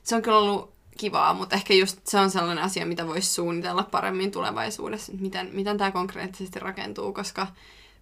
se 0.02 0.16
on 0.16 0.22
kyllä 0.22 0.38
ollut 0.38 0.72
kivaa, 0.98 1.34
mutta 1.34 1.56
ehkä 1.56 1.74
just 1.74 2.00
se 2.04 2.18
on 2.18 2.30
sellainen 2.30 2.64
asia, 2.64 2.86
mitä 2.86 3.06
voisi 3.06 3.34
suunnitella 3.34 3.82
paremmin 3.82 4.30
tulevaisuudessa, 4.30 5.12
että 5.12 5.22
miten, 5.22 5.50
miten 5.52 5.78
tämä 5.78 5.90
konkreettisesti 5.90 6.58
rakentuu, 6.58 7.12
koska, 7.12 7.46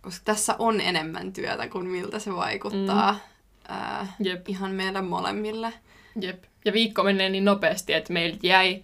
koska 0.02 0.24
tässä 0.24 0.56
on 0.58 0.80
enemmän 0.80 1.32
työtä 1.32 1.68
kuin 1.68 1.86
miltä 1.86 2.18
se 2.18 2.34
vaikuttaa 2.34 3.12
mm. 3.12 3.18
ää, 3.68 4.12
Jep. 4.20 4.48
ihan 4.48 4.70
meidän 4.70 5.04
molemmille. 5.04 5.72
Jep. 6.20 6.44
Ja 6.64 6.72
viikko 6.72 7.02
menee 7.02 7.28
niin 7.28 7.44
nopeasti, 7.44 7.92
että 7.92 8.12
meiltä 8.12 8.46
jäi, 8.46 8.80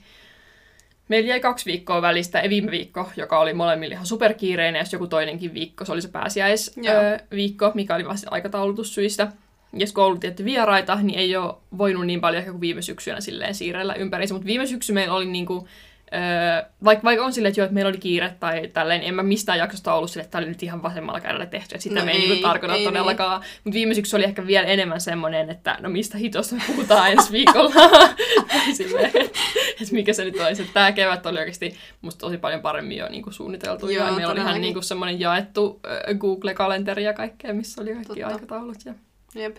meillä 1.08 1.28
jäi 1.28 1.40
kaksi 1.40 1.66
viikkoa 1.66 2.02
välistä. 2.02 2.38
Ja 2.38 2.50
viime 2.50 2.70
viikko, 2.70 3.10
joka 3.16 3.38
oli 3.38 3.54
molemmille 3.54 3.94
ihan 3.94 4.06
superkiireinen, 4.06 4.80
ja 4.80 4.84
joku 4.92 5.06
toinenkin 5.06 5.54
viikko, 5.54 5.84
se 5.84 5.92
oli 5.92 6.02
se 6.02 6.08
pääsiäisviikko, 6.08 7.72
mikä 7.74 7.94
oli 7.94 8.04
vasta 8.04 8.28
aikataulutussyistä. 8.30 9.32
On 9.96 10.04
ollut 10.04 10.20
tietty 10.20 10.44
vieraita, 10.44 10.98
niin 11.02 11.18
ei 11.18 11.36
ole 11.36 11.54
voinut 11.78 12.06
niin 12.06 12.20
paljon 12.20 12.38
ehkä 12.38 12.50
kuin 12.50 12.60
viime 12.60 12.82
syksynä 12.82 13.20
silleen 13.20 13.54
siirrellä 13.54 13.94
ympäriinsä. 13.94 14.34
Mutta 14.34 14.46
viime 14.46 14.66
syksy 14.66 14.92
meillä 14.92 15.14
oli 15.14 15.26
niinku, 15.26 15.68
öö, 16.14 16.70
vaikka, 16.84 17.04
vaikka 17.04 17.24
on 17.24 17.32
silleen, 17.32 17.50
että, 17.50 17.60
joo, 17.60 17.64
että 17.64 17.74
meillä 17.74 17.88
oli 17.88 17.98
kiire 17.98 18.34
tai 18.40 18.68
tälleen, 18.72 19.02
en 19.02 19.14
mä 19.14 19.22
mistään 19.22 19.58
jaksosta 19.58 19.94
ollut 19.94 20.10
silleen, 20.10 20.24
että 20.24 20.32
tämä 20.32 20.42
oli 20.42 20.48
nyt 20.48 20.62
ihan 20.62 20.82
vasemmalla 20.82 21.20
kädellä 21.20 21.46
tehty, 21.46 21.74
että 21.74 21.82
sitä 21.82 22.00
No 22.00 22.04
me 22.04 22.12
ei, 22.12 22.20
ei, 22.20 22.28
niinku 22.28 22.42
tarkoita 22.42 22.74
ei 22.74 22.84
todellakaan. 22.84 23.42
Mutta 23.64 23.74
viime 23.74 23.94
syksy 23.94 24.16
oli 24.16 24.24
ehkä 24.24 24.46
vielä 24.46 24.66
enemmän 24.66 25.00
semmoinen, 25.00 25.50
että 25.50 25.76
no 25.80 25.88
mistä 25.88 26.18
hitosta 26.18 26.54
me 26.54 26.62
puhutaan 26.66 27.12
ensi 27.12 27.32
viikolla. 27.32 27.74
silleen, 28.76 29.12
että 29.84 29.94
mikä 29.94 30.12
se 30.12 30.24
nyt 30.24 30.40
olisi. 30.40 30.70
Tämä 30.74 30.92
kevät 30.92 31.26
oli 31.26 31.38
oikeasti 31.38 31.76
musta 32.00 32.20
tosi 32.20 32.38
paljon 32.38 32.60
paremmin 32.60 32.96
jo 32.96 33.08
niinku 33.08 33.30
suunniteltu. 33.30 33.88
Joo, 33.88 34.06
ja 34.06 34.12
meillä 34.12 34.32
oli 34.32 34.40
ihan 34.40 34.60
niinku 34.60 34.82
semmoinen 34.82 35.20
jaettu 35.20 35.80
Google-kalenteri 36.18 37.04
ja 37.04 37.12
kaikkea, 37.12 37.54
missä 37.54 37.82
oli 37.82 37.94
kaikki 37.94 38.20
Totta. 38.20 38.26
aikataulut. 38.26 38.78
Ja... 38.84 38.94
Jep. 39.34 39.56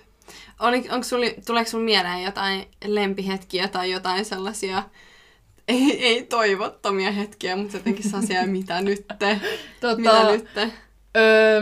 Oli, 0.59 0.77
onko 0.77 1.03
suli, 1.03 1.35
tuleeko 1.45 1.69
sun 1.69 1.81
mieleen 1.81 2.23
jotain 2.23 2.65
lempihetkiä 2.85 3.67
tai 3.67 3.91
jotain 3.91 4.25
sellaisia 4.25 4.83
ei, 5.67 6.05
ei 6.05 6.23
toivottomia 6.23 7.11
hetkiä, 7.11 7.55
mutta 7.55 7.77
jotenkin 7.77 8.09
sellaisia, 8.09 8.47
mitä 8.57 8.81
nyt 8.81 9.05
te, 9.19 9.41
Tota, 9.79 9.97
mitä 9.97 10.31
nyt 10.31 10.53
te. 10.53 10.71
Öö, 11.17 11.61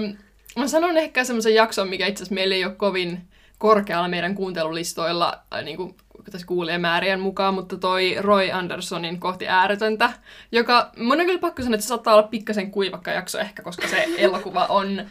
mä 0.58 0.68
sanon 0.68 0.98
ehkä 0.98 1.24
semmoisen 1.24 1.56
jakson, 1.56 1.90
mikä 1.90 2.08
itse 2.08 2.24
asiassa 2.24 2.36
meillä 2.36 2.56
ei 2.56 2.66
ole 2.66 2.76
kovin 2.76 3.22
korkealla 3.58 4.08
meidän 4.08 4.36
kuuntelulistoilla 4.36 5.44
äh, 5.54 5.64
niin 5.64 5.78
kuin 5.78 5.96
tässä 6.32 6.48
kuulijamäärien 6.48 7.20
mukaan, 7.20 7.54
mutta 7.54 7.78
toi 7.78 8.16
Roy 8.20 8.52
Andersonin 8.52 9.20
kohti 9.20 9.48
ääretöntä, 9.48 10.14
joka 10.52 10.92
mun 10.98 11.20
on 11.20 11.26
kyllä 11.26 11.40
pakko 11.40 11.64
sanoa, 11.64 11.76
että 11.76 11.84
se 11.84 11.88
saattaa 11.88 12.14
olla 12.16 12.28
pikkasen 12.28 12.72
kuivakka 12.72 13.12
jakso 13.12 13.40
ehkä, 13.40 13.64
koska 13.64 13.88
se 13.88 14.08
elokuva 14.18 14.66
on 14.66 15.06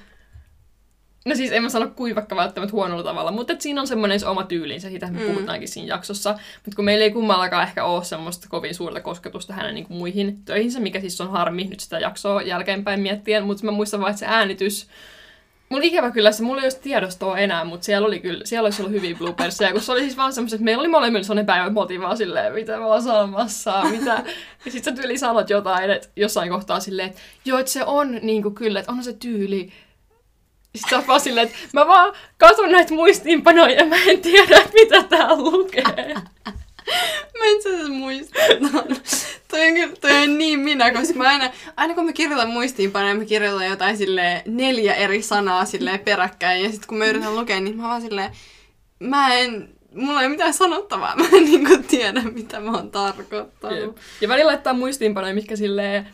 No 1.25 1.35
siis 1.35 1.53
en 1.53 1.63
mä 1.63 1.69
sano 1.69 1.89
kuivakka 1.97 2.37
välttämättä 2.37 2.73
huonolla 2.73 3.03
tavalla, 3.03 3.33
mutta 3.33 3.55
siinä 3.59 3.81
on 3.81 3.87
semmoinen 3.87 4.21
se 4.21 4.27
oma 4.27 4.45
tyylinsä, 4.45 4.89
siitä 4.89 5.11
me 5.11 5.21
Mm. 5.21 5.27
puhutaankin 5.27 5.69
siinä 5.69 5.95
jaksossa. 5.95 6.31
Mutta 6.65 6.77
kun 6.77 6.85
meillä 6.85 7.05
ei 7.05 7.11
kummallakaan 7.11 7.63
ehkä 7.63 7.85
ole 7.85 8.05
semmoista 8.05 8.47
kovin 8.51 8.75
suurta 8.75 9.01
kosketusta 9.01 9.53
hänen 9.53 9.75
niin 9.75 9.87
kuin 9.87 9.99
muihin 9.99 10.45
töihinsä, 10.45 10.81
mikä 10.81 11.01
siis 11.01 11.21
on 11.21 11.31
harmi 11.31 11.65
nyt 11.65 11.81
sitä 11.81 11.99
jaksoa 11.99 12.43
jälkeenpäin 12.43 13.01
miettien, 13.01 13.45
mutta 13.45 13.65
mä 13.65 13.71
muistan 13.71 14.01
vaan, 14.01 14.11
että 14.11 14.21
se 14.21 14.27
äänitys, 14.27 14.89
Mulla 15.73 15.85
ikävä 15.85 16.11
kyllä 16.11 16.33
se, 16.33 16.43
mulla 16.43 16.61
ei 16.61 16.65
olisi 16.65 16.81
tiedostoa 16.81 17.39
enää, 17.39 17.65
mutta 17.65 17.85
siellä 17.85 18.07
oli 18.07 18.21
kyllä, 18.21 18.45
siellä 18.45 18.67
olisi 18.67 18.83
ollut 18.83 18.95
hyviä 18.95 19.15
bloopersia, 19.17 19.73
kun 19.73 19.81
se 19.81 19.93
oli 19.93 20.01
siis 20.01 20.17
vaan 20.17 20.33
semmoiset, 20.33 20.57
että 20.57 20.65
meillä 20.65 20.81
oli 20.81 20.89
molemmilla 20.89 21.25
sellainen 21.25 21.47
päivä 21.47 21.71
motivaa 21.71 22.17
silleen, 22.17 22.53
mitä 22.53 22.79
mä 22.79 22.87
oon 22.87 23.03
saamassa, 23.03 23.85
mitä. 23.91 24.25
Ja 24.65 24.73
sit 24.73 24.85
sä 24.85 24.93
tyyli 24.93 25.19
sanot 25.19 25.51
jotain, 25.51 25.91
että 25.91 26.09
jossain 26.17 26.51
kohtaa 26.51 26.81
silleen, 26.81 27.09
että 27.09 27.21
joo, 27.45 27.59
että 27.59 27.73
se 27.73 27.85
on 27.85 28.19
niinku 28.23 28.51
kyllä, 28.51 28.81
että 28.81 28.93
onhan 28.93 29.05
se 29.05 29.13
tyyli. 29.13 29.73
Sitten 30.77 31.01
sä 31.01 31.07
vaan 31.07 31.21
silleen, 31.21 31.47
että 31.47 31.59
mä 31.73 31.87
vaan 31.87 32.15
katson 32.39 32.73
näitä 32.73 32.95
muistiinpanoja 32.95 33.75
ja 33.75 33.87
mä 33.87 33.97
en 34.07 34.21
tiedä, 34.21 34.57
että 34.57 34.71
mitä 34.81 35.03
täällä 35.03 35.37
lukee. 35.37 36.15
Mä 37.39 37.45
itse 37.57 37.69
asiassa 37.69 37.93
muistan. 37.93 38.43
toi, 39.49 39.69
on, 39.69 39.97
toi 40.01 40.23
on 40.23 40.39
niin 40.39 40.61
minä, 40.61 40.93
koska 40.93 41.15
mä 41.15 41.29
aina, 41.29 41.51
aina 41.77 41.95
kun 41.95 42.07
mä 42.07 42.13
kirjoitan 42.13 42.51
muistiinpanoja, 42.51 43.15
mä 43.15 43.25
kirjoitan 43.25 43.67
jotain 43.67 43.97
sille 43.97 44.43
neljä 44.47 44.95
eri 44.95 45.23
sanaa 45.23 45.65
sille 45.65 45.99
peräkkäin. 45.99 46.63
Ja 46.63 46.71
sitten 46.71 46.89
kun 46.89 46.99
mä 46.99 47.05
yritän 47.05 47.37
lukea, 47.37 47.61
niin 47.61 47.77
mä 47.77 47.83
vaan 47.83 48.03
silleen, 48.03 48.31
mä 48.99 49.35
en, 49.35 49.69
mulla 49.95 50.23
ei 50.23 50.29
mitään 50.29 50.55
sanottavaa. 50.55 51.17
Mä 51.17 51.25
en 51.33 51.45
niinku 51.45 51.79
tiedä, 51.89 52.21
mitä 52.21 52.61
mä 52.61 52.71
oon 52.71 52.91
tarkoittanut. 52.91 53.97
Ja 54.21 54.29
välillä 54.29 54.49
laittaa 54.49 54.73
muistiinpanoja, 54.73 55.35
mitkä 55.35 55.57
silleen 55.57 56.09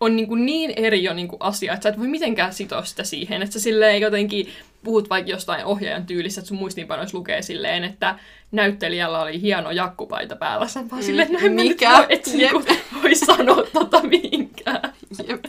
on 0.00 0.16
niin, 0.16 0.28
kuin 0.28 0.46
niin 0.46 0.72
eri 0.76 1.04
jo 1.04 1.14
niin 1.14 1.28
kuin 1.28 1.42
asia, 1.42 1.72
että 1.72 1.82
sä 1.82 1.88
et 1.88 1.98
voi 1.98 2.08
mitenkään 2.08 2.52
sitoa 2.52 2.84
sitä 2.84 3.04
siihen, 3.04 3.42
että 3.42 3.52
sä 3.52 3.60
silleen 3.60 4.00
jotenkin 4.00 4.48
puhut 4.84 5.10
vaikka 5.10 5.30
jostain 5.30 5.64
ohjaajan 5.64 6.06
tyylissä, 6.06 6.40
että 6.40 6.48
sun 6.48 6.58
muistiinpanoissa 6.58 7.18
lukee 7.18 7.42
silleen, 7.42 7.84
että 7.84 8.18
näyttelijällä 8.52 9.22
oli 9.22 9.40
hieno 9.40 9.70
jakkupaita 9.70 10.36
päällä. 10.36 10.68
Sä 10.68 10.84
vaan 10.90 11.02
silleen, 11.02 11.32
näin 11.32 11.52
Mikä? 11.52 11.92
voi, 11.92 12.06
et 12.08 12.24
sä 12.24 12.36
Jep. 12.36 12.52
niinku 12.52 12.74
voi 13.02 13.14
sanoa 13.14 13.62
tota 13.72 14.02
mihinkään. 14.02 14.92
Jep. 15.28 15.44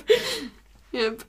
Jep. 0.93 1.19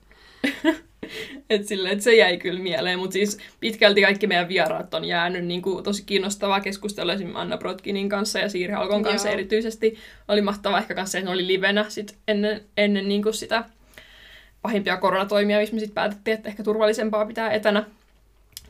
Et 1.51 1.67
silleen, 1.67 1.95
et 1.95 2.03
se 2.03 2.17
jäi 2.17 2.37
kyllä 2.37 2.61
mieleen, 2.61 2.99
mutta 2.99 3.13
siis 3.13 3.39
pitkälti 3.61 4.03
kaikki 4.03 4.27
meidän 4.27 4.49
vieraat 4.49 4.95
on 4.95 5.05
jäänyt 5.05 5.45
niin 5.45 5.63
kuin, 5.63 5.85
tosi 5.85 6.05
kiinnostavaa 6.05 6.61
keskustelua 6.61 7.13
esimerkiksi 7.13 7.41
Anna 7.41 7.59
Brotkinin 7.59 8.09
kanssa 8.09 8.39
ja 8.39 8.49
Siiri 8.49 8.73
Halkon 8.73 9.03
kanssa 9.03 9.29
Joo. 9.29 9.35
erityisesti. 9.35 9.99
Oli 10.29 10.41
mahtavaa 10.41 10.79
ehkä 10.79 10.95
kanssa, 10.95 11.19
että 11.19 11.31
ne 11.31 11.35
oli 11.35 11.47
livenä 11.47 11.85
sit 11.89 12.17
ennen, 12.29 12.65
ennen 12.77 13.09
niin 13.09 13.23
kuin 13.23 13.35
sitä 13.35 13.65
pahimpia 14.63 14.97
koronatoimia, 14.97 15.59
missä 15.59 15.75
me 15.75 15.81
sitten 15.81 15.95
päätettiin, 15.95 16.35
että 16.35 16.49
ehkä 16.49 16.63
turvallisempaa 16.63 17.27
pitää 17.27 17.51
etänä. 17.51 17.85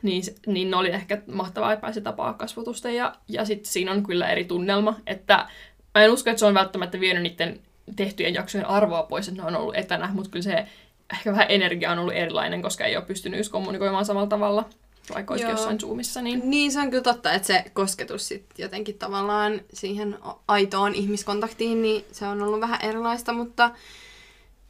Niin, 0.01 0.23
niin 0.47 0.71
ne 0.71 0.77
oli 0.77 0.89
ehkä 0.89 1.21
mahtavaa, 1.27 1.73
että 1.73 1.81
pääsi 1.81 2.01
tapaa 2.01 2.33
kasvotusta. 2.33 2.89
Ja, 2.89 3.15
ja 3.27 3.45
sitten 3.45 3.71
siinä 3.71 3.91
on 3.91 4.03
kyllä 4.03 4.29
eri 4.29 4.45
tunnelma, 4.45 4.99
että 5.07 5.47
mä 5.95 6.03
en 6.03 6.11
usko, 6.11 6.29
että 6.29 6.39
se 6.39 6.45
on 6.45 6.53
välttämättä 6.53 6.99
vienyt 6.99 7.23
niiden 7.23 7.59
tehtyjen 7.95 8.33
jaksojen 8.33 8.67
arvoa 8.67 9.03
pois, 9.03 9.27
että 9.27 9.41
ne 9.41 9.47
on 9.47 9.55
ollut 9.55 9.75
etänä, 9.75 10.09
mutta 10.13 10.31
kyllä 10.31 10.43
se 10.43 10.65
ehkä 11.13 11.31
vähän 11.31 11.45
energia 11.49 11.91
on 11.91 11.99
ollut 11.99 12.13
erilainen, 12.13 12.61
koska 12.61 12.85
ei 12.85 12.97
ole 12.97 13.05
pystynyt 13.05 13.49
kommunikoimaan 13.49 14.05
samalla 14.05 14.27
tavalla. 14.27 14.65
vaikka 15.13 15.33
olisikin 15.33 15.51
jossain 15.51 15.79
Zoomissa. 15.79 16.21
Niin... 16.21 16.41
Niin, 16.43 16.71
se 16.71 16.79
on 16.79 16.89
kyllä 16.89 17.03
totta, 17.03 17.33
että 17.33 17.47
se 17.47 17.65
kosketus 17.73 18.27
sit 18.27 18.45
jotenkin 18.57 18.97
tavallaan 18.97 19.61
siihen 19.73 20.17
aitoon 20.47 20.95
ihmiskontaktiin, 20.95 21.81
niin 21.81 22.05
se 22.11 22.27
on 22.27 22.41
ollut 22.41 22.61
vähän 22.61 22.81
erilaista, 22.81 23.33
mutta 23.33 23.71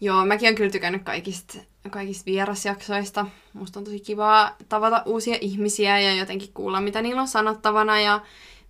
joo, 0.02 0.26
mäkin 0.26 0.48
olen 0.48 0.56
kyllä 0.56 0.72
tykännyt 0.72 1.04
kaikista, 1.04 1.58
kaikista 1.90 2.26
vierasjaksoista. 2.26 3.26
Musta 3.54 3.80
on 3.80 3.86
tosi 3.86 4.00
kivaa 4.00 4.56
tavata 4.70 5.04
uusia 5.06 5.38
ihmisiä 5.42 6.00
ja 6.00 6.16
jotenkin 6.16 6.54
kuulla, 6.54 6.82
mitä 6.82 7.02
niillä 7.02 7.22
on 7.22 7.28
sanottavana 7.28 8.02
ja 8.02 8.22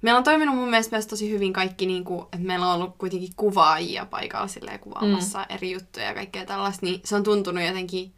Meillä 0.02 0.18
on 0.18 0.24
toiminut 0.24 0.56
mun 0.56 0.70
mielestä 0.70 0.96
myös 0.96 1.08
tosi 1.08 1.30
hyvin 1.30 1.54
kaikki, 1.54 1.86
niin 1.86 2.04
kuin, 2.04 2.22
että 2.22 2.48
meillä 2.48 2.68
on 2.68 2.76
ollut 2.76 2.98
kuitenkin 2.98 3.30
kuvaajia 3.36 4.06
paikalla 4.06 4.48
silleen, 4.48 4.80
kuvaamassa 4.80 5.40
mm. 5.40 5.56
eri 5.56 5.72
juttuja 5.72 6.06
ja 6.06 6.14
kaikkea 6.14 6.46
tällaista, 6.46 6.86
niin 6.86 7.02
se 7.06 7.16
on 7.16 7.24
tuntunut 7.24 7.64
jotenkin 7.64 8.14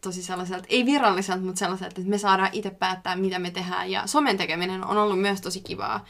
tosi 0.00 0.22
sellaiselta, 0.22 0.66
ei 0.68 0.86
viralliselta, 0.86 1.42
mutta 1.44 1.58
sellaiselta, 1.58 1.94
että 2.00 2.10
me 2.10 2.18
saadaan 2.18 2.50
itse 2.52 2.70
päättää, 2.70 3.16
mitä 3.16 3.38
me 3.38 3.50
tehdään. 3.50 3.90
Ja 3.90 4.06
somen 4.06 4.36
tekeminen 4.36 4.84
on 4.84 4.98
ollut 4.98 5.20
myös 5.20 5.40
tosi 5.40 5.60
kivaa, 5.60 6.04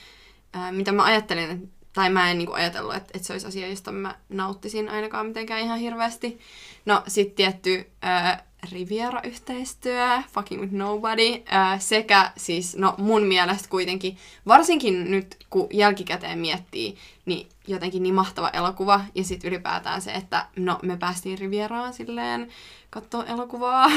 ää, 0.52 0.72
mitä 0.72 0.92
mä 0.92 1.04
ajattelin, 1.04 1.50
että- 1.50 1.80
tai 1.92 2.10
mä 2.10 2.30
en 2.30 2.38
niinku 2.38 2.52
ajatellut, 2.52 2.94
että, 2.94 3.10
että 3.14 3.26
se 3.26 3.32
olisi 3.32 3.46
asia, 3.46 3.68
josta 3.68 3.92
mä 3.92 4.18
nauttisin 4.28 4.88
ainakaan 4.88 5.26
mitenkään 5.26 5.60
ihan 5.60 5.78
hirveästi. 5.78 6.38
No 6.86 7.02
sit 7.06 7.34
tietty 7.34 7.90
ää, 8.02 8.44
Riviera-yhteistyö, 8.72 10.22
Fucking 10.32 10.60
with 10.60 10.72
Nobody, 10.72 11.42
ää, 11.46 11.78
sekä 11.78 12.32
siis, 12.36 12.76
no 12.76 12.94
mun 12.98 13.22
mielestä 13.22 13.68
kuitenkin, 13.68 14.16
varsinkin 14.46 15.10
nyt 15.10 15.36
kun 15.50 15.66
jälkikäteen 15.72 16.38
miettii, 16.38 16.96
niin 17.26 17.48
jotenkin 17.66 18.02
niin 18.02 18.14
mahtava 18.14 18.48
elokuva, 18.48 19.00
ja 19.14 19.24
sitten 19.24 19.48
ylipäätään 19.48 20.02
se, 20.02 20.12
että 20.12 20.46
no 20.56 20.78
me 20.82 20.96
päästiin 20.96 21.38
Rivieraan 21.38 21.92
silleen 21.92 22.48
katsoa 22.90 23.24
elokuvaa. 23.24 23.88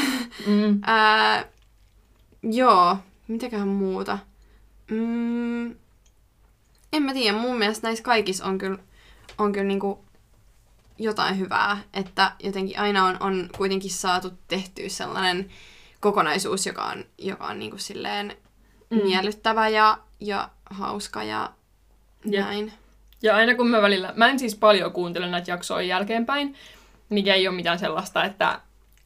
Mm. 0.48 0.80
Ää, 0.86 1.46
joo, 2.44 2.98
mitäköhän 3.28 3.68
muuta? 3.68 4.20
Mm, 4.92 5.72
en 6.94 7.04
mä 7.04 7.14
tiedä, 7.14 7.38
mun 7.38 7.58
mielestä 7.58 7.88
näissä 7.88 8.04
kaikissa 8.04 8.46
on 8.46 8.58
kyllä, 8.58 8.78
on 9.38 9.52
kyllä 9.52 9.68
niinku 9.68 10.03
jotain 11.00 11.40
hyvää, 11.40 11.78
että 11.94 12.32
jotenkin 12.44 12.80
aina 12.80 13.06
on, 13.06 13.18
on 13.20 13.50
kuitenkin 13.58 13.92
saatu 13.92 14.32
tehtyä 14.48 14.90
sellainen 14.90 15.50
kokonaisuus, 16.00 16.66
joka 16.66 16.84
on, 16.84 17.06
joka 17.18 17.48
on 17.48 17.60
niinku 17.60 17.78
silleen 17.78 18.38
Mm. 18.94 19.04
miellyttävä 19.04 19.68
ja, 19.70 19.98
ja 20.20 20.50
hauska 20.70 21.24
ja 21.24 21.52
Jep. 22.26 22.46
näin. 22.46 22.74
Ja 23.24 23.36
aina 23.36 23.56
kun 23.56 23.68
mä 23.68 23.82
välillä, 23.82 24.14
mä 24.16 24.28
en 24.30 24.40
siis 24.40 24.56
paljon 24.56 24.92
kuuntele 24.92 25.28
näitä 25.30 25.52
jaksoja 25.52 25.88
jälkeenpäin, 25.88 26.56
mikä 27.10 27.34
ei 27.34 27.48
ole 27.48 27.56
mitään 27.56 27.80
sellaista, 27.80 28.24
että, 28.24 28.60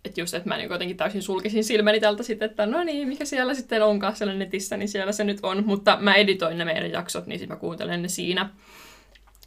että 0.05 0.21
just, 0.21 0.33
että 0.33 0.49
mä 0.49 0.57
niin 0.57 0.69
jotenkin 0.71 0.97
täysin 0.97 1.21
sulkisin 1.23 1.63
silmäni 1.63 1.99
tältä 1.99 2.23
sitten, 2.23 2.49
että 2.49 2.65
no 2.65 2.83
niin, 2.83 3.07
mikä 3.07 3.25
siellä 3.25 3.53
sitten 3.53 3.83
onkaan 3.83 4.15
siellä 4.15 4.33
netissä, 4.33 4.77
niin 4.77 4.89
siellä 4.89 5.11
se 5.11 5.23
nyt 5.23 5.39
on. 5.43 5.63
Mutta 5.65 5.97
mä 6.01 6.15
editoin 6.15 6.57
ne 6.57 6.65
meidän 6.65 6.91
jaksot, 6.91 7.27
niin 7.27 7.39
sitten 7.39 7.57
mä 7.57 7.59
kuuntelen 7.59 8.01
ne 8.01 8.07
siinä. 8.07 8.49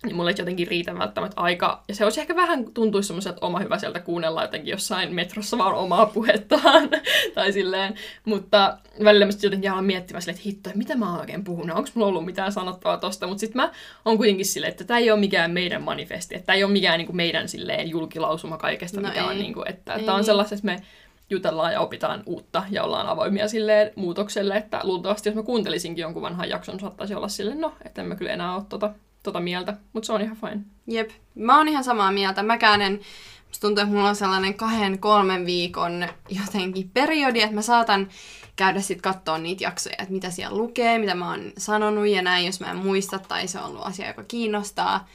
Niin 0.05 0.17
mulle 0.17 0.31
ei 0.31 0.35
jotenkin 0.39 0.69
riitä 0.69 0.99
välttämättä 0.99 1.41
aika. 1.41 1.85
Ja 1.89 1.95
se 1.95 2.05
olisi 2.05 2.21
ehkä 2.21 2.37
vähän 2.37 2.65
tuntuisi 2.75 3.07
semmoiselta 3.07 3.47
oma 3.47 3.59
hyvä 3.59 3.79
sieltä 3.79 4.01
kuunnella 4.01 4.43
jotenkin 4.43 4.71
jossain 4.71 5.15
metrossa 5.15 5.59
vaan 5.59 5.75
omaa 5.75 6.07
puhettaan. 6.07 6.89
tai 7.35 7.53
silleen. 7.53 7.95
Mutta 8.25 8.79
välillä 9.05 9.25
mä 9.27 9.33
sitten 9.33 9.49
jotenkin 9.49 9.71
alan 9.71 9.85
miettimään 9.85 10.23
silleen, 10.23 10.37
että 10.37 10.49
hitto, 10.49 10.71
mitä 10.75 10.97
mä 10.97 11.11
oon 11.11 11.21
oikein 11.21 11.45
puhunut, 11.45 11.77
onko 11.77 11.91
mulla 11.95 12.09
ollut 12.09 12.25
mitään 12.25 12.53
sanottavaa 12.53 12.97
tosta. 12.97 13.27
Mutta 13.27 13.41
sitten 13.41 13.63
mä 13.63 13.73
oon 14.05 14.17
kuitenkin 14.17 14.47
silleen, 14.47 14.71
että 14.71 14.85
tämä 14.85 14.99
ei 14.99 15.11
ole 15.11 15.21
mikään 15.21 15.51
meidän 15.51 15.83
manifesti, 15.83 16.35
että 16.35 16.47
tämä 16.47 16.57
ei 16.57 16.65
ole 16.65 16.73
mikään 16.73 16.99
niinku 16.99 17.13
meidän 17.13 17.49
silleen 17.49 17.91
julkilausuma 17.91 18.59
kaikesta, 18.59 19.01
No 19.01 19.09
mikä 19.09 19.25
on 19.25 19.33
ei. 19.33 19.39
niinku, 19.39 19.63
että 19.67 19.99
tämä 19.99 20.15
on 20.15 20.25
sellaista, 20.25 20.55
että 20.55 20.67
me 20.67 20.83
jutellaan 21.31 21.73
ja 21.73 21.81
opitaan 21.81 22.23
uutta 22.27 22.63
ja 22.71 22.83
ollaan 22.83 23.07
avoimia 23.07 23.49
silleen 23.49 23.91
muutokselle, 23.97 24.57
että 24.57 24.81
luultavasti 24.83 25.29
jos 25.29 25.37
mä 25.37 25.43
kuuntelisinkin 25.43 26.03
jonkun 26.03 26.23
vanhan 26.23 26.49
jakson, 26.49 26.81
saattaisi 26.81 27.15
olla 27.15 27.29
silleen, 27.29 27.61
no, 27.61 27.73
että 27.85 28.03
en 28.03 28.09
mä 28.09 28.17
kyllä 28.17 28.33
enää 28.33 28.55
ole 28.55 28.63
tota, 28.69 28.91
tota 29.23 29.41
mieltä, 29.41 29.77
mutta 29.93 30.07
se 30.07 30.13
on 30.13 30.21
ihan 30.21 30.37
fine. 30.37 30.61
Jep, 30.87 31.11
mä 31.35 31.57
oon 31.57 31.69
ihan 31.69 31.85
samaa 31.85 32.13
mieltä. 32.13 32.43
Mäkään 32.43 32.83
en, 32.83 33.01
musta 33.47 33.61
tuntuu, 33.67 33.83
että 33.83 33.95
mulla 33.95 34.09
on 34.09 34.17
sellainen 34.17 34.55
kahden, 34.55 34.99
kolmen 34.99 35.47
viikon 35.47 36.09
jotenkin 36.29 36.91
periodi, 36.95 37.41
että 37.41 37.55
mä 37.55 37.63
saatan 37.63 38.09
käydä 38.57 38.81
sitten 38.81 39.13
katsoa 39.13 39.39
niitä 39.39 39.65
jaksoja, 39.65 39.97
että 39.99 40.15
mitä 40.15 40.31
siellä 40.31 40.59
lukee, 40.59 40.99
mitä 40.99 41.15
mä 41.15 41.31
oon 41.31 41.53
sanonut 41.59 42.07
ja 42.07 42.23
näin, 42.23 42.47
jos 42.47 42.61
mä 42.61 42.71
en 42.71 42.77
muista 42.77 43.19
tai 43.19 43.49
se 43.49 43.59
on 43.59 43.65
ollut 43.65 43.87
asia, 43.87 44.09
joka 44.09 44.25
kiinnostaa. 44.25 45.09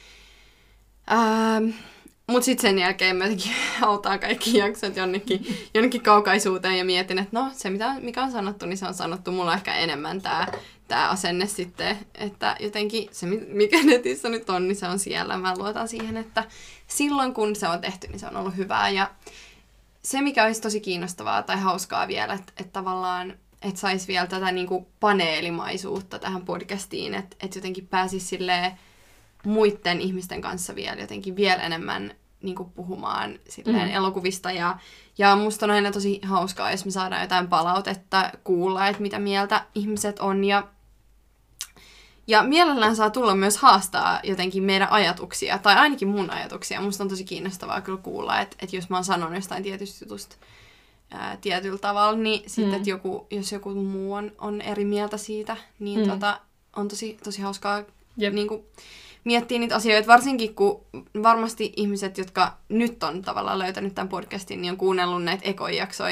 Ähm, 1.12 1.70
Mutta 2.26 2.44
sitten 2.44 2.70
sen 2.70 2.78
jälkeen 2.78 3.16
mä 3.16 3.24
jotenkin 3.24 3.52
hautaan 3.80 4.20
kaikki 4.20 4.58
jaksot 4.58 4.96
jonnekin, 4.96 5.46
jonnekin 5.74 6.02
kaukaisuuteen 6.02 6.78
ja 6.78 6.84
mietin, 6.84 7.18
että 7.18 7.40
no 7.40 7.50
se 7.52 7.70
mitä, 7.70 7.94
mikä 8.00 8.22
on 8.22 8.32
sanottu, 8.32 8.66
niin 8.66 8.78
se 8.78 8.86
on 8.86 8.94
sanottu. 8.94 9.32
Mulla 9.32 9.54
ehkä 9.54 9.74
enemmän 9.74 10.22
tämä 10.22 10.46
tää 10.88 11.08
asenne 11.10 11.46
sitten, 11.46 11.98
että 12.14 12.56
jotenkin 12.60 13.08
se 13.12 13.26
mi- 13.26 13.46
mikä 13.48 13.82
netissä 13.84 14.28
nyt 14.28 14.50
on, 14.50 14.68
niin 14.68 14.76
se 14.76 14.86
on 14.88 14.98
siellä. 14.98 15.36
Mä 15.36 15.54
luotan 15.58 15.88
siihen, 15.88 16.16
että 16.16 16.44
silloin 16.86 17.34
kun 17.34 17.56
se 17.56 17.68
on 17.68 17.80
tehty, 17.80 18.08
niin 18.08 18.18
se 18.18 18.26
on 18.26 18.36
ollut 18.36 18.56
hyvää. 18.56 18.88
Ja 18.90 19.10
se, 20.02 20.20
mikä 20.20 20.44
olisi 20.44 20.60
tosi 20.62 20.80
kiinnostavaa 20.80 21.42
tai 21.42 21.56
hauskaa 21.60 22.08
vielä, 22.08 22.34
että, 22.34 22.52
että 22.56 22.72
tavallaan 22.72 23.34
että 23.62 23.80
saisi 23.80 24.08
vielä 24.08 24.26
tätä 24.26 24.52
niinku 24.52 24.88
paneelimaisuutta 25.00 26.18
tähän 26.18 26.42
podcastiin, 26.44 27.14
että, 27.14 27.36
että 27.40 27.58
jotenkin 27.58 27.86
pääsisi 27.86 28.26
silleen 28.26 28.72
muiden 29.44 30.00
ihmisten 30.00 30.40
kanssa 30.40 30.74
vielä 30.74 31.00
jotenkin 31.00 31.36
vielä 31.36 31.62
enemmän 31.62 32.14
niin 32.42 32.56
kuin 32.56 32.70
puhumaan 32.70 33.38
silleen 33.48 33.88
Mm. 33.88 33.94
elokuvista. 33.94 34.50
Ja, 34.52 34.78
ja 35.18 35.36
musta 35.36 35.66
on 35.66 35.70
aina 35.70 35.92
tosi 35.92 36.20
hauskaa, 36.22 36.70
jos 36.70 36.84
me 36.84 36.90
saadaan 36.90 37.22
jotain 37.22 37.48
palautetta, 37.48 38.30
kuulla, 38.44 38.88
että 38.88 39.02
mitä 39.02 39.18
mieltä 39.18 39.64
ihmiset 39.74 40.18
on. 40.18 40.44
Ja, 40.44 40.68
ja 42.26 42.42
mielellään 42.42 42.96
saa 42.96 43.10
tulla 43.10 43.34
myös 43.34 43.56
haastaa 43.56 44.20
jotenkin 44.22 44.62
meidän 44.62 44.88
ajatuksia, 44.90 45.58
tai 45.58 45.74
ainakin 45.76 46.08
mun 46.08 46.30
ajatuksia. 46.30 46.80
Musta 46.80 47.04
on 47.04 47.08
tosi 47.10 47.24
kiinnostavaa 47.24 47.80
kyllä 47.80 47.98
kuulla, 48.02 48.40
että, 48.40 48.56
että 48.62 48.76
jos 48.76 48.88
mä 48.90 48.96
oon 48.96 49.04
sanonut 49.04 49.34
jostain 49.34 49.62
tietystä 49.62 50.04
jutusta 50.04 50.36
ää, 51.10 51.36
tietyllä 51.40 51.78
tavalla, 51.78 52.18
niin 52.18 52.42
sitten, 52.50 52.68
Mm. 52.72 52.76
että 52.76 52.90
joku, 52.90 53.26
jos 53.30 53.52
joku 53.52 53.70
muu 53.74 54.12
on, 54.14 54.32
on 54.38 54.60
eri 54.60 54.84
mieltä 54.84 55.16
siitä, 55.16 55.56
niin 55.78 56.00
Mm. 56.00 56.08
tota, 56.10 56.40
on 56.76 56.88
tosi, 56.88 57.18
tosi 57.24 57.42
hauskaa 57.42 57.82
Jep. 58.16 58.34
niin 58.34 58.48
kuin, 58.48 58.62
miettiä 59.24 59.58
niitä 59.58 59.76
asioita, 59.76 60.06
varsinkin 60.08 60.54
kun 60.54 60.80
varmasti 61.22 61.72
ihmiset, 61.76 62.18
jotka 62.18 62.56
nyt 62.68 63.02
on 63.02 63.22
tavallaan 63.22 63.58
löytänyt 63.58 63.94
tämän 63.94 64.08
podcastin, 64.08 64.62
niin 64.62 64.70
on 64.70 64.76
kuunnellut 64.76 65.24
näitä 65.24 65.48
ekojaksoja, 65.48 66.10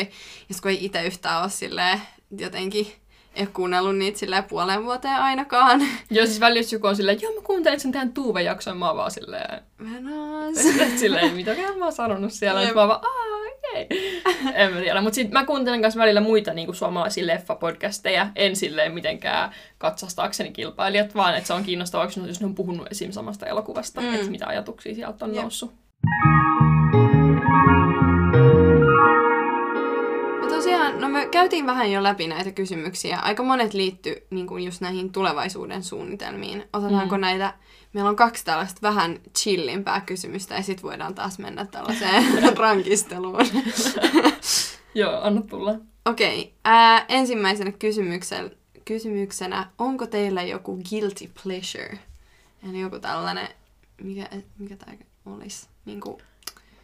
ja 0.49 0.55
sit 0.55 0.61
kun 0.61 0.71
ei 0.71 0.85
itse 0.85 1.07
yhtään 1.07 1.43
ole 1.43 1.51
silleen 1.51 2.01
jotenkin, 2.39 2.93
ei 3.35 3.43
ole 3.43 3.51
kuunnellut 3.53 3.97
niitä 3.97 4.19
silleen 4.19 4.45
puolen 4.45 4.85
vuoteen 4.85 5.17
ainakaan. 5.17 5.81
Joo, 6.11 6.27
siis 6.27 6.41
välillä 6.41 6.69
joku 6.73 6.87
on 6.87 6.97
silleen, 6.97 7.23
joo 7.23 7.35
mä 7.35 7.41
kuuntelin 7.41 7.81
sen 7.81 7.93
tähän 7.93 8.13
Tuuve-jakson, 8.13 8.77
mä 8.77 8.87
oon 8.87 8.97
vaan 8.97 9.11
silleen, 9.11 9.63
Venas. 9.85 10.57
silleen, 11.01 11.35
mitäkään 11.35 11.79
mä 11.79 11.85
oon 11.85 11.93
sanonut 11.93 12.33
siellä, 12.33 12.63
Jep. 12.63 12.75
mä 12.75 12.81
oon 12.81 12.89
vaan, 12.89 13.01
okei. 13.57 14.23
En 14.55 14.75
mä 14.75 14.81
tiedä, 14.81 15.01
mutta 15.01 15.15
sitten 15.15 15.33
mä 15.33 15.47
kuuntelen 15.47 15.81
myös 15.81 15.97
välillä 15.97 16.21
muita 16.21 16.55
niin 16.55 16.67
kuin 16.67 16.77
suomalaisia 16.77 17.27
leffapodcasteja, 17.27 18.27
en 18.37 18.57
silleen 18.57 18.95
mitenkään 18.95 19.51
katsastaakseni 19.79 20.53
kilpailijat, 20.53 21.15
vaan 21.15 21.35
että 21.35 21.47
se 21.47 21.53
on 21.53 21.65
kiinnostavaa, 21.65 22.07
jos 22.07 22.41
ne- 22.41 22.47
on 22.47 22.55
puhunut 22.55 22.87
esim. 22.91 23.13
samasta 23.13 23.47
elokuvasta, 23.47 24.01
mm. 24.01 24.15
että 24.15 24.31
mitä 24.31 24.47
ajatuksia 24.47 24.95
sieltä 24.95 25.25
on 25.25 25.35
Jep. 25.35 25.43
noussut. 25.43 25.73
Käytiin 31.31 31.67
vähän 31.67 31.93
jo 31.93 32.03
läpi 32.03 32.27
näitä 32.27 32.53
kysymyksiä. 32.53 33.19
Aika 33.19 33.43
monet 33.43 33.75
liittyy 33.75 34.27
niin 34.31 34.47
kuin 34.47 34.65
just 34.65 34.81
näihin 34.81 35.13
tulevaisuuden 35.13 35.83
suunnitelmiin. 35.83 36.65
Otetaanko 36.73 37.15
Mm. 37.17 37.21
näitä? 37.21 37.55
Meillä 37.93 38.11
on 38.11 38.17
kaksi 38.17 38.45
tällaista 38.45 38.79
vähän 38.83 39.21
chillimpää 39.39 40.01
kysymystä 40.01 40.55
ja 40.55 40.63
sitten 40.63 40.83
voidaan 40.83 41.15
taas 41.15 41.39
mennä 41.39 41.65
tällaiseen 41.67 42.25
rankisteluun. 42.59 43.47
Joo, 44.95 45.21
anna 45.23 45.43
tulla. 45.43 45.75
Okei, 46.05 46.55
ää, 46.65 47.05
ensimmäisenä 47.09 47.73
kysymyksen, 47.73 48.51
kysymyksenä, 48.85 49.67
onko 49.79 50.07
teillä 50.07 50.43
joku 50.43 50.79
guilty 50.91 51.31
pleasure? 51.43 51.99
Eli 52.71 52.81
joku 52.81 52.99
tällainen, 52.99 53.49
mikä, 54.03 54.29
mikä 54.59 54.77
tämä 54.77 54.93
olisi? 55.27 55.67
Niin 55.85 56.01
kuin, 56.01 56.17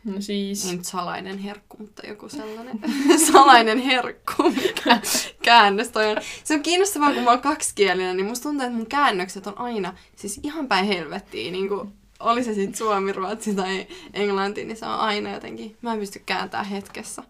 No 0.04 0.20
siis, 0.20 0.72
nyt 0.72 0.84
salainen 0.84 1.38
herkku, 1.38 1.76
mutta 1.78 2.06
joku 2.06 2.28
sellainen 2.28 2.80
salainen 3.32 3.78
herkku, 3.78 4.42
mikä 4.42 5.00
käännös 5.42 5.88
toi 5.88 6.06
on. 6.06 6.16
Se 6.44 6.54
on 6.54 6.62
kiinnostavaa, 6.62 7.12
kun 7.12 7.22
mä 7.22 7.30
oon 7.30 7.40
kaksikielinen, 7.40 8.16
niin 8.16 8.26
musta 8.26 8.42
tuntuu, 8.42 8.66
että 8.66 8.76
mun 8.76 8.86
käännökset 8.86 9.46
on 9.46 9.58
aina, 9.58 9.94
siis 10.16 10.40
ihan 10.42 10.68
päin 10.68 10.86
helvettiin, 10.86 11.52
niin 11.52 11.68
kuin 11.68 11.92
oli 12.20 12.44
se 12.44 12.54
sitten 12.54 12.78
suomi, 12.78 13.12
ruotsi 13.12 13.54
tai 13.54 13.86
englanti, 14.14 14.64
niin 14.64 14.76
se 14.76 14.86
on 14.86 14.98
aina 14.98 15.32
jotenkin, 15.32 15.76
mä 15.82 15.92
en 15.92 15.98
pysty 15.98 16.22
kääntämään 16.26 16.66
hetkessä. 16.66 17.22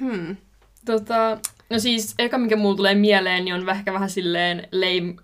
Hmm. 0.00 0.36
tota, 0.84 1.38
no 1.70 1.78
siis, 1.78 2.14
eka 2.18 2.38
mikä 2.38 2.56
mulla 2.56 2.76
tulee 2.76 2.94
mieleen, 2.94 3.44
niin 3.44 3.54
on 3.54 3.68
ehkä 3.70 3.92
vähän 3.92 4.10
silleen 4.10 4.68
lame, 4.72 5.14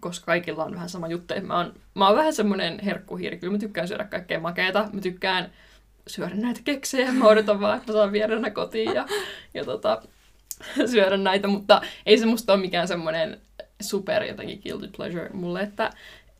koska 0.00 0.26
kaikilla 0.26 0.64
on 0.64 0.74
vähän 0.74 0.88
sama 0.88 1.08
juttu. 1.08 1.34
Mä 1.42 1.56
oon, 1.56 1.74
mä 1.94 2.06
oon 2.06 2.16
vähän 2.16 2.34
semmonen 2.34 2.80
herkkuhiiri, 2.84 3.38
kyllä 3.38 3.52
mä 3.52 3.58
tykkään 3.58 3.88
syödä 3.88 4.04
kaikkea 4.04 4.40
makeeta, 4.40 4.88
mä 4.92 5.00
tykkään 5.00 5.52
syödä 6.06 6.34
näitä 6.34 6.60
keksejä, 6.64 7.12
mä 7.12 7.26
odotan 7.26 7.60
vaan, 7.60 7.78
että 7.78 7.92
mä 7.92 7.98
saan 7.98 8.12
viedä 8.12 8.38
ne 8.38 8.50
kotiin 8.50 8.94
ja, 8.94 9.06
ja 9.54 9.64
tota, 9.64 10.02
syödä 10.90 11.16
näitä, 11.16 11.48
mutta 11.48 11.82
ei 12.06 12.18
se 12.18 12.26
musta 12.26 12.52
ole 12.52 12.60
mikään 12.60 12.88
semmoinen 12.88 13.40
super 13.82 14.24
jotenkin 14.24 14.60
guilty 14.62 14.88
pleasure 14.96 15.30
mulle, 15.32 15.60
että, 15.60 15.90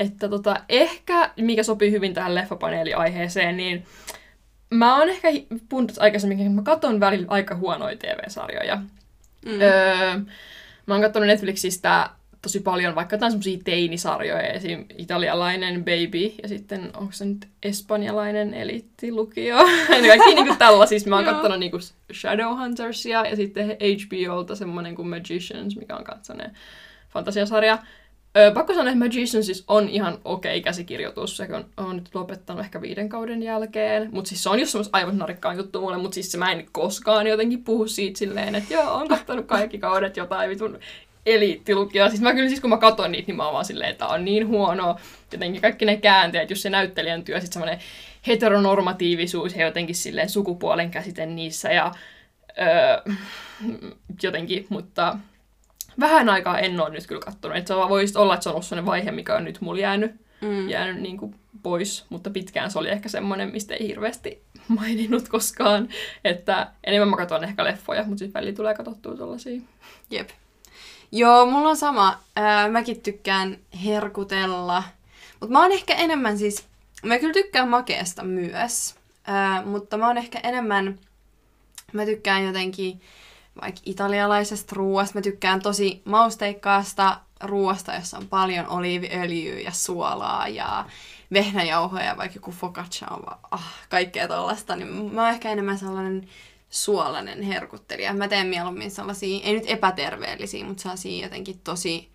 että 0.01 0.29
tota, 0.29 0.57
ehkä, 0.69 1.31
mikä 1.37 1.63
sopii 1.63 1.91
hyvin 1.91 2.15
tähän 2.15 2.35
leffapaneeli-aiheeseen, 2.35 3.57
niin 3.57 3.87
mä 4.71 4.99
oon 4.99 5.09
ehkä 5.09 5.29
puhunut 5.69 5.99
aikaisemmin, 5.99 6.41
että 6.41 6.51
mä 6.51 6.63
katson 6.63 7.01
välillä 7.01 7.27
aika 7.29 7.57
huonoja 7.57 7.97
TV-sarjoja. 7.97 8.77
Mm. 9.47 9.61
Öö, 9.61 10.19
mä 10.87 10.95
oon 10.95 11.03
katsonut 11.03 11.27
Netflixistä 11.27 12.11
tosi 12.45 12.61
paljon 12.61 12.95
vaikka 12.95 13.15
jotain 13.15 13.33
semmosia 13.33 13.59
teinisarjoja, 13.65 14.53
esim. 14.53 14.85
italialainen 14.99 15.85
Baby 15.85 16.33
ja 16.43 16.49
sitten 16.49 16.91
onko 16.97 17.13
se 17.13 17.25
nyt 17.25 17.49
espanjalainen 17.63 18.55
elittilukio. 18.55 19.57
Kaikki 20.09 20.35
niinku 20.35 20.55
tällaisia. 20.59 20.99
Mä 21.07 21.17
oon 21.17 21.25
katsonut 21.25 21.59
niinku 21.59 21.79
Shadowhuntersia 22.13 23.27
ja 23.27 23.37
sitten 23.37 23.67
HBOlta 23.67 24.57
semmonen 24.57 24.95
kuin 24.95 25.09
Magicians, 25.09 25.77
mikä 25.77 25.97
on 25.97 26.05
katsonen 26.05 26.53
fantasiasarja. 27.11 27.79
Öö, 28.37 28.53
pakko 28.53 28.75
sanoa, 28.75 28.93
että 28.93 29.05
Magicians 29.05 29.47
siis 29.47 29.65
on 29.69 29.89
ihan 29.89 30.19
okei 30.25 30.59
okay 30.59 30.65
käsikirjoitus. 30.65 31.37
Se 31.37 31.49
on, 31.53 31.65
on 31.77 31.97
nyt 31.97 32.15
lopettanut 32.15 32.65
ehkä 32.65 32.81
viiden 32.81 33.09
kauden 33.09 33.43
jälkeen. 33.43 34.09
Mutta 34.13 34.29
siis 34.29 34.43
se 34.43 34.49
on 34.49 34.59
just 34.59 34.73
semmoista 34.73 34.99
aivan 34.99 35.19
narikkaan 35.19 35.57
juttu 35.57 35.81
mulle, 35.81 35.99
mutta 35.99 36.15
siis 36.15 36.33
se 36.33 36.39
mä 36.39 36.53
en 36.53 36.67
koskaan 36.73 37.27
jotenkin 37.27 37.65
puhu 37.65 37.87
siitä 37.87 38.19
silleen, 38.19 38.55
että 38.55 38.75
joo, 38.75 38.95
on 38.95 39.09
kattanut 39.09 39.47
kaikki 39.47 39.79
kaudet 39.79 40.17
jotain 40.17 40.51
vitun 40.51 40.79
eliittilukioa. 41.27 42.09
Siis 42.09 42.21
mä 42.21 42.35
kyllä 42.35 42.49
siis 42.49 42.61
kun 42.61 42.71
mä 42.71 42.77
katson 42.77 43.13
niitä, 43.13 43.27
niin 43.27 43.37
mä 43.37 43.45
oon 43.45 43.53
vaan 43.53 43.65
silleen, 43.65 43.91
että 43.91 44.07
on 44.07 44.25
niin 44.25 44.49
huono. 44.49 44.97
Jotenkin 45.33 45.63
kaikki 45.63 45.85
ne 45.85 45.97
käänteet, 45.97 46.51
just 46.51 46.63
se 46.63 46.71
näyttelijän 46.71 47.25
työ, 47.25 47.41
sitten 47.41 47.53
semmoinen 47.53 47.79
heteronormatiivisuus 48.27 49.57
ja 49.57 49.67
jotenkin 49.67 49.95
silleen 49.95 50.31
sukupuolen 50.31 50.91
käsite 50.91 51.27
niissä 51.27 51.73
ja 51.73 51.93
öö, 52.59 53.15
jotenkin, 54.23 54.67
mutta 54.69 55.19
vähän 56.01 56.29
aikaa 56.29 56.59
en 56.59 56.81
ole 56.81 56.91
nyt 56.91 57.07
kyllä 57.07 57.21
kattonut. 57.21 57.57
Että 57.57 57.75
se 57.75 57.89
voisi 57.89 58.19
olla, 58.19 58.35
että 58.35 58.45
se 58.45 58.49
on 58.49 58.53
ollut 58.53 58.67
sellainen 58.67 58.87
vaihe, 58.87 59.11
mikä 59.11 59.37
on 59.37 59.45
nyt 59.45 59.61
mulla 59.61 59.81
jäänyt, 59.81 60.13
mm. 60.41 60.69
jäänyt 60.69 61.03
niin 61.03 61.17
kuin 61.17 61.35
pois, 61.63 62.05
mutta 62.09 62.31
pitkään 62.31 62.71
se 62.71 62.79
oli 62.79 62.89
ehkä 62.89 63.09
semmoinen, 63.09 63.53
mistä 63.53 63.75
ei 63.75 63.89
hirveästi 63.89 64.43
maininnut 64.69 65.29
koskaan. 65.29 65.89
Että 66.25 66.67
enemmän 66.85 67.09
mä 67.09 67.17
katson 67.17 67.45
ehkä 67.45 67.65
leffoja, 67.65 68.05
mutta 68.05 68.19
sitten 68.19 68.41
välillä 68.41 68.57
tulee 68.57 68.75
katsottua 68.75 69.17
tuollaisia. 69.17 69.61
Jep. 70.11 70.29
Joo, 71.17 71.47
mulla 71.47 71.69
on 71.69 71.77
sama. 71.77 72.19
Mäkin 72.71 73.01
tykkään 73.01 73.59
herkutella. 73.85 74.83
Mutta 75.41 75.53
mä 75.53 75.63
oon 75.63 75.73
ehkä 75.73 75.95
enemmän 75.95 76.39
siis... 76.39 76.65
Mä 77.03 77.19
kyllä 77.19 77.33
tykkään 77.33 77.69
makeesta 77.69 78.25
myös. 78.25 78.95
Mutta 79.65 79.97
mä 79.97 80.07
oon 80.07 80.19
ehkä 80.19 80.41
enemmän... 80.43 80.99
Mä 81.93 82.05
tykkään 82.05 82.45
jotenkin 82.45 83.01
vaikka 83.63 83.81
italialaisesta 83.85 84.73
ruoasta. 84.77 85.19
Mä 85.19 85.23
tykkään 85.23 85.63
tosi 85.63 86.03
mausteikkaasta 86.05 87.21
ruoasta, 87.41 87.95
jossa 87.95 88.19
on 88.19 88.29
paljon 88.29 88.69
oliiviöljyä 88.69 89.61
ja 89.61 89.73
suolaa 89.73 90.49
ja 90.49 90.85
vehnäjauhoja, 91.33 92.17
vaikka 92.17 92.37
joku 92.37 92.51
focaccia 92.51 93.09
on 93.11 93.23
vaan, 93.27 93.39
ah, 93.51 93.75
kaikkea 93.89 94.29
tollasta. 94.29 94.77
Niin 94.77 95.15
mä 95.15 95.23
oon 95.23 95.31
ehkä 95.31 95.51
enemmän 95.51 95.79
sellainen 95.79 96.29
suolainen 96.75 97.43
herkuttelija. 97.43 98.13
Mä 98.13 98.29
teen 98.29 98.47
mieluummin 98.47 98.91
sellaisia, 98.91 99.45
ei 99.45 99.55
nyt 99.55 99.65
epäterveellisiä, 99.67 100.65
mutta 100.65 100.83
sellaisia 100.83 101.25
jotenkin 101.25 101.61
tosi 101.65 102.09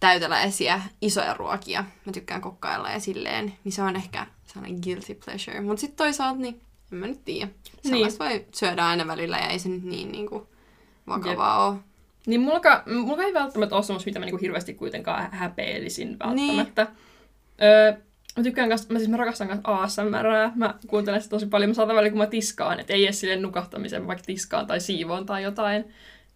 täyteläisiä, 0.00 0.82
isoja 1.00 1.34
ruokia. 1.34 1.84
Mä 2.04 2.12
tykkään 2.12 2.40
kokkailla 2.40 2.90
ja 2.90 3.00
silleen, 3.00 3.52
niin 3.64 3.72
se 3.72 3.82
on 3.82 3.96
ehkä 3.96 4.26
sellainen 4.46 4.80
guilty 4.82 5.14
pleasure. 5.24 5.60
Mutta 5.60 5.80
sitten 5.80 5.96
toisaalta, 5.96 6.40
niin 6.40 6.60
en 6.92 6.98
mä 6.98 7.06
nyt 7.06 7.24
tiedä. 7.24 7.50
Sellaista 7.82 8.24
niin. 8.24 8.40
voi 8.40 8.46
syödä 8.54 8.86
aina 8.86 9.06
välillä 9.06 9.38
ja 9.38 9.48
ei 9.48 9.58
se 9.58 9.68
nyt 9.68 9.84
niin 9.84 10.12
niinku 10.12 10.48
vakavaa 11.08 11.68
ole. 11.68 11.76
Niin 12.26 12.40
mulla, 12.40 12.60
mulla 13.04 13.22
ei 13.22 13.34
välttämättä 13.34 13.74
ole 13.74 13.82
semmoista, 13.82 14.08
mitä 14.08 14.18
mä 14.18 14.24
niinku 14.24 14.40
hirveästi 14.40 14.74
kuitenkaan 14.74 15.32
häpeilisin 15.32 16.18
välttämättä. 16.18 16.84
Niin. 16.84 16.96
Öö, 17.62 17.92
Mä 18.38 18.42
tykkään 18.44 18.68
kanssa, 18.68 18.92
mä 18.92 18.98
siis 18.98 19.10
mä 19.10 19.16
rakastan 19.16 19.48
kanssa 19.48 19.82
ASMR. 19.82 20.26
Mä 20.54 20.74
kuuntelen 20.86 21.22
sitä 21.22 21.30
tosi 21.30 21.46
paljon. 21.46 21.70
Mä 21.70 21.74
saatan 21.74 21.96
välillä, 21.96 22.10
kun 22.10 22.18
mä 22.18 22.26
tiskaan, 22.26 22.80
että 22.80 22.92
ei 22.92 23.04
edes 23.04 23.20
sille 23.20 23.36
nukahtamisen, 23.36 24.06
vaikka 24.06 24.24
tiskaan 24.26 24.66
tai 24.66 24.80
siivoon 24.80 25.26
tai 25.26 25.42
jotain, 25.42 25.84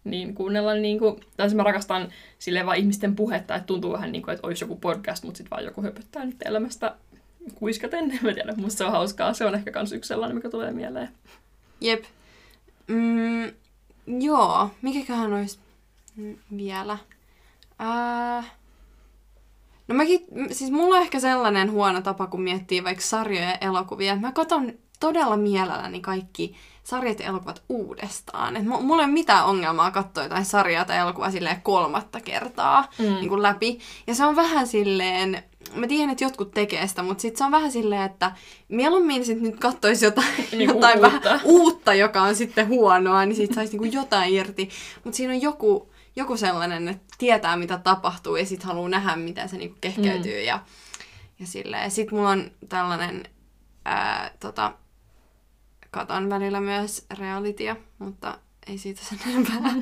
niin 0.03 0.35
kuunnella 0.35 0.73
niin 0.73 0.99
kuin, 0.99 1.19
tai 1.37 1.49
siis 1.49 1.57
mä 1.57 1.63
rakastan 1.63 2.07
sille 2.39 2.65
vaan 2.65 2.77
ihmisten 2.77 3.15
puhetta, 3.15 3.55
että 3.55 3.67
tuntuu 3.67 3.93
vähän 3.93 4.11
niin 4.11 4.21
kuin, 4.21 4.33
että 4.33 4.47
olisi 4.47 4.63
joku 4.63 4.75
podcast, 4.75 5.23
mutta 5.23 5.37
sitten 5.37 5.49
vaan 5.49 5.63
joku 5.63 5.81
höpöttää 5.81 6.25
nyt 6.25 6.35
elämästä 6.45 6.95
kuiskaten. 7.55 8.11
En 8.11 8.19
mä 8.21 8.33
tiedä, 8.33 8.53
musta 8.55 8.77
se 8.77 8.85
on 8.85 8.91
hauskaa. 8.91 9.33
Se 9.33 9.45
on 9.45 9.55
ehkä 9.55 9.71
kans 9.71 9.91
yksi 9.91 10.07
sellainen, 10.07 10.35
mikä 10.35 10.49
tulee 10.49 10.71
mieleen. 10.71 11.09
Jep. 11.81 12.03
Mm, 12.87 13.51
joo, 14.07 14.69
mikäköhän 14.81 15.33
olisi 15.33 15.59
vielä? 16.57 16.97
Äh, 17.81 18.51
No 19.87 19.95
mäkin, 19.95 20.25
siis 20.51 20.71
mulla 20.71 20.95
on 20.95 21.01
ehkä 21.01 21.19
sellainen 21.19 21.71
huono 21.71 22.01
tapa, 22.01 22.27
kun 22.27 22.41
miettii 22.41 22.83
vaikka 22.83 23.03
sarjoja 23.03 23.49
ja 23.49 23.57
elokuvia. 23.61 24.15
Mä 24.15 24.31
katson 24.31 24.73
todella 24.99 25.37
mielelläni 25.37 26.01
kaikki 26.01 26.55
sarjat 26.83 27.19
ja 27.19 27.25
elokuvat 27.25 27.63
uudestaan. 27.69 28.55
Et 28.55 28.65
mulla 28.65 29.01
ei 29.01 29.05
ole 29.05 29.13
mitään 29.13 29.45
ongelmaa 29.45 29.91
katsoa 29.91 30.23
jotain 30.23 30.45
sarjaa 30.45 30.85
tai 30.85 30.97
elokuvaa 30.97 31.31
silleen 31.31 31.61
kolmatta 31.61 32.19
kertaa 32.19 32.89
mm. 32.99 33.05
niin 33.05 33.29
kuin 33.29 33.41
läpi. 33.41 33.79
Ja 34.07 34.15
se 34.15 34.25
on 34.25 34.35
vähän 34.35 34.67
silleen, 34.67 35.43
mä 35.75 35.87
tiedän, 35.87 36.09
että 36.09 36.23
jotkut 36.23 36.51
tekee 36.51 36.87
sitä, 36.87 37.03
mutta 37.03 37.21
sit 37.21 37.37
se 37.37 37.43
on 37.43 37.51
vähän 37.51 37.71
silleen, 37.71 38.01
että 38.01 38.31
mieluummin 38.69 39.25
sit 39.25 39.41
nyt 39.41 39.59
katsoisi 39.59 40.05
jotain, 40.05 40.27
niin 40.51 40.69
jotain 40.69 40.99
uutta. 40.99 41.29
vähän 41.29 41.41
uutta, 41.43 41.93
joka 41.93 42.21
on 42.21 42.35
sitten 42.35 42.67
huonoa, 42.67 43.25
niin 43.25 43.35
sit 43.35 43.53
saisi 43.53 43.77
niinku 43.77 43.97
jotain 43.97 44.33
irti. 44.33 44.69
Mutta 45.03 45.17
siinä 45.17 45.33
on 45.33 45.41
joku, 45.41 45.92
joku 46.15 46.37
sellainen, 46.37 46.87
että 46.87 47.15
tietää 47.17 47.57
mitä 47.57 47.77
tapahtuu 47.77 48.35
ja 48.35 48.45
sitten 48.45 48.67
haluaa 48.67 48.89
nähdä, 48.89 49.15
miten 49.15 49.49
se 49.49 49.57
niinku 49.57 49.77
kehkeytyy 49.81 50.41
mm. 50.41 50.47
ja, 50.47 50.59
ja 51.39 51.47
silleen. 51.47 51.91
Sitten 51.91 52.17
mulla 52.17 52.29
on 52.29 52.51
tällainen, 52.69 53.23
ää, 53.85 54.31
tota, 54.39 54.73
katon 55.91 56.29
välillä 56.29 56.61
myös 56.61 57.05
realitya, 57.19 57.75
mutta 57.99 58.37
ei 58.67 58.77
siitä 58.77 59.01
sen 59.03 59.19
enempää. 59.27 59.57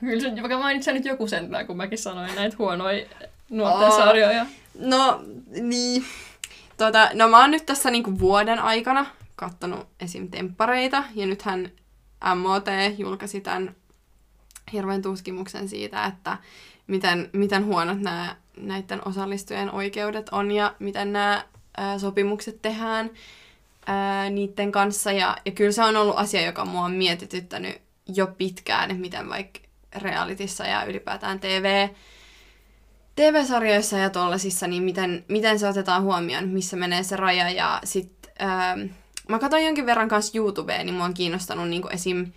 Kyllä 0.00 0.20
se, 0.20 0.42
vaikka 0.42 0.58
mainitsin 0.58 0.94
nyt 0.94 1.04
joku 1.04 1.26
sentään, 1.26 1.66
kun 1.66 1.76
mäkin 1.76 1.98
sanoin 1.98 2.34
näitä 2.34 2.56
huonoja 2.58 3.06
nuorten 3.50 3.88
oh. 3.88 3.96
sarjoja. 3.96 4.46
No, 4.78 5.24
niin. 5.62 6.04
Tota, 6.76 7.10
no 7.14 7.28
mä 7.28 7.40
oon 7.40 7.50
nyt 7.50 7.66
tässä 7.66 7.90
niinku 7.90 8.18
vuoden 8.18 8.58
aikana 8.58 9.06
kattonut 9.36 9.86
esim. 10.00 10.30
temppareita, 10.30 11.04
ja 11.14 11.26
nythän 11.26 11.70
MOT 12.34 12.66
julkaisi 12.98 13.40
tämän 13.40 13.74
hirveän 14.72 15.02
tutkimuksen 15.02 15.68
siitä, 15.68 16.04
että 16.04 16.38
miten, 16.86 17.30
miten 17.32 17.64
huonot 17.64 18.00
nämä 18.00 18.36
näiden 18.56 19.08
osallistujien 19.08 19.70
oikeudet 19.70 20.28
on 20.28 20.50
ja 20.50 20.74
miten 20.78 21.12
nämä 21.12 21.44
ää, 21.76 21.98
sopimukset 21.98 22.62
tehdään 22.62 23.10
ää, 23.86 24.30
niiden 24.30 24.72
kanssa. 24.72 25.12
Ja, 25.12 25.36
ja 25.44 25.52
kyllä 25.52 25.72
se 25.72 25.82
on 25.82 25.96
ollut 25.96 26.18
asia, 26.18 26.46
joka 26.46 26.64
mua 26.64 26.84
on 26.84 26.92
mietityttänyt 26.92 27.80
jo 28.14 28.26
pitkään, 28.26 28.90
että 28.90 29.00
miten 29.00 29.28
vaikka 29.28 29.60
realitissa 29.96 30.66
ja 30.66 30.84
ylipäätään 30.84 31.40
TV, 31.40 31.88
TV-sarjoissa 33.16 33.98
ja 33.98 34.10
tuollaisissa, 34.10 34.66
niin 34.66 34.82
miten, 34.82 35.24
miten 35.28 35.58
se 35.58 35.68
otetaan 35.68 36.02
huomioon, 36.02 36.48
missä 36.48 36.76
menee 36.76 37.02
se 37.02 37.16
raja. 37.16 37.50
Ja 37.50 37.80
sit, 37.84 38.12
ää, 38.38 38.76
mä 39.28 39.38
katsoin 39.38 39.64
jonkin 39.64 39.86
verran 39.86 40.08
kanssa 40.08 40.38
YouTubea, 40.38 40.84
niin 40.84 40.94
mua 40.94 41.04
on 41.04 41.14
kiinnostanut 41.14 41.68
niin 41.68 41.82
esim. 41.92 42.32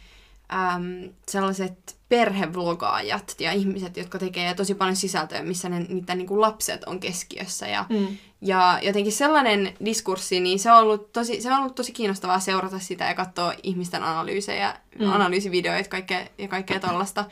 Äm, 0.54 1.10
sellaiset 1.28 1.98
perhevlogaajat 2.10 3.36
ja 3.40 3.52
ihmiset, 3.52 3.98
jotka 3.98 4.20
tekee 4.20 4.54
tosi 4.54 4.76
paljon 4.76 4.96
sisältöä, 4.96 5.44
missä 5.44 5.70
ne, 5.70 5.80
niiden 5.80 6.18
niin 6.18 6.28
kuin 6.28 6.42
lapset 6.42 6.84
on 6.84 7.00
keskiössä. 7.00 7.68
Ja, 7.68 7.86
mm. 7.90 8.18
ja 8.42 8.80
jotenkin 8.82 9.14
sellainen 9.14 9.74
diskurssi, 9.86 10.40
niin 10.40 10.60
se 10.60 10.72
on, 10.72 10.78
ollut 10.78 11.12
tosi, 11.12 11.42
se 11.42 11.52
on 11.52 11.60
ollut 11.60 11.76
tosi 11.76 11.92
kiinnostavaa 11.92 12.40
seurata 12.40 12.80
sitä 12.80 13.06
ja 13.06 13.14
katsoa 13.14 13.54
ihmisten 13.64 14.04
analyysejä, 14.04 14.76
mm. 15.00 15.12
analyysivideoita 15.12 15.90
kaikkea, 15.90 16.28
ja 16.38 16.48
kaikkea 16.48 16.80
tollasta. 16.80 17.26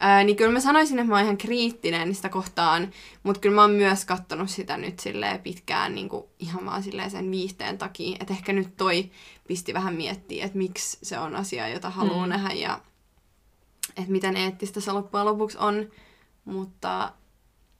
Ää, 0.00 0.24
niin 0.24 0.36
kyllä 0.36 0.52
mä 0.52 0.60
sanoisin, 0.60 0.98
että 0.98 1.08
mä 1.08 1.14
oon 1.14 1.24
ihan 1.24 1.38
kriittinen 1.38 2.14
sitä 2.14 2.28
kohtaan, 2.28 2.90
mutta 3.22 3.40
kyllä 3.40 3.54
mä 3.54 3.60
oon 3.60 3.70
myös 3.70 4.04
kattonut 4.04 4.50
sitä 4.50 4.76
nyt 4.76 4.98
silleen 4.98 5.40
pitkään 5.40 5.94
niin 5.94 6.08
kuin 6.08 6.24
ihan 6.38 6.66
vaan 6.66 6.82
silleen 6.82 7.10
sen 7.10 7.30
viihteen 7.30 7.78
takia. 7.78 8.16
Että 8.20 8.34
ehkä 8.34 8.52
nyt 8.52 8.76
toi 8.76 9.10
pisti 9.48 9.74
vähän 9.74 9.94
miettiä, 9.94 10.44
että 10.44 10.58
miksi 10.58 10.98
se 11.02 11.18
on 11.18 11.36
asia, 11.36 11.68
jota 11.68 11.90
haluaa 11.90 12.26
mm. 12.26 12.30
nähdä 12.30 12.54
ja 12.54 12.80
että 13.96 14.12
miten 14.12 14.36
eettistä 14.36 14.80
se 14.80 14.92
loppujen 14.92 15.26
lopuksi 15.26 15.58
on. 15.60 15.90
Mutta 16.44 17.12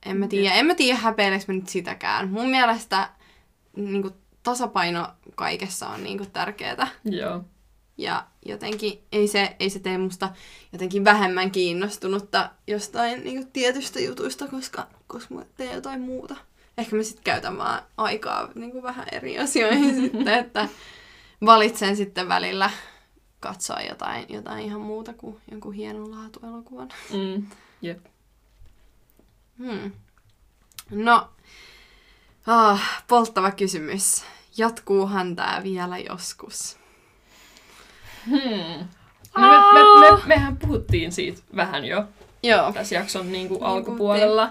en 0.07 0.17
mä 0.17 0.29
tiedä, 0.29 0.55
en 0.55 0.67
mä 0.67 0.75
tiedä 0.75 0.99
häpeileekö 0.99 1.45
mä 1.49 1.55
nyt 1.55 1.69
sitäkään. 1.69 2.31
Mun 2.31 2.49
mielestä 2.49 3.11
niin 3.77 4.03
kuin, 4.03 4.15
tasapaino 4.43 5.09
kaikessa 5.35 5.89
on 5.89 6.05
niin 6.05 6.19
kuin, 6.19 6.31
tärkeää. 6.31 6.89
Joo. 7.05 7.45
Ja 7.99 8.27
jotenkin 8.47 9.03
ei 9.13 9.29
se, 9.29 9.57
ei 9.61 9.71
se 9.71 9.79
tee 9.79 9.99
musta 9.99 10.29
jotenkin 10.73 11.05
vähemmän 11.05 11.51
kiinnostunutta 11.51 12.51
jostain 12.67 13.25
niin 13.25 13.37
kuin, 13.37 13.53
tietystä 13.53 14.01
jutuista, 14.01 14.49
koska, 14.49 14.87
koska 15.07 15.35
mä 15.35 15.45
teen 15.57 15.75
jotain 15.75 16.01
muuta. 16.01 16.37
Ehkä 16.79 16.97
mä 16.97 17.03
sitten 17.03 17.25
käytän 17.25 17.59
vaan 17.59 17.83
aikaa 17.97 18.49
niin 18.55 18.73
kuin, 18.73 18.83
vähän 18.83 19.07
eri 19.13 19.39
asioihin 19.39 19.95
sitten, 20.01 20.29
että 20.29 20.69
valitsen 21.45 21.97
sitten 21.97 22.29
välillä 22.29 22.71
katsoa 23.41 23.81
jotain, 23.81 24.27
jotain 24.29 24.65
ihan 24.65 24.81
muuta 24.81 25.13
kuin 25.13 25.37
jonkun 25.51 25.73
hienon 25.73 26.11
laatuelokuvan. 26.11 26.89
Mm. 27.13 27.47
Jep. 27.83 28.07
Hmm. 29.59 29.93
No, 30.91 31.29
ah, 32.47 33.05
polttava 33.09 33.51
kysymys. 33.51 34.25
Jatkuuhan 34.57 35.37
tää 35.37 35.63
vielä 35.63 35.99
joskus? 35.99 36.79
Hmm. 38.27 38.89
No 39.37 39.49
me, 39.49 39.81
me, 39.81 40.11
me, 40.11 40.23
mehän 40.27 40.57
puhuttiin 40.57 41.13
siitä 41.13 41.41
vähän 41.57 41.85
jo 41.85 42.05
Joo. 42.43 42.73
tässä 42.73 42.95
jakson 42.95 43.33
niin 43.33 43.49
kuin 43.49 43.59
Niin 43.59 43.67
alkupuolella. 43.69 44.51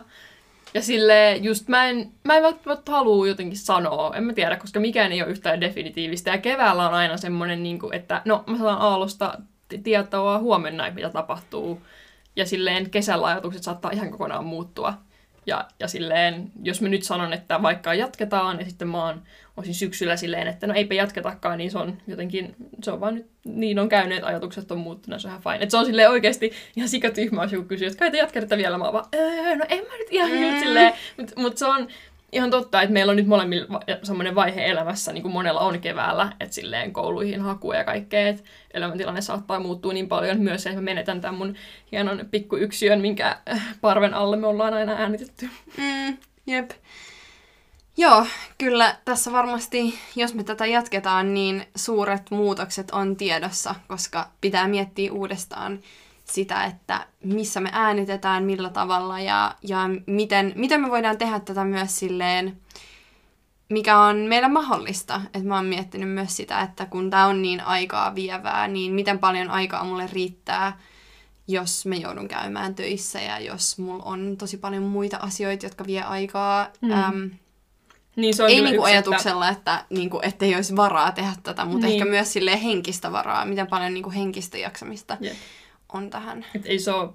Ja 0.73 0.81
sille 0.81 1.35
just 1.35 1.67
mä 1.67 1.85
en, 1.85 2.11
mä 2.23 2.35
en 2.35 2.43
välttämättä 2.43 2.91
halua 2.91 3.27
jotenkin 3.27 3.57
sanoa, 3.57 4.15
en 4.15 4.23
mä 4.23 4.33
tiedä, 4.33 4.55
koska 4.55 4.79
mikään 4.79 5.11
ei 5.11 5.21
ole 5.21 5.31
yhtään 5.31 5.61
definitiivistä. 5.61 6.31
Ja 6.31 6.37
keväällä 6.37 6.87
on 6.87 6.93
aina 6.93 7.17
semmoinen, 7.17 7.63
niin 7.63 7.79
kuin, 7.79 7.95
että 7.95 8.21
no 8.25 8.43
mä 8.47 8.57
saan 8.57 8.81
aallosta 8.81 9.39
tietoa 9.83 10.39
huomenna, 10.39 10.91
mitä 10.91 11.09
tapahtuu. 11.09 11.81
Ja 12.35 12.45
silleen 12.45 12.89
kesällä 12.89 13.27
ajatukset 13.27 13.63
saattaa 13.63 13.91
ihan 13.91 14.11
kokonaan 14.11 14.45
muuttua. 14.45 14.93
Ja, 15.47 15.67
ja 15.79 15.87
silleen, 15.87 16.51
jos 16.63 16.81
mä 16.81 16.89
nyt 16.89 17.03
sanon, 17.03 17.33
että 17.33 17.61
vaikka 17.61 17.93
jatketaan, 17.93 18.59
ja 18.59 18.65
sitten 18.65 18.87
mä 18.87 19.05
oon, 19.05 19.21
olisin 19.57 19.75
syksyllä 19.75 20.15
silleen, 20.15 20.47
että 20.47 20.67
no 20.67 20.73
eipä 20.73 20.95
jatketakaan, 20.95 21.57
niin 21.57 21.71
se 21.71 21.77
on 21.77 21.97
jotenkin, 22.07 22.55
se 22.83 22.91
on 22.91 22.99
vaan 22.99 23.15
nyt, 23.15 23.27
niin 23.45 23.79
on 23.79 23.89
käynyt, 23.89 24.17
että 24.17 24.27
ajatukset 24.27 24.71
on 24.71 24.77
muuttunut, 24.77 25.21
se 25.21 25.27
on 25.27 25.31
ihan 25.31 25.43
fine. 25.43 25.55
Että 25.55 25.71
se 25.71 25.77
on 25.77 25.85
silleen 25.85 26.09
oikeasti 26.09 26.51
ihan 26.75 26.89
sikatyhmä, 26.89 27.43
jos 27.43 27.51
joku 27.51 27.67
kysyy, 27.67 27.87
että 27.87 27.99
kai 27.99 28.11
te 28.11 28.17
jatketaan 28.17 28.59
vielä, 28.59 28.77
mä 28.77 28.83
oon 28.83 28.93
vaan, 28.93 29.05
öö, 29.15 29.55
no 29.55 29.65
en 29.69 29.83
mä 29.83 29.97
nyt 29.97 30.07
ihan 30.11 30.31
mm. 30.31 30.59
silleen, 30.59 30.93
mutta 31.17 31.41
mut 31.41 31.57
se 31.57 31.65
on 31.65 31.87
ihan 32.31 32.51
totta, 32.51 32.81
että 32.81 32.93
meillä 32.93 33.09
on 33.09 33.15
nyt 33.15 33.27
molemmilla 33.27 33.79
semmoinen 34.03 34.35
vaihe 34.35 34.65
elämässä, 34.65 35.13
niin 35.13 35.21
kuin 35.21 35.31
monella 35.31 35.59
on 35.59 35.79
keväällä, 35.79 36.33
että 36.39 36.55
silleen 36.55 36.93
kouluihin 36.93 37.41
hakua 37.41 37.75
ja 37.75 37.83
kaikkea, 37.83 38.27
että 38.27 38.43
elämäntilanne 38.73 39.21
saattaa 39.21 39.59
muuttua 39.59 39.93
niin 39.93 40.07
paljon 40.07 40.39
myös, 40.39 40.65
että 40.65 40.77
mä 40.77 40.81
menetän 40.81 41.21
tämän 41.21 41.35
mun 41.35 41.55
hienon 41.91 42.25
pikkuyksiön, 42.31 43.01
minkä 43.01 43.37
äh, 43.51 43.77
parven 43.81 44.13
alle 44.13 44.37
me 44.37 44.47
ollaan 44.47 44.73
aina 44.73 44.93
äänitetty. 44.93 45.49
Mm, 45.77 46.17
jep. 46.47 46.71
Joo, 47.97 48.27
kyllä 48.57 48.95
tässä 49.05 49.31
varmasti, 49.31 49.99
jos 50.15 50.33
me 50.33 50.43
tätä 50.43 50.65
jatketaan, 50.65 51.33
niin 51.33 51.65
suuret 51.75 52.31
muutokset 52.31 52.91
on 52.91 53.15
tiedossa, 53.15 53.75
koska 53.87 54.31
pitää 54.41 54.67
miettiä 54.67 55.13
uudestaan 55.13 55.79
sitä, 56.31 56.63
että 56.63 57.07
missä 57.23 57.59
me 57.59 57.69
äänitetään, 57.73 58.43
millä 58.43 58.69
tavalla 58.69 59.19
ja, 59.19 59.55
ja 59.61 59.77
miten, 60.07 60.53
miten 60.55 60.81
me 60.81 60.89
voidaan 60.89 61.17
tehdä 61.17 61.39
tätä 61.39 61.63
myös 61.63 61.99
silleen, 61.99 62.57
mikä 63.69 63.99
on 63.99 64.17
meillä 64.17 64.49
mahdollista. 64.49 65.21
Et 65.33 65.43
mä 65.43 65.55
oon 65.55 65.65
miettinyt 65.65 66.09
myös 66.09 66.35
sitä, 66.37 66.61
että 66.61 66.85
kun 66.85 67.09
tämä 67.09 67.25
on 67.25 67.41
niin 67.41 67.61
aikaa 67.61 68.15
vievää, 68.15 68.67
niin 68.67 68.93
miten 68.93 69.19
paljon 69.19 69.49
aikaa 69.49 69.83
mulle 69.83 70.09
riittää, 70.11 70.79
jos 71.47 71.85
mä 71.85 71.95
joudun 71.95 72.27
käymään 72.27 72.75
töissä 72.75 73.21
ja 73.21 73.39
jos 73.39 73.77
mulla 73.79 74.03
on 74.03 74.35
tosi 74.37 74.57
paljon 74.57 74.83
muita 74.83 75.17
asioita, 75.17 75.65
jotka 75.65 75.85
vie 75.85 76.01
aikaa. 76.01 76.67
Mm. 76.81 76.91
Äm, 76.91 77.29
Niin 78.15 78.35
se 78.35 78.43
on 78.43 78.49
ei 78.49 78.61
niinku 78.61 78.83
ajatuksella, 78.83 79.49
että 79.49 79.85
niinku, 79.89 80.19
ettei 80.23 80.55
olisi 80.55 80.75
varaa 80.75 81.11
tehdä 81.11 81.33
tätä, 81.43 81.65
mutta 81.65 81.87
Niin. 81.87 81.93
ehkä 82.01 82.09
myös 82.09 82.33
sille 82.33 82.63
henkistä 82.63 83.11
varaa, 83.11 83.45
miten 83.45 83.67
paljon 83.67 83.93
niinku 83.93 84.11
henkistä 84.11 84.57
jaksamista 84.57 85.13
Että, 85.13 85.25
jep. 85.25 85.35
On 85.93 86.09
tähän. 86.09 86.45
et 86.55 86.65
ei 86.65 86.79
se 86.79 86.91
ole 86.91 87.09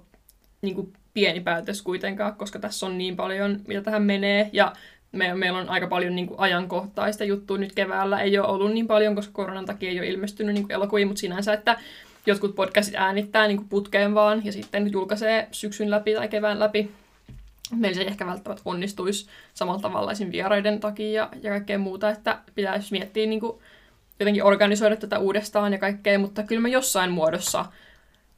niin 0.61 0.75
kuin, 0.75 0.93
pieni 1.13 1.39
päätös 1.39 1.81
kuitenkaan, 1.81 2.35
koska 2.35 2.59
tässä 2.59 2.85
on 2.85 2.97
niin 2.97 3.15
paljon, 3.15 3.59
mitä 3.67 3.81
tähän 3.81 4.03
menee. 4.03 4.49
Ja 4.53 4.73
me, 5.11 5.33
meillä 5.33 5.59
on 5.59 5.69
aika 5.69 5.87
paljon 5.87 6.15
niin 6.15 6.27
kuin, 6.27 6.39
ajankohtaista 6.39 7.23
juttua 7.23 7.57
nyt 7.57 7.75
keväällä. 7.75 8.21
Ei 8.21 8.39
ole 8.39 8.47
ollut 8.47 8.71
niin 8.71 8.87
paljon, 8.87 9.15
koska 9.15 9.33
koronan 9.33 9.65
takia 9.65 9.89
ei 9.89 9.99
ole 9.99 10.07
ilmestynyt 10.07 10.53
niin 10.53 10.63
kuin 10.63 10.71
elokuviin, 10.71 11.07
mutta 11.07 11.21
sinänsä, 11.21 11.53
että 11.53 11.79
jotkut 12.25 12.55
podcastit 12.55 12.95
äänittää 12.95 13.47
niin 13.47 13.57
kuin 13.57 13.69
putkeen 13.69 14.15
vaan 14.15 14.45
ja 14.45 14.51
sitten 14.51 14.91
julkaisee 14.91 15.47
syksyn 15.51 15.91
läpi 15.91 16.13
tai 16.13 16.27
kevään 16.27 16.59
läpi. 16.59 16.91
Meillä 17.75 17.95
se 17.95 18.01
ei 18.01 18.07
ehkä 18.07 18.25
välttämättä 18.25 18.61
onnistuisi 18.65 19.27
samalla 19.53 19.81
tavalla 19.81 20.11
esim. 20.11 20.31
vieraiden 20.31 20.79
takia 20.79 21.11
ja, 21.11 21.29
ja 21.41 21.51
kaikkea 21.51 21.77
muuta, 21.77 22.09
että 22.09 22.39
pitäisi 22.55 22.91
miettiä 22.91 23.25
niin 23.25 23.39
kuin, 23.39 23.59
jotenkin 24.19 24.43
organisoida 24.43 24.95
tätä 24.95 25.19
uudestaan 25.19 25.73
ja 25.73 25.79
kaikkea, 25.79 26.19
mutta 26.19 26.43
kyllä 26.43 26.61
mä 26.61 26.69
jossain 26.69 27.11
muodossa, 27.11 27.65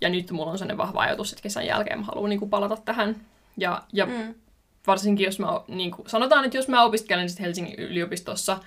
ja 0.01 0.09
nyt 0.09 0.31
mulla 0.31 0.51
on 0.51 0.57
sellainen 0.57 0.77
vahva 0.77 1.01
ajatus, 1.01 1.31
että 1.31 1.43
kesän 1.43 1.65
jälkeen 1.65 1.99
mä 1.99 2.05
haluan 2.05 2.29
niin 2.29 2.39
kuin, 2.39 2.49
palata 2.49 2.77
tähän. 2.85 3.15
Ja, 3.57 3.81
ja 3.93 4.05
Mm. 4.05 4.33
varsinkin 4.87 5.25
jos 5.25 5.39
mä, 5.39 5.47
niin 5.67 5.91
kuin, 5.91 6.09
sanotaan, 6.09 6.45
että 6.45 6.57
jos 6.57 6.67
mä 6.67 6.83
opiskelen 6.83 7.29
sit 7.29 7.39
Helsingin 7.39 7.79
yliopistossa, 7.79 8.57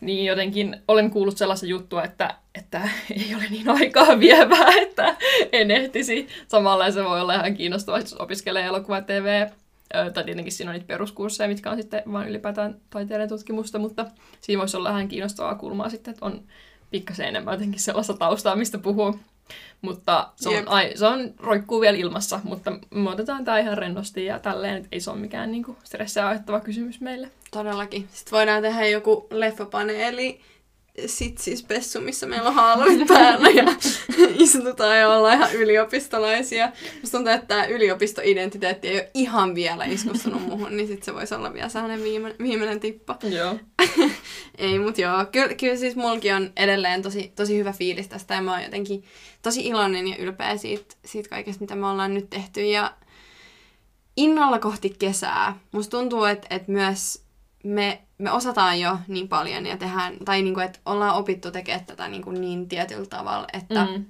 niin 0.00 0.24
jotenkin 0.24 0.76
olen 0.88 1.10
kuullut 1.10 1.38
sellaista 1.38 1.66
juttua, 1.66 2.04
että, 2.04 2.34
että 2.54 2.88
ei 3.26 3.34
ole 3.34 3.44
niin 3.50 3.68
aikaa 3.68 4.18
vievää, 4.20 4.68
että 4.82 5.16
en 5.52 5.70
ehtisi. 5.70 6.28
Samalla 6.48 6.90
se 6.90 7.04
voi 7.04 7.20
olla 7.20 7.34
ihan 7.34 7.54
kiinnostavaa, 7.56 8.00
jos 8.00 8.14
opiskelee 8.14 8.64
elokuva 8.66 9.00
TV, 9.00 9.46
tai 10.14 10.24
tietenkin 10.24 10.52
siinä 10.52 10.70
on 10.70 10.74
niitä 10.74 10.86
peruskursseja, 10.86 11.48
mitkä 11.48 11.70
on 11.70 11.76
sitten 11.76 12.02
vain 12.12 12.28
ylipäätään 12.28 12.76
taiteiden 12.90 13.28
tutkimusta, 13.28 13.78
mutta 13.78 14.06
siinä 14.40 14.60
voisi 14.60 14.76
olla 14.76 14.90
ihan 14.90 15.08
kiinnostavaa 15.08 15.54
kulmaa 15.54 15.88
sitten, 15.90 16.12
että 16.12 16.26
on 16.26 16.42
pikkasen 16.90 17.26
enemmän 17.28 17.54
jotenkin 17.54 17.80
sellaista 17.80 18.14
taustaa, 18.14 18.56
mistä 18.56 18.78
puhuu. 18.78 19.18
Mutta 19.80 20.28
se 20.36 20.48
on, 20.48 20.54
Jep. 20.54 20.64
ai, 20.68 20.92
se 20.94 21.06
on 21.06 21.34
roikkuu 21.38 21.80
vielä 21.80 21.96
ilmassa, 21.96 22.40
mutta 22.44 22.72
me 22.90 23.10
otetaan 23.10 23.44
tämä 23.44 23.58
ihan 23.58 23.78
rennosti 23.78 24.24
ja 24.24 24.38
tälleen, 24.38 24.76
että 24.76 24.88
ei 24.92 25.00
se 25.00 25.10
ole 25.10 25.18
mikään 25.18 25.50
niinku 25.50 25.76
stressiä 25.84 26.26
aiheuttava 26.28 26.60
kysymys 26.60 27.00
meille. 27.00 27.30
Todellakin. 27.50 28.08
Sitten 28.12 28.36
voidaan 28.36 28.62
tehdä 28.62 28.86
joku 28.86 29.26
leffapaneeli 29.30 30.40
sitsispessu, 31.06 32.00
missä 32.00 32.26
meillä 32.26 32.48
on 32.48 32.54
haalurit 32.54 33.08
päällä 33.08 33.48
ja 33.48 33.64
istutaan 34.44 34.98
ja 34.98 35.08
ollaan 35.08 35.34
ihan 35.34 35.54
yliopistolaisia. 35.54 36.72
Musta 37.00 37.18
tuntuu, 37.18 37.32
että 37.32 37.46
tämä 37.46 37.64
yliopistoidentiteetti 37.64 38.88
ei 38.88 38.94
ole 38.94 39.10
ihan 39.14 39.54
vielä 39.54 39.84
iskustunut 39.84 40.42
muuhun, 40.42 40.76
niin 40.76 40.88
sitten 40.88 41.04
se 41.04 41.14
voisi 41.14 41.34
olla 41.34 41.52
vielä 41.52 41.68
sellainen 41.68 42.02
viime, 42.02 42.34
viimeinen 42.42 42.80
tippa. 42.80 43.18
Joo. 43.22 43.58
Ei, 44.58 44.78
mut 44.78 44.98
joo. 44.98 45.26
Kyllä, 45.32 45.54
kyllä 45.54 45.76
siis 45.76 45.96
mulki 45.96 46.32
on 46.32 46.52
edelleen 46.56 47.02
tosi, 47.02 47.32
tosi 47.36 47.58
hyvä 47.58 47.72
fiilis 47.72 48.08
tästä 48.08 48.34
ja 48.34 48.42
mä 48.42 48.52
oon 48.52 48.62
jotenkin 48.62 49.04
tosi 49.42 49.66
iloinen 49.66 50.08
ja 50.08 50.16
ylpeä 50.16 50.56
siitä, 50.56 50.94
siitä 51.04 51.28
kaikesta, 51.28 51.60
mitä 51.60 51.74
me 51.74 51.86
ollaan 51.86 52.14
nyt 52.14 52.30
tehty. 52.30 52.64
Ja 52.64 52.94
innolla 54.16 54.58
kohti 54.58 54.96
kesää. 54.98 55.58
Musta 55.72 55.98
tuntuu, 55.98 56.24
että, 56.24 56.46
että 56.50 56.72
myös 56.72 57.27
me, 57.64 58.02
me 58.18 58.32
osataan 58.32 58.80
jo 58.80 58.98
niin 59.08 59.28
paljon 59.28 59.66
ja 59.66 59.76
tehdään, 59.76 60.16
tai 60.24 60.42
niin 60.42 60.54
kuin, 60.54 60.66
että 60.66 60.78
ollaan 60.86 61.14
opittu 61.14 61.50
tekemään 61.50 61.84
tätä 61.84 62.08
niin, 62.08 62.22
kuin 62.22 62.40
niin 62.40 62.68
tietyllä 62.68 63.06
tavalla, 63.06 63.46
että, 63.52 63.84
mm. 63.84 64.04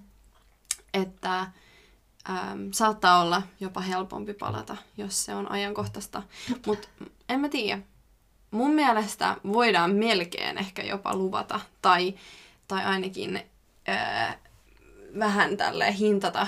Että 0.95 1.41
äm, 1.41 2.73
saattaa 2.73 3.21
olla 3.21 3.43
jopa 3.61 3.81
helpompi 3.81 4.35
palata, 4.35 4.77
jos 4.97 5.25
se 5.25 5.35
on 5.35 5.51
ajankohtaista. 5.51 6.23
Mutta 6.67 6.89
en 7.29 7.41
mä 7.41 7.49
tiedä. 7.49 7.83
Mun 8.51 8.71
mielestä 8.71 9.37
voidaan 9.53 9.95
melkein 9.95 10.59
ehkä 10.59 10.83
jopa 10.83 11.17
luvata, 11.17 11.61
tai, 11.83 12.15
tai 12.69 12.85
ainakin 12.85 13.43
ää, 13.87 14.39
vähän 15.19 15.57
tälle 15.57 15.99
hintata 15.99 16.47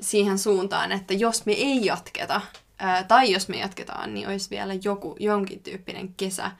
siihen 0.00 0.38
suuntaan, 0.38 0.92
että 0.92 1.14
jos 1.14 1.46
me 1.46 1.52
ei 1.52 1.84
jatketa, 1.84 2.40
ää, 2.78 3.04
tai 3.04 3.32
jos 3.32 3.48
me 3.48 3.58
jatketaan, 3.58 4.14
niin 4.14 4.28
olisi 4.28 4.50
vielä 4.50 4.74
joku, 4.84 5.16
jonkin 5.20 5.62
tyyppinen 5.62 6.14
kesä, 6.16 6.50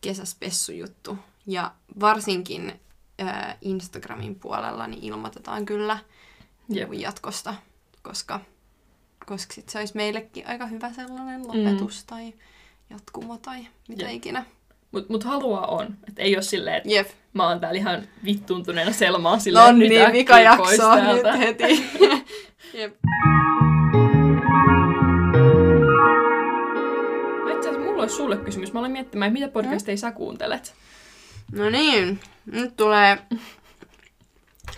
kesäspessujuttu. 0.00 1.18
Ja 1.46 1.72
varsinkin 2.00 2.80
ää, 3.18 3.58
Instagramin 3.60 4.34
puolella 4.34 4.86
niin 4.86 5.04
ilmoitetaan 5.04 5.66
kyllä 5.66 5.98
Jep. 6.68 6.92
Jep. 6.92 7.00
jatkosta, 7.00 7.54
koska, 8.02 8.40
koska 9.26 9.54
sit 9.54 9.68
se 9.68 9.78
olisi 9.78 9.96
meillekin 9.96 10.48
aika 10.48 10.66
hyvä 10.66 10.92
sellainen 10.92 11.48
lopetus 11.48 12.02
mm. 12.02 12.06
tai 12.06 12.34
jatkumo 12.90 13.38
tai 13.38 13.66
mitä 13.88 14.02
Jep. 14.02 14.12
ikinä. 14.12 14.44
Mut, 14.92 15.08
mut 15.08 15.24
halua 15.24 15.60
on. 15.60 15.96
Että 16.08 16.22
ei 16.22 16.36
ole 16.36 16.42
silleen, 16.42 16.76
että 16.76 16.88
Jep. 16.88 17.08
mä 17.32 17.48
oon 17.48 17.60
täällä 17.60 17.78
ihan 17.78 18.02
vittuuntuneena 18.24 18.92
selmaa 18.92 19.38
silleen, 19.38 19.62
No 19.64 19.68
että 19.68 19.78
nyt 19.78 20.12
niin, 20.12 20.26
pois 20.56 20.78
jakso 20.78 20.94
nyt 20.94 21.38
heti. 21.38 21.84
Jep. 22.78 22.94
Olisi 28.06 28.16
sulle 28.16 28.36
kysymys. 28.36 28.72
Mä 28.72 28.80
olen 28.80 28.90
miettimään, 28.90 29.32
mitä 29.32 29.48
podcasteja 29.48 29.96
sä 29.96 30.12
kuuntelet. 30.12 30.74
No 31.52 31.70
niin, 31.70 32.20
nyt 32.46 32.76
tulee, 32.76 33.18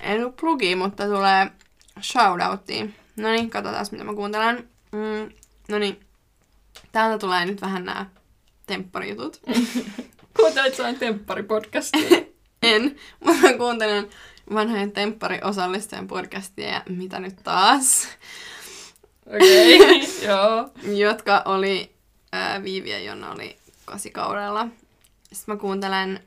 ei 0.01 0.19
ollut 0.19 0.37
plugi, 0.37 0.75
mutta 0.75 1.05
tulee 1.05 1.51
shoutoutti. 2.03 2.95
No 3.17 3.31
niin, 3.31 3.51
katsotaan 3.51 3.87
mitä 3.91 4.05
mä 4.05 4.15
kuuntelen. 4.15 4.69
Mm, 4.93 5.33
no 5.69 5.79
niin, 5.79 6.01
täältä 6.93 7.19
tulee 7.19 7.47
nyt 7.47 7.61
vähän 7.61 7.85
nämä 7.85 8.07
tempparijutut. 8.67 9.41
Kuuntelet 10.37 10.75
sä 10.75 10.93
tempparipodcastia? 10.93 12.19
En, 12.63 12.97
mutta 13.25 13.43
mä 13.43 13.53
kuuntelen 13.53 14.09
vanhojen 14.55 14.93
temppari-osallistujan 14.93 16.07
podcastia 16.07 16.69
ja 16.69 16.83
mitä 16.89 17.21
nyt 17.21 17.37
taas, 17.45 18.09
Okei, 19.27 19.83
okay. 19.83 20.01
joo. 20.29 20.69
jotka 20.97 21.43
oli 21.45 21.98
ää, 22.33 22.63
Viivi 22.63 22.91
ja 22.91 22.99
Jonna 22.99 23.33
oli 23.33 23.57
kasikaudella. 23.85 24.69
Sitten 25.33 25.55
mä 25.55 25.61
kuuntelen 25.61 26.21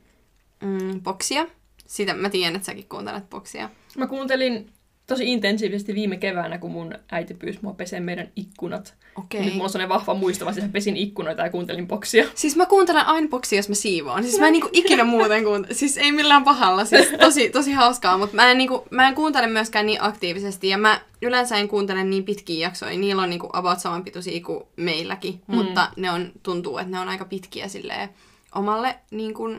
mm, 0.64 1.02
boksia. 1.02 1.47
Sitä 1.88 2.14
mä 2.14 2.30
tiedän, 2.30 2.56
että 2.56 2.66
säkin 2.66 2.89
kuuntelet 2.89 3.30
boksia. 3.30 3.70
Mä 3.97 4.08
kuuntelin 4.08 4.74
tosi 5.12 5.32
intensiivisesti 5.32 5.95
viime 5.95 6.18
keväänä, 6.18 6.57
kun 6.57 6.72
mun 6.72 6.93
äiti 7.12 7.34
pyysi 7.34 7.59
mua 7.62 7.74
peseen 7.74 8.03
meidän 8.03 8.32
ikkunat. 8.36 8.93
Okei. 9.16 9.41
Nyt 9.41 9.53
mulla 9.53 9.64
on 9.64 9.70
sellainen 9.70 9.95
vahva 9.97 10.14
muisto, 10.14 10.45
vaan 10.45 10.55
siis 10.55 10.66
pesin 10.72 10.97
ikkunoita 10.97 11.43
ja 11.43 11.49
kuuntelin 11.49 11.88
boksia. 11.88 12.26
Siis 12.36 12.55
mä 12.55 12.66
kuuntelen 12.66 13.05
aina 13.05 13.28
boksia, 13.28 13.59
jos 13.59 13.70
mä 13.70 13.76
siivoon. 13.76 14.24
Siis 14.24 14.39
mä 14.39 14.47
en 14.47 14.53
niinku 14.53 14.70
ikinä 14.74 15.03
muuten 15.03 15.43
kuuntele. 15.43 15.74
Siis 15.74 15.97
ei 15.97 16.12
millään 16.12 16.43
pahalla. 16.43 16.86
Siis 16.86 17.07
tosi, 17.20 17.49
tosi 17.49 17.72
hauskaa, 17.72 18.18
mutta 18.18 18.36
mä 18.36 18.51
en, 18.51 18.57
niinku, 18.57 18.88
mä 18.89 19.07
en 19.07 19.16
kuuntele 19.16 19.47
myöskään 19.47 19.86
niin 19.86 20.03
aktiivisesti. 20.03 20.70
Ja 20.70 20.78
mä 20.78 21.01
yleensä 21.22 21.57
en 21.57 21.68
kuuntele 21.68 22.03
niin 22.03 22.24
pitkiä 22.24 22.68
jaksoja. 22.68 22.97
Niillä 22.97 23.22
on 23.22 23.30
niinku 23.30 23.49
about 23.53 23.80
samanpituisia 23.80 24.41
kuin 24.41 24.64
meilläkin. 24.76 25.41
Mm. 25.47 25.55
Mutta 25.55 25.91
ne 25.95 26.12
on, 26.12 26.32
tuntuu, 26.43 26.78
että 26.78 26.91
ne 26.91 26.99
on 26.99 27.09
aika 27.09 27.26
pitkiä 27.26 27.68
silleen 27.68 28.09
omalle 28.55 28.95
niinku, 29.12 29.55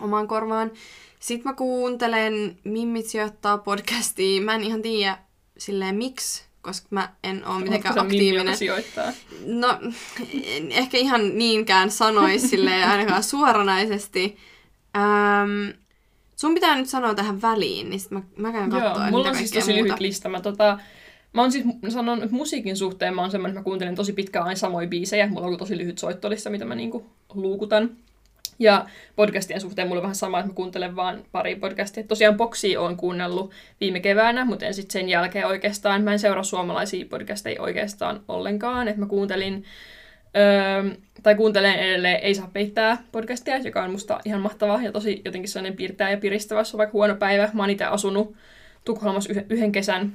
omaan 0.00 0.28
korvaan. 0.28 0.70
Sitten 1.26 1.50
mä 1.50 1.54
kuuntelen 1.54 2.58
Mimmit 2.64 3.06
sijoittaa 3.06 3.58
podcastia. 3.58 4.42
Mä 4.42 4.54
en 4.54 4.64
ihan 4.64 4.82
tiedä 4.82 5.18
silleen 5.58 5.94
miksi, 5.94 6.44
koska 6.62 6.86
mä 6.90 7.12
en 7.24 7.46
ole 7.46 7.62
mitenkään 7.62 7.98
aktiivinen. 7.98 8.56
sijoittaa? 8.56 9.12
No, 9.46 9.78
en 10.44 10.72
ehkä 10.72 10.98
ihan 10.98 11.38
niinkään 11.38 11.90
sanoisi 11.90 12.48
silleen 12.48 12.88
ainakaan 12.88 13.22
suoranaisesti. 13.22 14.36
Ähm, 14.96 15.78
sun 16.36 16.54
pitää 16.54 16.76
nyt 16.76 16.88
sanoa 16.88 17.14
tähän 17.14 17.42
väliin, 17.42 17.90
niin 17.90 18.00
sit 18.00 18.10
mä, 18.10 18.22
mä 18.36 18.52
käyn 18.52 18.70
Joo, 18.70 18.80
katsoa, 18.80 19.10
mulla 19.10 19.24
mitä 19.24 19.30
on 19.30 19.36
siis 19.36 19.50
tosi 19.50 19.72
muuta. 19.72 19.84
lyhyt 19.84 20.00
lista. 20.00 20.28
Mä, 20.28 20.40
tota, 20.40 20.78
mä 21.32 21.40
oon 21.40 21.52
siis 21.52 21.64
sanon, 21.88 22.22
että 22.22 22.36
musiikin 22.36 22.76
suhteen 22.76 23.14
mä 23.14 23.20
oon 23.20 23.30
semmoinen, 23.30 23.50
että 23.52 23.60
mä 23.60 23.64
kuuntelen 23.64 23.94
tosi 23.94 24.12
pitkään 24.12 24.44
aina 24.44 24.58
samoja 24.58 24.88
biisejä. 24.88 25.26
Mulla 25.26 25.46
on 25.46 25.56
tosi 25.56 25.78
lyhyt 25.78 25.98
soittolista, 25.98 26.50
mitä 26.50 26.64
mä 26.64 26.74
niinku 26.74 27.06
luukutan. 27.34 27.96
Ja 28.58 28.86
podcastien 29.16 29.60
suhteen 29.60 29.88
mulla 29.88 30.00
on 30.00 30.02
vähän 30.02 30.14
sama, 30.14 30.38
että 30.38 30.50
mä 30.50 30.54
kuuntelen 30.54 30.96
vaan 30.96 31.24
pari 31.32 31.56
podcastia. 31.56 32.04
Tosiaan 32.04 32.36
Boxia 32.36 32.80
oon 32.80 32.96
kuunnellut 32.96 33.52
viime 33.80 34.00
keväänä, 34.00 34.44
mutta 34.44 34.66
en 34.66 34.74
sitten 34.74 34.92
sen 34.92 35.08
jälkeen 35.08 35.46
oikeastaan. 35.46 36.02
Mä 36.02 36.12
en 36.12 36.18
seuraa 36.18 36.42
suomalaisia 36.42 37.06
podcasteja 37.10 37.62
oikeastaan 37.62 38.20
ollenkaan. 38.28 38.88
Että 38.88 39.00
mä 39.00 39.06
kuuntelin, 39.06 39.64
öö, 40.36 40.96
tai 41.22 41.34
kuuntelen 41.34 41.74
edelleen 41.74 42.20
Ei 42.22 42.34
saa 42.34 42.50
peittää 42.52 43.02
podcastia, 43.12 43.58
joka 43.58 43.82
on 43.82 43.90
musta 43.90 44.20
ihan 44.24 44.40
mahtava 44.40 44.80
ja 44.82 44.92
tosi 44.92 45.22
jotenkin 45.24 45.48
sellainen 45.48 45.76
piirtää 45.76 46.10
ja 46.10 46.16
piristävä, 46.16 46.60
jos 46.60 46.74
on 46.74 46.78
vaikka 46.78 46.92
huono 46.92 47.16
päivä. 47.16 47.50
Mä 47.52 47.62
oon 47.62 47.70
itse 47.70 47.84
asunut 47.84 48.36
Tukholmassa 48.84 49.32
yhden, 49.48 49.72
kesän 49.72 50.12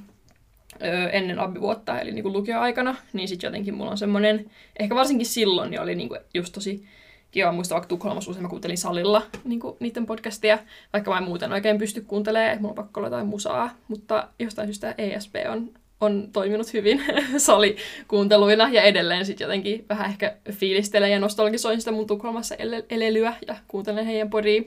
öö, 0.82 1.08
ennen 1.08 1.38
abivuotta, 1.38 2.00
eli 2.00 2.12
niinku 2.12 2.32
lukioaikana, 2.32 2.96
niin 3.12 3.28
sitten 3.28 3.48
jotenkin 3.48 3.74
mulla 3.74 3.90
on 3.90 3.98
semmoinen, 3.98 4.50
ehkä 4.78 4.94
varsinkin 4.94 5.26
silloin, 5.26 5.70
niin 5.70 5.80
oli 5.80 5.94
niinku 5.94 6.16
just 6.34 6.52
tosi 6.52 6.84
kiva 7.32 7.52
muistaa 7.52 7.76
vaikka 7.76 7.88
Tukholmassa 7.88 8.30
usein 8.30 8.42
mä 8.42 8.48
kuuntelin 8.48 8.78
salilla 8.78 9.22
niinku 9.44 9.76
niiden 9.80 10.06
podcastia, 10.06 10.58
vaikka 10.92 11.10
mä 11.10 11.18
en 11.18 11.24
muuten 11.24 11.52
oikein 11.52 11.78
pysty 11.78 12.00
kuuntelemaan, 12.00 12.50
että 12.50 12.60
mulla 12.60 12.72
on 12.72 12.76
pakko 12.84 13.00
olla 13.00 13.06
jotain 13.06 13.26
musaa, 13.26 13.70
mutta 13.88 14.28
jostain 14.38 14.68
syystä 14.68 14.94
ESP 14.98 15.34
on, 15.48 15.70
on 16.00 16.28
toiminut 16.32 16.72
hyvin 16.72 17.02
salikuunteluina 17.36 18.68
ja 18.72 18.82
edelleen 18.82 19.26
sitten 19.26 19.44
jotenkin 19.44 19.84
vähän 19.88 20.10
ehkä 20.10 20.36
fiilistelen 20.50 21.10
ja 21.12 21.18
nostalgisoin 21.18 21.80
sitä 21.80 21.92
mun 21.92 22.06
Tukholmassa 22.06 22.54
ele- 22.54 22.84
elelyä 22.90 23.34
ja 23.46 23.56
kuuntelen 23.68 24.06
heidän 24.06 24.30
podia. 24.30 24.62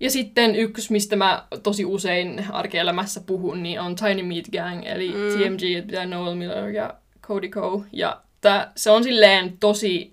Ja 0.00 0.10
sitten 0.10 0.56
yksi, 0.56 0.92
mistä 0.92 1.16
mä 1.16 1.46
tosi 1.62 1.84
usein 1.84 2.44
arkielämässä 2.52 3.20
puhun, 3.26 3.62
niin 3.62 3.80
on 3.80 3.94
Tiny 3.96 4.22
Meat 4.22 4.44
Gang, 4.52 4.82
eli 4.86 5.08
Mm. 5.08 5.14
TMG, 5.38 5.92
ja 5.92 6.06
Noel 6.06 6.34
Miller 6.34 6.68
ja 6.68 6.94
Cody 7.22 7.48
Ko. 7.48 7.84
Ja 7.92 8.20
tää, 8.40 8.72
se 8.76 8.90
on 8.90 9.04
silleen 9.04 9.56
tosi... 9.60 10.12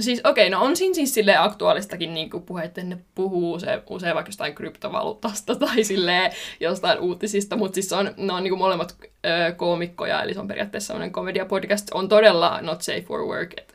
Siis 0.00 0.20
okei, 0.24 0.50
no 0.50 0.62
on 0.62 0.76
siinä 0.76 0.94
siis 0.94 1.14
silleen 1.14 1.40
aktuaalistakin 1.40 2.14
niin 2.14 2.30
puhe, 2.46 2.62
että 2.62 2.82
ne 2.82 2.98
puhuu 3.14 3.60
se, 3.60 3.82
usein 3.90 4.14
vaikka 4.14 4.28
jostain 4.28 4.54
kryptovaluuttasta 4.54 5.56
tai 5.66 5.84
silleen 5.84 6.32
jostain 6.60 6.98
uutisista, 6.98 7.56
mutta 7.56 7.74
siis 7.74 7.92
on, 7.92 8.14
ne 8.16 8.32
on 8.32 8.44
niin 8.44 8.58
molemmat 8.58 8.96
ö, 9.02 9.52
koomikkoja, 9.52 10.22
eli 10.22 10.34
se 10.34 10.40
on 10.40 10.48
periaatteessa 10.48 10.86
sellainen 10.86 11.12
komediapodcast. 11.12 11.88
On 11.94 12.08
todella 12.08 12.58
not 12.62 12.82
safe 12.82 13.00
for 13.00 13.20
work, 13.20 13.52
et, 13.56 13.74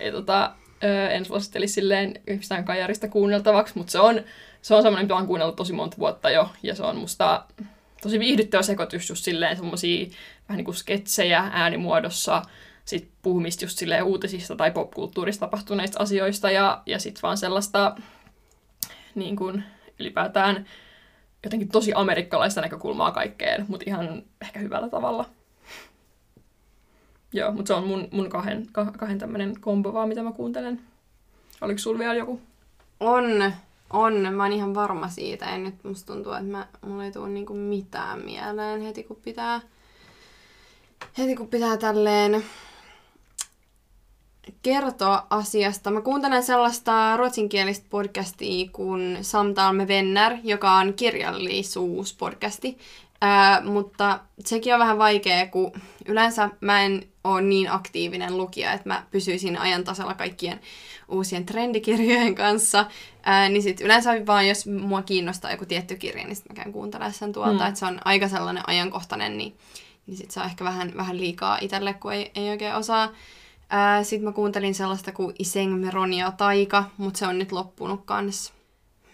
et, 0.00 0.14
tota, 0.14 0.52
ö, 0.84 1.08
en 1.08 1.24
suosittelisi 1.24 1.74
silleen 1.74 2.20
yhtään 2.26 2.64
kajarista 2.64 3.08
kuunneltavaksi, 3.08 3.74
mutta 3.76 3.90
se 3.90 4.00
on, 4.00 4.20
se 4.62 4.74
on 4.74 4.82
semmoinen, 4.82 5.04
mitä 5.04 5.14
olen 5.14 5.26
kuunnellut 5.26 5.56
tosi 5.56 5.72
monta 5.72 5.96
vuotta 5.98 6.30
jo, 6.30 6.48
ja 6.62 6.74
se 6.74 6.82
on 6.82 6.96
musta 6.96 7.44
tosi 8.02 8.18
viihdyttävä 8.18 8.62
sekoitus 8.62 9.08
just 9.08 9.24
silleen 9.24 9.56
semmosia 9.56 10.06
vähän 10.48 10.56
niin 10.56 10.64
kuin 10.64 10.74
sketsejä 10.74 11.50
äänimuodossa, 11.52 12.42
sit 12.84 13.10
puhumista 13.22 13.64
just 13.64 13.78
uutisista 14.04 14.56
tai 14.56 14.70
popkulttuurista 14.70 15.46
tapahtuneista 15.46 16.02
asioista, 16.02 16.50
ja, 16.50 16.82
ja 16.86 16.98
sit 16.98 17.22
vaan 17.22 17.38
sellaista 17.38 17.96
niin 19.14 19.36
kuin 19.36 19.64
ylipäätään 20.00 20.66
jotenkin 21.44 21.68
tosi 21.68 21.92
amerikkalaista 21.94 22.60
näkökulmaa 22.60 23.12
kaikkeen, 23.12 23.64
mutta 23.68 23.84
ihan 23.86 24.22
ehkä 24.42 24.58
hyvällä 24.58 24.88
tavalla. 24.88 25.24
Joo, 27.32 27.52
mutta 27.52 27.68
se 27.68 27.74
on 27.74 27.86
mun, 27.86 28.08
mun 28.10 28.28
kahden, 28.28 28.66
kah- 28.66 28.98
kahden 28.98 29.18
tämmönen 29.18 29.60
kombo 29.60 29.92
vaan, 29.92 30.08
mitä 30.08 30.22
mä 30.22 30.32
kuuntelen. 30.32 30.80
Oliko 31.60 31.78
sulla 31.78 31.98
vielä 31.98 32.14
joku? 32.14 32.40
On, 33.00 33.52
on. 33.90 34.34
Mä 34.34 34.42
oon 34.42 34.52
ihan 34.52 34.74
varma 34.74 35.08
siitä. 35.08 35.46
En 35.46 35.64
nyt 35.64 35.84
musta 35.84 36.12
tuntuu, 36.12 36.32
että 36.32 36.44
mä, 36.44 36.66
mulla 36.86 37.04
ei 37.04 37.12
tule 37.12 37.28
niinku 37.28 37.54
mitään 37.54 38.24
mieleen 38.24 38.80
heti 38.80 39.02
kun 39.02 39.16
pitää, 39.16 39.60
heti 41.18 41.36
kun 41.36 41.48
pitää 41.48 41.76
tälleen 41.76 42.44
kertoa 44.62 45.26
asiasta. 45.30 45.90
Mä 45.90 46.00
kuuntelen 46.00 46.42
sellaista 46.42 47.16
ruotsinkielistä 47.16 47.86
podcastia 47.90 48.68
kuin 48.72 49.18
Samtal 49.22 49.72
med 49.72 49.88
vänner, 49.88 50.32
joka 50.44 50.72
on 50.72 50.94
kirjallisuuspodcasti. 50.94 52.78
Ää, 53.20 53.60
mutta 53.64 54.20
sekin 54.44 54.74
on 54.74 54.80
vähän 54.80 54.98
vaikea, 54.98 55.46
kun 55.46 55.72
yleensä 56.06 56.50
mä 56.60 56.82
en 56.82 57.08
ole 57.24 57.42
niin 57.42 57.70
aktiivinen 57.70 58.36
lukija, 58.36 58.72
että 58.72 58.88
mä 58.88 59.06
pysyisin 59.10 59.58
ajan 59.58 59.84
tasalla 59.84 60.14
kaikkien 60.14 60.60
uusien 61.08 61.46
trendikirjojen 61.46 62.34
kanssa. 62.34 62.86
Ää, 63.22 63.48
niin 63.48 63.62
sit 63.62 63.80
yleensä 63.80 64.26
vaan, 64.26 64.48
jos 64.48 64.66
mua 64.66 65.02
kiinnostaa 65.02 65.50
joku 65.50 65.66
tietty 65.66 65.96
kirja, 65.96 66.24
niin 66.24 66.36
sit 66.36 66.48
mä 66.48 66.54
käyn 66.54 66.72
kuuntelemaan 66.72 67.12
sen 67.12 67.32
tuolta. 67.32 67.52
Mm. 67.52 67.60
Mm. 67.60 67.66
Että 67.66 67.80
se 67.80 67.86
on 67.86 68.00
aika 68.04 68.28
sellainen 68.28 68.68
ajankohtainen, 68.68 69.38
niin, 69.38 69.56
niin 70.06 70.16
sit 70.16 70.30
se 70.30 70.40
on 70.40 70.46
ehkä 70.46 70.64
vähän, 70.64 70.92
vähän 70.96 71.18
liikaa 71.18 71.58
itselle, 71.60 71.94
kun 71.94 72.12
ei, 72.12 72.30
ei 72.34 72.50
oikein 72.50 72.74
osaa. 72.74 73.08
Sitten 74.02 74.24
mä 74.24 74.32
kuuntelin 74.32 74.74
sellaista 74.74 75.12
kuin 75.12 75.34
Iseng 75.38 75.80
Meronia 75.80 76.30
Taika, 76.30 76.84
mutta 76.96 77.18
se 77.18 77.26
on 77.26 77.38
nyt 77.38 77.52
loppunut 77.52 78.00
kanssa. 78.04 78.52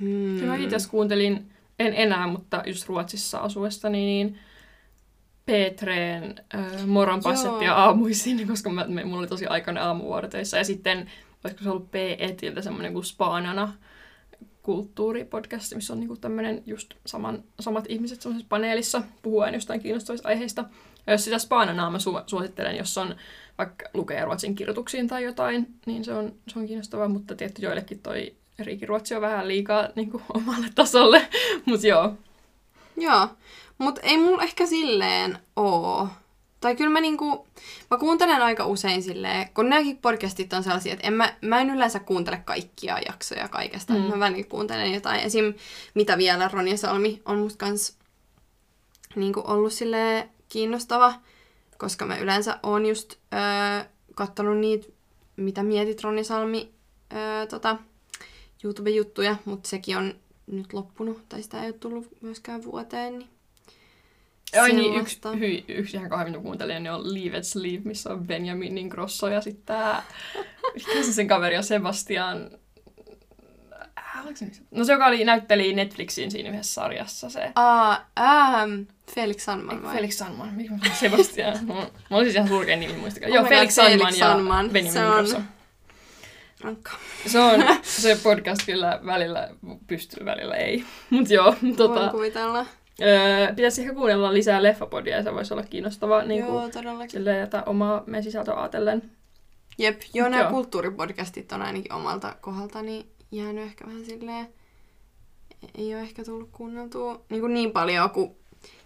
Hmm. 0.01 0.09
Mm. 0.09 0.45
Mä 0.45 0.57
itse 0.57 0.77
kuuntelin, 0.91 1.51
en 1.79 1.95
enää, 1.95 2.27
mutta 2.27 2.63
just 2.67 2.89
Ruotsissa 2.89 3.39
asuessani, 3.39 3.99
niin 3.99 4.39
Petreen 5.47 6.35
äh, 6.55 6.87
Moron 6.87 7.23
passettia 7.23 7.75
aamuisin, 7.75 8.47
koska 8.49 8.71
mä, 8.71 8.85
me, 8.89 9.05
mulla 9.05 9.19
oli 9.19 9.27
tosi 9.27 9.47
aikainen 9.47 9.83
aamuvuorotöissä. 9.83 10.59
Ja 10.59 10.65
sitten, 10.65 11.11
olisiko 11.45 11.65
se 11.65 11.71
ollut 11.71 11.91
P-etiltä 11.91 12.63
semmoinen 12.63 12.93
kuin 12.93 13.05
Spaanana 13.05 13.73
kulttuuripodcast, 14.63 15.75
missä 15.75 15.93
on 15.93 16.01
niinku 16.01 16.17
tämmöinen 16.17 16.63
just 16.67 16.95
saman, 17.07 17.45
samat 17.61 17.85
ihmiset 17.89 18.23
semmoisessa 18.23 18.49
paneelissa 18.49 19.03
puhuu 19.23 19.41
aina 19.41 19.57
jostain 19.57 19.81
kiinnostavista 19.81 20.29
aiheista. 20.29 20.65
Ja 21.07 21.13
jos 21.13 21.25
sitä 21.25 21.39
Spaananaa 21.39 21.91
mä 21.91 21.99
su- 21.99 22.25
suosittelen, 22.27 22.77
jos 22.77 22.99
on 22.99 23.15
vaikka 23.59 23.87
lukee 23.95 24.25
ruotsin 24.25 24.55
kirjoituksiin 24.55 25.09
tai 25.09 25.25
jotain, 25.25 25.67
niin 25.87 26.05
se 26.05 26.15
on, 26.15 26.33
se 26.49 26.59
on 26.59 26.67
kiinnostavaa, 26.67 27.09
mutta 27.09 27.35
tietty 27.35 27.63
joillekin 27.63 27.99
toi 27.99 28.35
riikiruotsi 28.59 29.15
on 29.15 29.21
vähän 29.21 29.49
liikaa 29.49 29.89
niin 29.95 30.11
kuin, 30.11 30.23
omalle 30.37 30.67
tasolle, 30.75 31.29
mutta 31.65 31.87
joo. 31.87 32.15
Joo, 32.97 33.29
mutta 33.79 34.01
ei 34.01 34.17
mulla 34.17 34.43
ehkä 34.43 34.67
silleen 34.67 35.39
oo. 35.57 36.09
Tai 36.61 36.77
kyllä 36.77 36.91
mä 36.91 37.01
niinku, 37.01 37.47
mä 37.91 37.99
kuuntelen 37.99 38.43
aika 38.43 38.67
usein 38.67 39.03
silleen, 39.03 39.49
kun 39.55 39.69
nämäkin 39.69 39.99
podcastit 39.99 40.53
on 40.53 40.63
sellaisia, 40.63 40.93
että 40.93 41.07
en 41.07 41.13
mä, 41.13 41.35
mä 41.41 41.61
en 41.61 41.71
yleensä 41.71 41.99
kuuntele 41.99 42.43
kaikkia 42.45 42.99
jaksoja 43.07 43.49
kaikesta. 43.49 43.93
Mm. 43.93 44.01
Mä 44.01 44.19
välillä 44.19 44.45
kuuntelen 44.49 44.95
jotain. 44.95 45.21
Esim. 45.21 45.55
Mitä 45.95 46.19
vielä 46.19 46.51
Ronja 46.53 46.77
Salmi 46.77 47.23
on 47.25 47.39
musta 47.39 47.67
kans 47.67 47.99
niinku 49.15 49.43
ollut 49.47 49.73
silleen 49.73 50.31
kiinnostava, 50.49 51.15
koska 51.81 52.07
mä 52.07 52.19
yleensä 52.19 52.59
oon 52.63 52.87
just 52.87 53.15
öö, 53.35 53.85
kattonut 54.15 54.59
niitä, 54.59 54.87
mitä 55.37 55.63
mietit 55.63 56.03
Ronja 56.03 56.25
Salmi 56.25 56.71
öö, 57.13 57.47
tota, 57.47 57.77
YouTube-juttuja, 58.65 59.37
mutta 59.45 59.69
sekin 59.69 59.97
on 59.97 60.15
nyt 60.47 60.73
loppunut, 60.73 61.29
tai 61.29 61.43
sitä 61.43 61.61
ei 61.63 61.67
ole 61.67 61.73
tullut 61.79 62.09
myöskään 62.21 62.65
vuoteen, 62.65 63.19
niin 63.19 63.31
Ai 64.63 64.73
niin, 64.73 65.01
yksi, 65.01 65.15
sellaista. 65.23 65.47
hy, 65.47 65.65
yksi 65.79 65.97
ihan 65.97 66.11
kahvin 66.11 66.43
kuuntelen, 66.43 66.83
niin 66.83 66.93
on 66.93 67.15
Leave 67.15 67.39
It 67.39 67.45
Sleep, 67.45 67.85
missä 67.85 68.13
on 68.13 68.27
Benjamin 68.27 68.79
Ingrosso 68.79 69.29
ja 69.29 69.41
sitten 69.41 69.65
tää, 69.67 70.03
mikä 70.75 71.03
se 71.03 71.13
sen 71.13 71.29
kaveri 71.29 71.57
on, 71.57 71.65
Sebastian, 71.65 72.51
Äh, 72.53 72.61
oliko 72.93 73.01
se 73.03 73.11
nyt 73.11 73.21
se- 73.21 74.00
No 74.71 74.85
se, 74.85 74.93
joka 74.93 75.07
oli, 75.07 75.25
näytteli 75.25 75.73
Netflixin 75.73 76.31
siinä 76.31 76.51
yhdessä 76.51 76.75
sarjassa, 76.75 77.31
se 77.31 77.53
Aa, 77.55 78.07
ähm, 78.19 78.83
Felix 79.15 79.43
Sandman 79.43 79.77
Ei, 79.77 79.83
vai? 79.83 79.95
Felix 79.95 80.15
Sandman, 80.15 80.55
mikä 80.55 80.71
mä 80.89 80.95
Sebastian. 80.95 81.67
Mä, 81.67 81.75
olin 82.11 82.27
siis 82.27 82.35
ihan 82.37 82.49
surkea 82.49 82.77
nimi, 82.77 82.93
muistakaa. 82.93 83.29
Oh 83.29 83.35
Joo, 83.35 83.45
Felix 83.45 83.77
God, 83.77 83.85
Sandman 83.85 83.99
Felix 84.01 84.19
ja 84.19 84.27
Sandman. 84.27 84.71
Benjamin 84.71 85.27
Se 85.27 85.37
on-. 85.37 85.45
Rankka. 86.61 86.93
Se 87.27 87.39
on 87.39 87.61
se 87.83 88.19
podcast 88.23 88.63
kyllä 88.67 89.01
välillä 89.07 89.49
pystyy, 89.87 90.25
välillä 90.25 90.55
ei. 90.55 90.85
Mut 91.11 91.31
joo, 91.31 91.55
Voin 91.63 91.77
tota, 91.77 92.09
kuvitella. 92.11 92.67
Öö, 93.03 93.55
pitäisi 93.55 93.81
ehkä 93.83 93.95
kuunnella 93.95 94.33
lisää 94.35 94.63
leffapodia 94.63 95.17
ja 95.17 95.23
se 95.23 95.35
voisi 95.35 95.55
olla 95.55 95.63
kiinnostavaa 95.63 96.23
niin 96.23 96.41
Joo, 96.41 96.51
kuin, 96.51 96.73
todellakin. 96.73 97.11
silleen, 97.11 97.45
että 97.45 97.63
omaa 97.67 98.03
meidän 98.07 98.25
sisältöä 98.25 98.55
ajatellen. 98.55 99.03
Jep, 99.79 100.01
joo, 100.15 100.25
Mut 100.25 100.31
nämä 100.31 100.43
joo. 100.43 100.51
kulttuuripodcastit 100.51 101.53
on 101.53 101.63
ainakin 101.63 101.93
omalta 101.93 102.37
kohdaltani 102.41 103.07
jäänyt 103.33 103.65
ehkä 103.65 103.87
vähän 103.87 104.05
silleen, 104.05 104.49
ei 105.75 105.95
ole 105.95 106.03
ehkä 106.03 106.25
tullut 106.25 106.49
kuunneltua 106.53 107.21
niin, 107.29 107.41
kuin 107.41 107.55
niin 107.55 107.71
paljon 107.71 108.11
kuin 108.11 108.31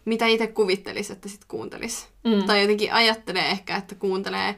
mitä 0.05 0.27
itse 0.27 0.47
kuvittelisi, 0.47 1.13
että 1.13 1.29
sit 1.29 1.45
kuuntelis. 1.45 2.09
Mm. 2.25 2.47
Tai 2.47 2.61
jotenkin 2.61 2.93
ajattelee 2.93 3.51
ehkä, 3.51 3.77
että 3.77 3.95
kuuntelee 3.95 4.57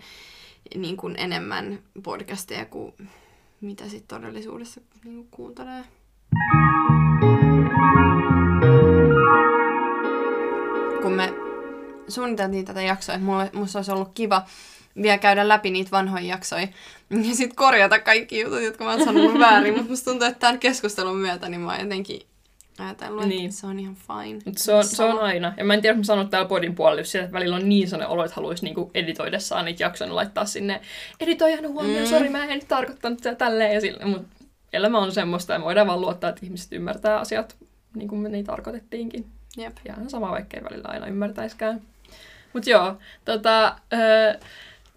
niin 0.75 0.97
kuin 0.97 1.15
enemmän 1.19 1.79
podcasteja 2.03 2.65
kuin 2.65 2.95
mitä 3.61 3.89
sit 3.89 4.09
todellisuudessa 4.09 4.81
niin 5.05 5.17
kuin 5.17 5.29
kuuntelee. 5.31 5.85
Kun 11.03 11.13
me 11.13 11.35
suunniteltiin 12.09 12.65
tätä 12.65 12.83
jaksoa, 12.83 13.15
että 13.15 13.27
mulle, 13.27 13.51
musta 13.55 13.79
olisi 13.79 13.91
ollut 13.91 14.11
kiva 14.15 14.43
vielä 15.03 15.19
käydä 15.19 15.49
läpi 15.49 15.71
niitä 15.71 15.91
vanhoja 15.91 16.25
jaksoja 16.25 16.69
ja 17.11 17.35
sitten 17.35 17.57
korjata 17.57 18.01
kaikki 18.01 18.41
jutut, 18.41 18.63
jotka 18.63 18.85
mä 18.85 18.91
oon 18.91 19.05
sanonut 19.05 19.39
väärin, 19.39 19.75
mutta 19.75 19.91
musta 19.91 20.11
tuntuu, 20.11 20.29
että 20.29 20.41
tämän 20.41 20.59
keskustelun 20.59 21.17
myötä 21.17 21.49
niin 21.49 21.61
mä 21.61 21.73
oon 21.73 21.81
jotenkin 21.81 22.21
ajatellut, 22.79 23.23
että 23.23 23.29
Niin. 23.35 23.53
se 23.53 23.67
on 23.67 23.79
ihan 23.81 23.95
fine. 23.97 24.41
Mut 24.47 24.59
se, 24.59 24.75
on, 24.75 24.85
se 24.85 25.03
on 25.05 25.19
aina. 25.19 25.55
Ja 25.57 25.65
mä 25.65 25.75
en 25.75 25.83
tiedä, 25.83 25.93
jos 25.93 25.99
mä 25.99 26.05
sanon 26.05 26.29
täällä 26.31 26.49
podin 26.49 26.75
puolella, 26.75 27.01
jos 27.01 27.13
siellä 27.13 27.33
välillä 27.33 27.57
on 27.57 27.69
niin 27.69 27.89
sellainen 27.89 28.13
olo, 28.13 28.25
että 28.25 28.35
haluaisi 28.37 28.65
niinku 28.65 28.91
editoidessaan 28.95 29.65
niitä 29.65 29.83
jaksoja 29.83 30.09
niin 30.09 30.17
laittaa 30.17 30.45
sinne 30.45 30.81
editoijan 31.21 31.69
huomioon, 31.69 32.03
Mm. 32.05 32.09
sori, 32.11 32.29
mä 32.29 32.45
en 32.45 32.51
nyt 32.51 32.69
tarkoittanut 32.69 33.19
sitä 33.19 33.35
tälleen 33.35 33.75
ja 33.75 33.81
sille, 33.81 34.05
mutta 34.05 34.45
elämä 34.73 34.99
on 34.99 35.13
semmoista 35.13 35.53
ja 35.53 35.59
me 35.59 35.65
voidaan 35.65 35.87
vaan 35.87 36.01
luottaa, 36.01 36.31
että 36.31 36.47
ihmiset 36.47 36.73
ymmärtää 36.73 37.19
asiat 37.19 37.57
niin 37.95 38.09
kuin 38.09 38.21
me 38.21 38.29
niin 38.29 38.45
tarkoitettiinkin. 38.45 39.27
Jep. 39.57 39.77
Ja 39.85 39.93
ihan 39.95 40.11
sama, 40.11 40.31
vaikka 40.31 40.57
ei 40.57 40.65
välillä 40.65 40.89
aina 40.89 41.07
ymmärtäiskään. 41.07 41.81
Mut 42.53 42.67
joo, 42.67 42.97
tota, 43.25 43.77
öö, 43.93 44.35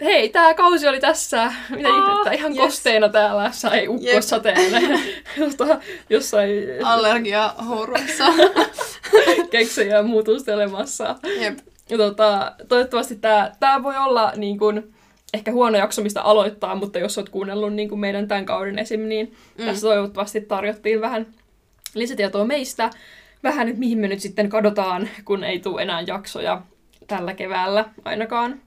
hei, 0.01 0.29
tää 0.29 0.53
kausi 0.53 0.87
oli 0.87 0.99
tässä. 0.99 1.53
Mitä 1.69 1.89
Aa, 1.89 1.97
ihmettä, 1.97 2.31
ihan 2.31 2.51
yes. 2.51 2.61
kosteena 2.61 3.09
täällä 3.09 3.51
sai 3.51 3.87
ukkosateen 3.87 4.71
tota, 5.57 5.79
jossain 6.09 6.63
Allergia 6.83 7.53
houruissa. 7.67 8.23
keksejä 9.51 10.03
muutustelemassa. 10.03 11.15
Jep. 11.39 11.57
Ja 11.89 11.97
tota, 11.97 12.51
toivottavasti 12.67 13.15
tämä 13.15 13.51
tää 13.59 13.83
voi 13.83 13.97
olla 13.97 14.33
niin 14.35 14.59
kun, 14.59 14.93
ehkä 15.33 15.51
huono 15.51 15.77
jakso, 15.77 16.01
mistä 16.01 16.21
aloittaa, 16.21 16.75
mutta 16.75 16.99
jos 16.99 17.17
olet 17.17 17.29
kuunnellut 17.29 17.73
niin 17.73 17.89
kun 17.89 17.99
meidän 17.99 18.27
tämän 18.27 18.45
kauden 18.45 18.79
esim, 18.79 19.01
niin 19.01 19.33
mm. 19.57 19.65
tässä 19.65 19.87
toivottavasti 19.87 20.41
tarjottiin 20.41 21.01
vähän 21.01 21.27
lisätietoa 21.93 22.45
meistä. 22.45 22.89
Vähän, 23.43 23.67
että 23.67 23.79
mihin 23.79 23.97
me 23.97 24.07
nyt 24.07 24.19
sitten 24.19 24.49
kadotaan, 24.49 25.09
kun 25.25 25.43
ei 25.43 25.59
tule 25.59 25.81
enää 25.81 26.01
jaksoja 26.01 26.61
tällä 27.07 27.33
keväällä 27.33 27.85
ainakaan. 28.05 28.61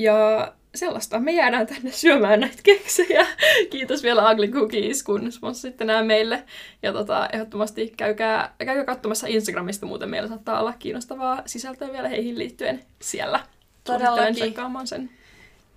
Ja 0.00 0.52
sellaista. 0.74 1.20
Me 1.20 1.32
jäädään 1.32 1.66
tänne 1.66 1.92
syömään 1.92 2.40
näitä 2.40 2.62
keksejä. 2.62 3.26
Kiitos 3.70 4.02
vielä 4.02 4.32
Ugly 4.32 4.48
Cookies, 4.48 5.02
kun 5.02 5.32
sponssasitte 5.32 5.84
nämä 5.84 6.02
meille. 6.02 6.44
Ja 6.82 6.92
tota, 6.92 7.28
ehdottomasti 7.32 7.92
käykää, 7.96 8.54
käykää 8.58 8.84
katsomassa 8.84 9.26
Instagramista, 9.26 9.86
muuten 9.86 10.10
meillä 10.10 10.28
saattaa 10.28 10.60
olla 10.60 10.72
kiinnostavaa 10.72 11.42
sisältöä 11.46 11.92
vielä 11.92 12.08
heihin 12.08 12.38
liittyen 12.38 12.84
siellä. 13.00 13.40
Todellakin. 13.84 14.34
Suosittelen 14.34 14.86
sen. 14.86 15.10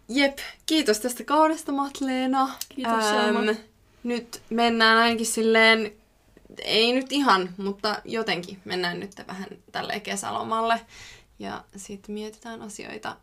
Jep, 0.09 0.37
kiitos 0.65 0.99
tästä 0.99 1.23
kaudesta 1.23 1.71
Matleena. 1.71 2.49
Kiitos, 2.69 3.09
Selma. 3.09 3.53
Nyt 4.03 4.41
mennään 4.49 4.97
ainakin 4.97 5.25
silleen, 5.25 5.91
ei 6.63 6.93
nyt 6.93 7.11
ihan, 7.11 7.49
mutta 7.57 8.01
jotenkin 8.05 8.59
mennään 8.65 8.99
nyt 8.99 9.11
vähän 9.27 9.47
tälle 9.71 9.99
kesälomalle. 9.99 10.81
Ja 11.39 11.63
sitten 11.75 12.13
mietitään 12.13 12.61
asioita 12.61 13.15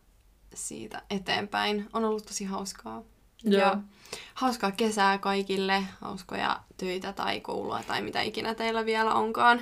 siitä 0.55 1.03
eteenpäin. 1.11 1.89
On 1.93 2.05
ollut 2.05 2.27
tosi 2.27 2.45
hauskaa. 2.45 3.03
Joo. 3.45 3.61
Ja 3.61 3.79
hauskaa 4.35 4.71
kesää 4.71 5.19
kaikille, 5.19 5.83
hauskoja 6.01 6.61
töitä 6.77 7.13
tai 7.13 7.41
koulua 7.41 7.81
tai 7.87 8.03
mitä 8.03 8.23
ikinä 8.23 8.55
teillä 8.55 8.87
vielä 8.87 9.15
onkaan. 9.15 9.61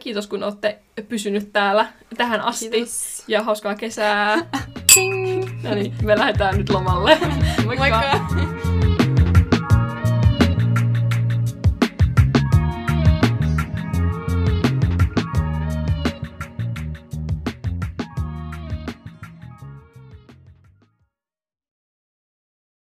Kiitos, 0.00 0.26
kun 0.26 0.42
olette 0.42 0.78
pysynyt 1.08 1.52
täällä 1.52 1.92
tähän 2.16 2.40
asti. 2.40 2.70
Kiitos. 2.70 3.24
Ja 3.28 3.42
hauskaa 3.42 3.74
kesää. 3.74 4.36
no 5.62 5.74
niin, 5.74 5.94
me 6.02 6.18
lähdetään 6.18 6.58
nyt 6.58 6.70
lomalle. 6.70 7.18
Moikka! 7.66 8.99